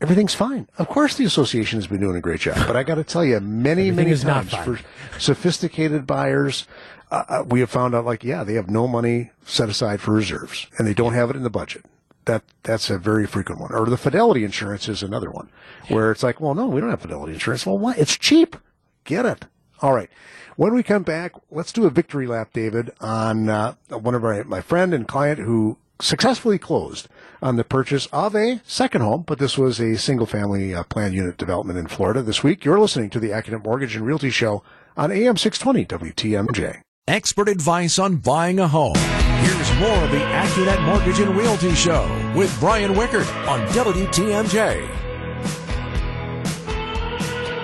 everything's 0.00 0.34
fine. 0.34 0.68
Of 0.78 0.88
course, 0.88 1.16
the 1.16 1.24
association 1.24 1.78
has 1.78 1.86
been 1.86 2.00
doing 2.00 2.16
a 2.16 2.20
great 2.20 2.40
job, 2.40 2.66
but 2.66 2.76
I 2.76 2.82
got 2.82 2.96
to 2.96 3.04
tell 3.04 3.24
you, 3.24 3.40
many, 3.40 3.90
many 3.90 4.16
times 4.16 4.54
for 4.54 4.78
sophisticated 5.18 6.06
buyers, 6.06 6.66
uh, 7.10 7.24
uh, 7.28 7.44
we 7.46 7.60
have 7.60 7.70
found 7.70 7.94
out, 7.94 8.04
like, 8.04 8.24
yeah, 8.24 8.44
they 8.44 8.54
have 8.54 8.70
no 8.70 8.86
money 8.86 9.30
set 9.44 9.68
aside 9.68 10.00
for 10.00 10.12
reserves, 10.12 10.66
and 10.78 10.86
they 10.86 10.94
don't 10.94 11.14
have 11.14 11.30
it 11.30 11.36
in 11.36 11.42
the 11.42 11.50
budget. 11.50 11.84
That 12.26 12.42
that's 12.62 12.90
a 12.90 12.98
very 12.98 13.26
frequent 13.26 13.60
one. 13.60 13.72
Or 13.72 13.86
the 13.86 13.96
fidelity 13.96 14.44
insurance 14.44 14.88
is 14.88 15.02
another 15.02 15.30
one, 15.30 15.50
where 15.88 16.10
it's 16.12 16.22
like, 16.22 16.40
well, 16.40 16.54
no, 16.54 16.68
we 16.68 16.80
don't 16.80 16.90
have 16.90 17.00
fidelity 17.00 17.32
insurance. 17.32 17.66
Well, 17.66 17.78
why? 17.78 17.94
It's 17.96 18.16
cheap. 18.16 18.56
Get 19.04 19.26
it. 19.26 19.46
All 19.80 19.94
right. 19.94 20.10
When 20.56 20.74
we 20.74 20.82
come 20.82 21.02
back, 21.02 21.32
let's 21.50 21.72
do 21.72 21.86
a 21.86 21.90
victory 21.90 22.26
lap, 22.26 22.50
David, 22.52 22.92
on 23.00 23.48
uh, 23.48 23.74
one 23.88 24.14
of 24.14 24.24
our 24.24 24.44
my 24.44 24.60
friend 24.60 24.92
and 24.92 25.08
client 25.08 25.38
who 25.40 25.78
successfully 26.00 26.58
closed 26.58 27.08
on 27.42 27.56
the 27.56 27.64
purchase 27.64 28.06
of 28.12 28.34
a 28.34 28.60
second 28.64 29.00
home, 29.02 29.24
but 29.26 29.38
this 29.38 29.56
was 29.56 29.80
a 29.80 29.96
single 29.96 30.26
family 30.26 30.74
uh, 30.74 30.82
plan 30.84 31.12
unit 31.12 31.36
development 31.36 31.78
in 31.78 31.86
Florida 31.86 32.22
this 32.22 32.42
week. 32.42 32.64
You're 32.64 32.80
listening 32.80 33.10
to 33.10 33.20
the 33.20 33.30
Accunet 33.30 33.64
Mortgage 33.64 33.96
and 33.96 34.06
Realty 34.06 34.30
Show 34.30 34.62
on 34.96 35.10
AM 35.10 35.36
620 35.36 36.12
WTMJ. 36.12 36.80
Expert 37.08 37.48
advice 37.48 37.98
on 37.98 38.16
buying 38.16 38.60
a 38.60 38.68
home. 38.68 38.94
Here's 38.96 39.72
more 39.78 40.04
of 40.04 40.10
the 40.10 40.18
Accunet 40.18 40.84
Mortgage 40.84 41.18
and 41.20 41.36
Realty 41.36 41.74
Show 41.74 42.32
with 42.36 42.54
Brian 42.60 42.94
Wickert 42.94 43.26
on 43.48 43.66
WTMJ. 43.68 44.88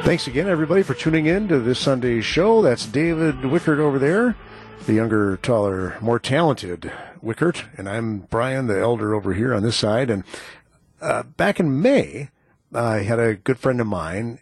Thanks 0.05 0.27
again, 0.29 0.49
everybody, 0.49 0.83
for 0.83 0.95
tuning 0.95 1.27
in 1.27 1.49
to 1.49 1.59
this 1.59 1.81
Sunday's 1.81 2.25
show. 2.25 2.63
That's 2.63 2.87
David 2.87 3.37
Wickert 3.37 3.79
over 3.79 3.99
there, 3.99 4.37
the 4.87 4.95
younger, 4.95 5.37
taller, 5.39 5.97
more 6.01 6.21
talented 6.21 6.93
Wickert, 7.27 7.65
and 7.77 7.89
I'm 7.89 8.21
Brian, 8.21 8.69
the 8.69 8.79
elder, 8.79 9.15
over 9.15 9.35
here 9.35 9.53
on 9.53 9.63
this 9.63 9.77
side. 9.77 10.11
And 10.11 10.23
uh, 11.01 11.25
back 11.25 11.59
in 11.59 11.83
May, 11.83 12.31
I 12.73 12.99
had 12.99 13.19
a 13.19 13.35
good 13.35 13.59
friend 13.59 13.81
of 13.81 13.87
mine 13.87 14.41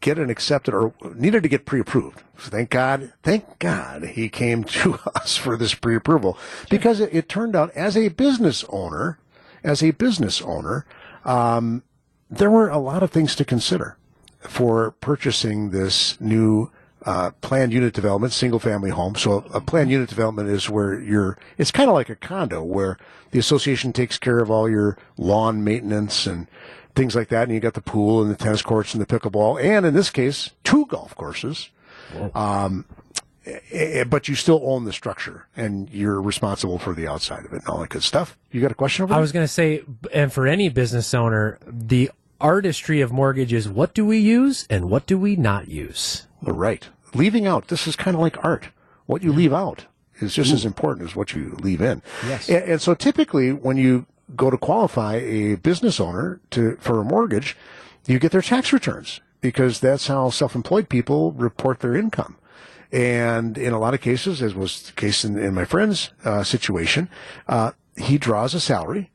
get 0.00 0.18
an 0.18 0.30
accepted 0.30 0.72
or 0.72 0.94
needed 1.14 1.42
to 1.42 1.48
get 1.48 1.66
pre-approved. 1.66 2.22
So 2.38 2.50
thank 2.50 2.70
God, 2.70 3.12
thank 3.22 3.58
God 3.58 4.04
he 4.04 4.28
came 4.28 4.64
to 4.80 4.98
us 5.14 5.36
for 5.36 5.56
this 5.56 5.74
pre-approval 5.74 6.38
because 6.70 7.00
it, 7.00 7.10
it 7.12 7.28
turned 7.28 7.54
out 7.54 7.70
as 7.72 7.96
a 7.96 8.08
business 8.08 8.64
owner, 8.68 9.18
as 9.62 9.82
a 9.82 9.90
business 9.90 10.40
owner, 10.40 10.86
um, 11.24 11.82
there 12.30 12.50
were 12.50 12.68
a 12.68 12.78
lot 12.78 13.02
of 13.02 13.10
things 13.10 13.34
to 13.34 13.44
consider 13.44 13.96
for 14.40 14.92
purchasing 14.92 15.70
this 15.70 16.18
new 16.20 16.70
uh, 17.06 17.30
planned 17.40 17.72
unit 17.72 17.94
development, 17.94 18.32
single 18.32 18.58
family 18.58 18.90
home. 18.90 19.14
So 19.14 19.44
a 19.52 19.60
planned 19.60 19.90
unit 19.90 20.08
development 20.08 20.48
is 20.48 20.68
where 20.68 21.00
you're, 21.00 21.38
it's 21.58 21.70
kind 21.70 21.88
of 21.88 21.94
like 21.94 22.08
a 22.08 22.16
condo 22.16 22.62
where 22.62 22.98
the 23.30 23.38
association 23.38 23.92
takes 23.92 24.18
care 24.18 24.40
of 24.40 24.50
all 24.50 24.68
your 24.68 24.96
lawn 25.16 25.64
maintenance 25.64 26.26
and 26.26 26.46
things 26.94 27.14
like 27.14 27.28
that. 27.28 27.44
And 27.44 27.52
you 27.52 27.60
got 27.60 27.74
the 27.74 27.80
pool 27.80 28.22
and 28.22 28.30
the 28.30 28.36
tennis 28.36 28.62
courts 28.62 28.94
and 28.94 29.00
the 29.00 29.06
pickleball. 29.06 29.62
And 29.62 29.86
in 29.86 29.94
this 29.94 30.10
case, 30.10 30.50
two 30.64 30.86
golf 30.86 31.14
courses. 31.14 31.70
Um, 32.34 32.86
eh, 33.46 34.04
but 34.04 34.28
you 34.28 34.34
still 34.34 34.60
own 34.64 34.84
the 34.84 34.92
structure 34.92 35.46
and 35.56 35.88
you're 35.90 36.20
responsible 36.20 36.78
for 36.78 36.92
the 36.92 37.06
outside 37.06 37.44
of 37.44 37.52
it 37.52 37.60
and 37.60 37.68
all 37.68 37.78
that 37.80 37.90
good 37.90 38.02
stuff. 38.02 38.36
You 38.50 38.60
got 38.60 38.72
a 38.72 38.74
question 38.74 39.04
over 39.04 39.14
I 39.14 39.20
was 39.20 39.32
going 39.32 39.44
to 39.44 39.52
say, 39.52 39.82
and 40.12 40.32
for 40.32 40.46
any 40.46 40.68
business 40.68 41.14
owner, 41.14 41.58
the 41.66 42.10
artistry 42.40 43.00
of 43.00 43.12
mortgage 43.12 43.52
is 43.52 43.68
what 43.68 43.94
do 43.94 44.04
we 44.04 44.18
use 44.18 44.66
and 44.70 44.90
what 44.90 45.06
do 45.06 45.18
we 45.18 45.36
not 45.36 45.68
use? 45.68 46.26
Right. 46.42 46.88
Leaving 47.14 47.46
out, 47.46 47.68
this 47.68 47.86
is 47.86 47.96
kind 47.96 48.14
of 48.14 48.20
like 48.20 48.42
art. 48.44 48.68
What 49.06 49.22
you 49.22 49.32
leave 49.32 49.52
out 49.52 49.86
is 50.20 50.34
just 50.34 50.52
as 50.52 50.64
important 50.64 51.08
as 51.08 51.16
what 51.16 51.34
you 51.34 51.56
leave 51.60 51.80
in. 51.80 52.02
Yes. 52.26 52.48
And, 52.48 52.64
and 52.64 52.82
so 52.82 52.94
typically 52.94 53.52
when 53.52 53.76
you 53.76 54.06
go 54.36 54.50
to 54.50 54.56
qualify 54.56 55.16
a 55.16 55.56
business 55.56 55.98
owner 55.98 56.40
to, 56.50 56.76
for 56.76 57.00
a 57.00 57.04
mortgage, 57.04 57.56
you 58.06 58.18
get 58.18 58.32
their 58.32 58.42
tax 58.42 58.72
returns 58.72 59.20
because 59.40 59.80
that's 59.80 60.06
how 60.06 60.30
self-employed 60.30 60.88
people 60.88 61.32
report 61.32 61.80
their 61.80 61.96
income. 61.96 62.36
And 62.92 63.56
in 63.56 63.72
a 63.72 63.78
lot 63.78 63.94
of 63.94 64.00
cases, 64.00 64.42
as 64.42 64.54
was 64.54 64.82
the 64.82 64.92
case 64.92 65.24
in, 65.24 65.38
in 65.38 65.54
my 65.54 65.64
friend's 65.64 66.10
uh, 66.24 66.42
situation, 66.42 67.08
uh, 67.48 67.72
he 67.96 68.18
draws 68.18 68.54
a 68.54 68.60
salary 68.60 69.10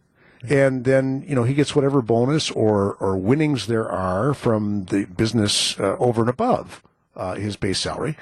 and 0.50 0.84
then 0.84 1.24
you 1.28 1.36
know 1.36 1.44
he 1.44 1.54
gets 1.54 1.76
whatever 1.76 2.02
bonus 2.02 2.52
or 2.52 2.94
or 2.96 3.18
winnings 3.18 3.68
there 3.68 3.90
are 3.90 4.34
from 4.34 4.86
the 4.86 5.06
business 5.06 5.80
uh, 5.80 5.96
over 5.98 6.22
and 6.22 6.30
above 6.30 6.84
uh, 7.16 7.36
his 7.36 7.56
base 7.56 7.80
salary. 7.80 8.18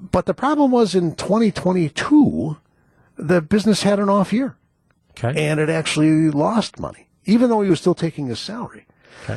But 0.00 0.26
the 0.26 0.34
problem 0.34 0.70
was 0.70 0.94
in 0.94 1.14
2022, 1.14 2.56
the 3.16 3.40
business 3.40 3.82
had 3.82 3.98
an 4.00 4.08
off 4.08 4.32
year 4.32 4.56
Okay. 5.12 5.46
and 5.48 5.60
it 5.60 5.68
actually 5.68 6.30
lost 6.30 6.80
money, 6.80 7.08
even 7.24 7.50
though 7.50 7.62
he 7.62 7.70
was 7.70 7.80
still 7.80 7.94
taking 7.94 8.26
his 8.26 8.40
salary. 8.40 8.86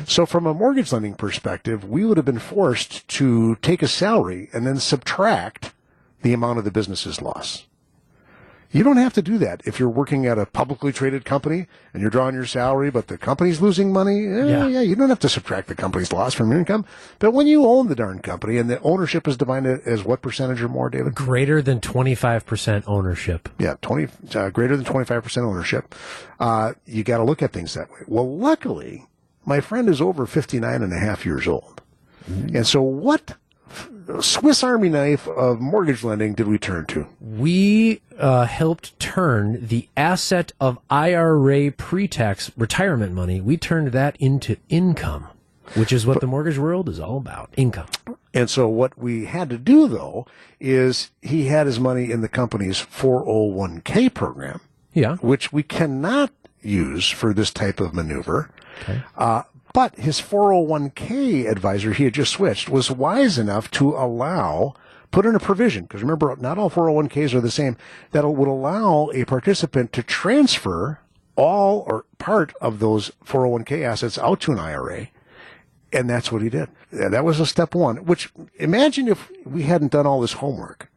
So, 0.06 0.26
from 0.26 0.46
a 0.46 0.54
mortgage 0.54 0.90
lending 0.92 1.14
perspective, 1.14 1.88
we 1.88 2.04
would 2.04 2.16
have 2.16 2.26
been 2.26 2.40
forced 2.40 3.06
to 3.08 3.54
take 3.56 3.82
a 3.82 3.86
salary 3.88 4.48
and 4.52 4.66
then 4.66 4.78
subtract 4.80 5.72
the 6.22 6.32
amount 6.32 6.58
of 6.58 6.64
the 6.64 6.72
business's 6.72 7.22
loss. 7.22 7.66
You 8.72 8.82
don't 8.82 8.96
have 8.96 9.12
to 9.14 9.22
do 9.22 9.38
that 9.38 9.62
if 9.64 9.78
you're 9.78 9.88
working 9.88 10.26
at 10.26 10.38
a 10.38 10.44
publicly 10.46 10.92
traded 10.92 11.24
company 11.24 11.66
and 11.94 12.00
you're 12.02 12.10
drawing 12.10 12.34
your 12.34 12.44
salary, 12.46 12.90
but 12.90 13.06
the 13.06 13.16
company's 13.16 13.60
losing 13.60 13.92
money. 13.92 14.26
eh, 14.26 14.44
Yeah. 14.46 14.66
yeah, 14.66 14.80
you 14.80 14.94
don't 14.96 15.08
have 15.08 15.20
to 15.20 15.28
subtract 15.28 15.68
the 15.68 15.74
company's 15.74 16.12
loss 16.12 16.34
from 16.34 16.50
your 16.50 16.58
income. 16.58 16.84
But 17.18 17.30
when 17.32 17.46
you 17.46 17.64
own 17.64 17.88
the 17.88 17.94
darn 17.94 18.18
company 18.18 18.58
and 18.58 18.68
the 18.68 18.80
ownership 18.80 19.26
is 19.28 19.36
divided 19.36 19.80
as 19.86 20.04
what 20.04 20.20
percentage 20.20 20.60
or 20.60 20.68
more, 20.68 20.90
David? 20.90 21.14
Greater 21.14 21.62
than 21.62 21.80
25% 21.80 22.84
ownership. 22.86 23.48
Yeah, 23.58 23.76
20, 23.82 24.08
uh, 24.34 24.50
greater 24.50 24.76
than 24.76 24.84
25% 24.84 25.42
ownership. 25.44 25.94
Uh, 26.40 26.72
you 26.84 27.04
got 27.04 27.18
to 27.18 27.24
look 27.24 27.42
at 27.42 27.52
things 27.52 27.74
that 27.74 27.90
way. 27.90 28.00
Well, 28.06 28.36
luckily, 28.36 29.06
my 29.44 29.60
friend 29.60 29.88
is 29.88 30.00
over 30.00 30.26
59 30.26 30.82
and 30.82 30.92
a 30.92 30.98
half 30.98 31.24
years 31.24 31.46
old. 31.46 31.80
And 32.28 32.66
so 32.66 32.82
what 32.82 33.34
Swiss 34.20 34.62
Army 34.62 34.88
knife 34.88 35.26
of 35.28 35.60
mortgage 35.60 36.04
lending 36.04 36.34
did 36.34 36.46
we 36.46 36.58
turn 36.58 36.86
to? 36.86 37.06
We 37.20 38.00
uh, 38.18 38.44
helped 38.46 38.98
turn 39.00 39.66
the 39.66 39.88
asset 39.96 40.52
of 40.60 40.78
IRA 40.90 41.72
pre-tax 41.72 42.50
retirement 42.56 43.12
money. 43.12 43.40
We 43.40 43.56
turned 43.56 43.88
that 43.92 44.16
into 44.18 44.56
income, 44.68 45.26
which 45.74 45.92
is 45.92 46.06
what 46.06 46.20
the 46.20 46.26
mortgage 46.26 46.58
world 46.58 46.88
is 46.88 47.00
all 47.00 47.16
about. 47.16 47.50
Income. 47.56 47.88
And 48.32 48.48
so 48.48 48.68
what 48.68 48.96
we 48.98 49.24
had 49.24 49.50
to 49.50 49.58
do 49.58 49.88
though 49.88 50.26
is 50.60 51.10
he 51.22 51.46
had 51.46 51.66
his 51.66 51.80
money 51.80 52.10
in 52.12 52.20
the 52.20 52.28
company's 52.28 52.76
401k 52.78 54.12
program, 54.14 54.60
Yeah. 54.92 55.16
which 55.16 55.52
we 55.52 55.62
cannot 55.62 56.30
use 56.62 57.08
for 57.08 57.32
this 57.34 57.50
type 57.50 57.80
of 57.80 57.92
maneuver. 57.94 58.50
Okay. 58.82 59.02
Uh, 59.16 59.42
but 59.76 59.94
his 59.96 60.22
401k 60.22 61.46
advisor, 61.50 61.92
he 61.92 62.04
had 62.04 62.14
just 62.14 62.32
switched, 62.32 62.70
was 62.70 62.90
wise 62.90 63.36
enough 63.36 63.70
to 63.72 63.90
allow, 63.90 64.72
put 65.10 65.26
in 65.26 65.34
a 65.34 65.38
provision, 65.38 65.82
because 65.82 66.00
remember, 66.00 66.34
not 66.40 66.56
all 66.56 66.70
401ks 66.70 67.34
are 67.34 67.42
the 67.42 67.50
same, 67.50 67.76
that 68.12 68.26
would 68.26 68.48
allow 68.48 69.10
a 69.12 69.26
participant 69.26 69.92
to 69.92 70.02
transfer 70.02 71.00
all 71.36 71.84
or 71.86 72.06
part 72.16 72.54
of 72.58 72.78
those 72.78 73.12
401k 73.26 73.82
assets 73.82 74.16
out 74.16 74.40
to 74.40 74.52
an 74.52 74.58
IRA. 74.58 75.08
And 75.92 76.08
that's 76.08 76.32
what 76.32 76.40
he 76.40 76.48
did. 76.48 76.70
That 76.90 77.26
was 77.26 77.38
a 77.38 77.44
step 77.44 77.74
one, 77.74 78.06
which 78.06 78.32
imagine 78.54 79.08
if 79.08 79.30
we 79.44 79.64
hadn't 79.64 79.92
done 79.92 80.06
all 80.06 80.22
this 80.22 80.32
homework, 80.32 80.90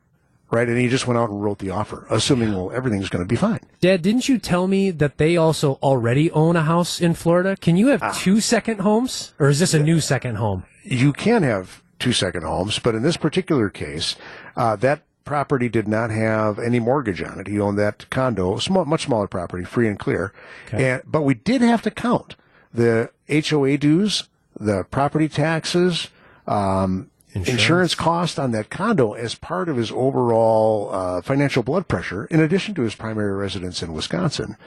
right? 0.51 0.67
And 0.67 0.77
he 0.77 0.87
just 0.87 1.07
went 1.07 1.17
out 1.17 1.29
and 1.29 1.41
wrote 1.43 1.59
the 1.59 1.69
offer, 1.69 2.05
assuming, 2.09 2.53
well, 2.53 2.71
everything's 2.71 3.09
going 3.09 3.23
to 3.23 3.27
be 3.27 3.35
fine. 3.35 3.59
Dad, 3.81 4.01
didn't 4.01 4.27
you 4.27 4.37
tell 4.37 4.67
me 4.67 4.91
that 4.91 5.17
they 5.17 5.37
also 5.37 5.73
already 5.83 6.31
own 6.31 6.55
a 6.55 6.63
house 6.63 6.99
in 6.99 7.13
Florida? 7.13 7.55
Can 7.55 7.75
you 7.77 7.87
have 7.87 8.17
two 8.17 8.39
second 8.41 8.79
homes? 8.79 9.33
Or 9.39 9.49
is 9.49 9.59
this 9.59 9.73
a 9.73 9.79
new 9.79 9.99
second 9.99 10.35
home? 10.35 10.65
you 10.83 11.13
can 11.13 11.43
have 11.43 11.83
two 11.99 12.13
second 12.13 12.43
homes, 12.43 12.79
but 12.79 12.95
in 12.95 13.03
this 13.03 13.17
particular 13.17 13.69
case, 13.69 14.15
uh, 14.55 14.75
that 14.77 15.03
property 15.25 15.69
did 15.69 15.87
not 15.87 16.09
have 16.09 16.57
any 16.57 16.79
mortgage 16.79 17.21
on 17.21 17.39
it. 17.39 17.47
He 17.47 17.59
owned 17.59 17.77
that 17.77 18.09
condo, 18.09 18.57
small, 18.57 18.85
much 18.85 19.05
smaller 19.05 19.27
property, 19.27 19.63
free 19.63 19.87
and 19.87 19.99
clear. 19.99 20.33
And, 20.71 21.03
but 21.05 21.21
we 21.21 21.35
did 21.35 21.61
have 21.61 21.83
to 21.83 21.91
count 21.91 22.35
the 22.73 23.11
HOA 23.29 23.77
dues, 23.77 24.29
the 24.59 24.83
property 24.85 25.29
taxes, 25.29 26.07
um, 26.47 27.11
insurance. 27.33 27.95
cost 27.95 28.39
on 28.39 28.51
that 28.51 28.69
condo 28.69 29.13
as 29.13 29.35
part 29.35 29.69
of 29.69 29.77
his 29.77 29.91
overall 29.91 30.89
uh, 30.91 31.21
financial 31.21 31.63
blood 31.63 31.87
pressure, 31.87 32.25
in 32.25 32.39
addition 32.39 32.73
to 32.75 32.81
his 32.81 32.95
primary 32.95 33.33
residence 33.33 33.83
in 33.83 33.93
Wisconsin. 33.93 34.57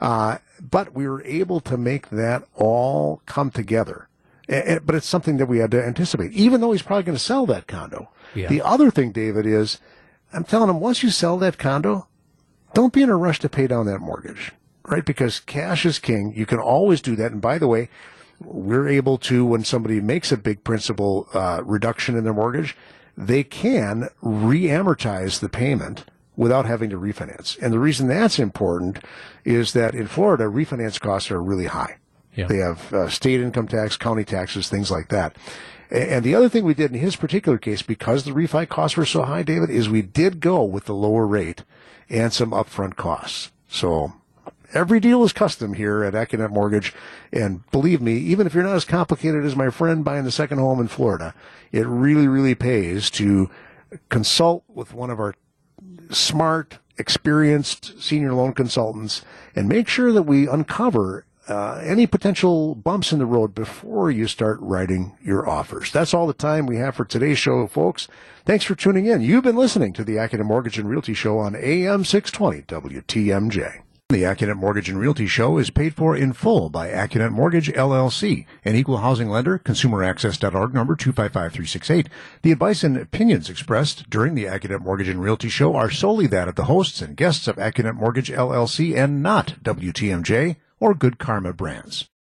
Uh, 0.00 0.38
but 0.60 0.94
we 0.94 1.08
were 1.08 1.22
able 1.24 1.60
to 1.60 1.76
make 1.76 2.10
that 2.10 2.44
all 2.54 3.20
come 3.26 3.50
together 3.50 4.08
A- 4.48 4.76
a- 4.76 4.80
but 4.80 4.94
it's 4.94 5.06
something 5.08 5.38
that 5.38 5.46
we 5.46 5.58
had 5.58 5.70
to 5.72 5.84
anticipate, 5.84 6.32
even 6.32 6.60
though 6.60 6.72
he's 6.72 6.82
probably 6.82 7.02
going 7.04 7.16
to 7.18 7.22
sell 7.22 7.46
that 7.46 7.66
condo. 7.66 8.10
Yeah. 8.34 8.48
The 8.48 8.62
other 8.62 8.90
thing, 8.90 9.12
David, 9.12 9.46
is 9.46 9.78
I'm 10.32 10.44
telling 10.44 10.68
him 10.70 10.80
once 10.80 11.02
you 11.02 11.10
sell 11.10 11.38
that 11.38 11.58
condo, 11.58 12.06
don't 12.74 12.92
be 12.92 13.02
in 13.02 13.08
a 13.10 13.16
rush 13.16 13.38
to 13.40 13.48
pay 13.48 13.66
down 13.66 13.86
that 13.86 14.00
mortgage, 14.00 14.52
right? 14.84 15.04
Because 15.04 15.40
cash 15.40 15.86
is 15.86 15.98
king. 15.98 16.32
You 16.34 16.44
can 16.46 16.58
always 16.58 17.00
do 17.00 17.14
that. 17.16 17.30
And 17.32 17.40
by 17.40 17.58
the 17.58 17.68
way, 17.68 17.88
we're 18.44 18.88
able 18.88 19.18
to, 19.18 19.44
when 19.44 19.64
somebody 19.64 20.00
makes 20.00 20.32
a 20.32 20.36
big 20.36 20.64
principal 20.64 21.28
uh, 21.34 21.62
reduction 21.64 22.16
in 22.16 22.24
their 22.24 22.34
mortgage, 22.34 22.76
they 23.16 23.44
can 23.44 24.08
re-amortize 24.22 25.40
the 25.40 25.48
payment 25.48 26.04
without 26.36 26.66
having 26.66 26.90
to 26.90 26.98
refinance. 26.98 27.56
And 27.62 27.72
the 27.72 27.78
reason 27.78 28.08
that's 28.08 28.38
important 28.38 28.98
is 29.44 29.72
that 29.72 29.94
in 29.94 30.08
Florida, 30.08 30.44
refinance 30.44 31.00
costs 31.00 31.30
are 31.30 31.42
really 31.42 31.66
high. 31.66 31.98
Yeah. 32.34 32.46
They 32.46 32.58
have 32.58 32.92
uh, 32.92 33.08
state 33.08 33.40
income 33.40 33.68
tax, 33.68 33.96
county 33.96 34.24
taxes, 34.24 34.68
things 34.68 34.90
like 34.90 35.08
that. 35.08 35.36
And 35.90 36.24
the 36.24 36.34
other 36.34 36.48
thing 36.48 36.64
we 36.64 36.74
did 36.74 36.92
in 36.92 36.98
his 36.98 37.14
particular 37.14 37.58
case, 37.58 37.82
because 37.82 38.24
the 38.24 38.32
refi 38.32 38.68
costs 38.68 38.96
were 38.96 39.04
so 39.04 39.22
high, 39.22 39.44
David, 39.44 39.70
is 39.70 39.88
we 39.88 40.02
did 40.02 40.40
go 40.40 40.64
with 40.64 40.86
the 40.86 40.94
lower 40.94 41.26
rate 41.26 41.62
and 42.08 42.32
some 42.32 42.50
upfront 42.50 42.96
costs. 42.96 43.52
So 43.68 44.14
every 44.74 45.00
deal 45.00 45.24
is 45.24 45.32
custom 45.32 45.74
here 45.74 46.02
at 46.04 46.14
Accunet 46.14 46.50
Mortgage. 46.50 46.92
And 47.32 47.68
believe 47.70 48.00
me, 48.00 48.16
even 48.16 48.46
if 48.46 48.54
you're 48.54 48.64
not 48.64 48.76
as 48.76 48.84
complicated 48.84 49.44
as 49.44 49.56
my 49.56 49.70
friend 49.70 50.04
buying 50.04 50.24
the 50.24 50.32
second 50.32 50.58
home 50.58 50.80
in 50.80 50.88
Florida, 50.88 51.34
it 51.72 51.86
really, 51.86 52.28
really 52.28 52.54
pays 52.54 53.10
to 53.10 53.50
consult 54.08 54.64
with 54.68 54.92
one 54.92 55.10
of 55.10 55.20
our 55.20 55.34
smart, 56.10 56.78
experienced 56.98 58.00
senior 58.00 58.34
loan 58.34 58.52
consultants 58.52 59.22
and 59.54 59.68
make 59.68 59.88
sure 59.88 60.12
that 60.12 60.22
we 60.22 60.48
uncover 60.48 61.24
uh, 61.48 61.80
any 61.84 62.06
potential 62.06 62.74
bumps 62.74 63.12
in 63.12 63.18
the 63.18 63.26
road 63.26 63.54
before 63.54 64.10
you 64.10 64.26
start 64.26 64.58
writing 64.60 65.16
your 65.22 65.48
offers. 65.48 65.92
That's 65.92 66.14
all 66.14 66.26
the 66.26 66.32
time 66.32 66.66
we 66.66 66.76
have 66.76 66.94
for 66.94 67.04
today's 67.04 67.38
show, 67.38 67.66
folks. 67.66 68.08
Thanks 68.46 68.64
for 68.64 68.74
tuning 68.74 69.06
in. 69.06 69.20
You've 69.20 69.44
been 69.44 69.56
listening 69.56 69.92
to 69.94 70.04
the 70.04 70.16
Accunet 70.16 70.46
Mortgage 70.46 70.78
and 70.78 70.88
Realty 70.88 71.12
Show 71.14 71.38
on 71.38 71.54
AM 71.54 72.04
620 72.04 72.62
WTMJ. 72.62 73.83
The 74.10 74.24
Accunet 74.24 74.56
Mortgage 74.56 74.90
and 74.90 75.00
Realty 75.00 75.26
Show 75.26 75.56
is 75.56 75.70
paid 75.70 75.94
for 75.94 76.14
in 76.14 76.34
full 76.34 76.68
by 76.68 76.90
Accunet 76.90 77.32
Mortgage 77.32 77.72
LLC, 77.72 78.44
an 78.62 78.76
equal 78.76 78.98
housing 78.98 79.30
lender, 79.30 79.58
consumeraccess.org 79.58 80.74
number 80.74 80.94
255368. 80.94 82.10
The 82.42 82.52
advice 82.52 82.84
and 82.84 82.98
opinions 82.98 83.48
expressed 83.48 84.10
during 84.10 84.34
the 84.34 84.44
Accunet 84.44 84.82
Mortgage 84.82 85.08
and 85.08 85.22
Realty 85.22 85.48
Show 85.48 85.74
are 85.74 85.90
solely 85.90 86.26
that 86.26 86.48
of 86.48 86.54
the 86.54 86.64
hosts 86.64 87.00
and 87.00 87.16
guests 87.16 87.48
of 87.48 87.56
Accunet 87.56 87.94
Mortgage 87.94 88.30
LLC 88.30 88.94
and 88.94 89.22
not 89.22 89.54
WTMJ 89.64 90.56
or 90.78 90.94
Good 90.94 91.18
Karma 91.18 91.54
Brands. 91.54 92.06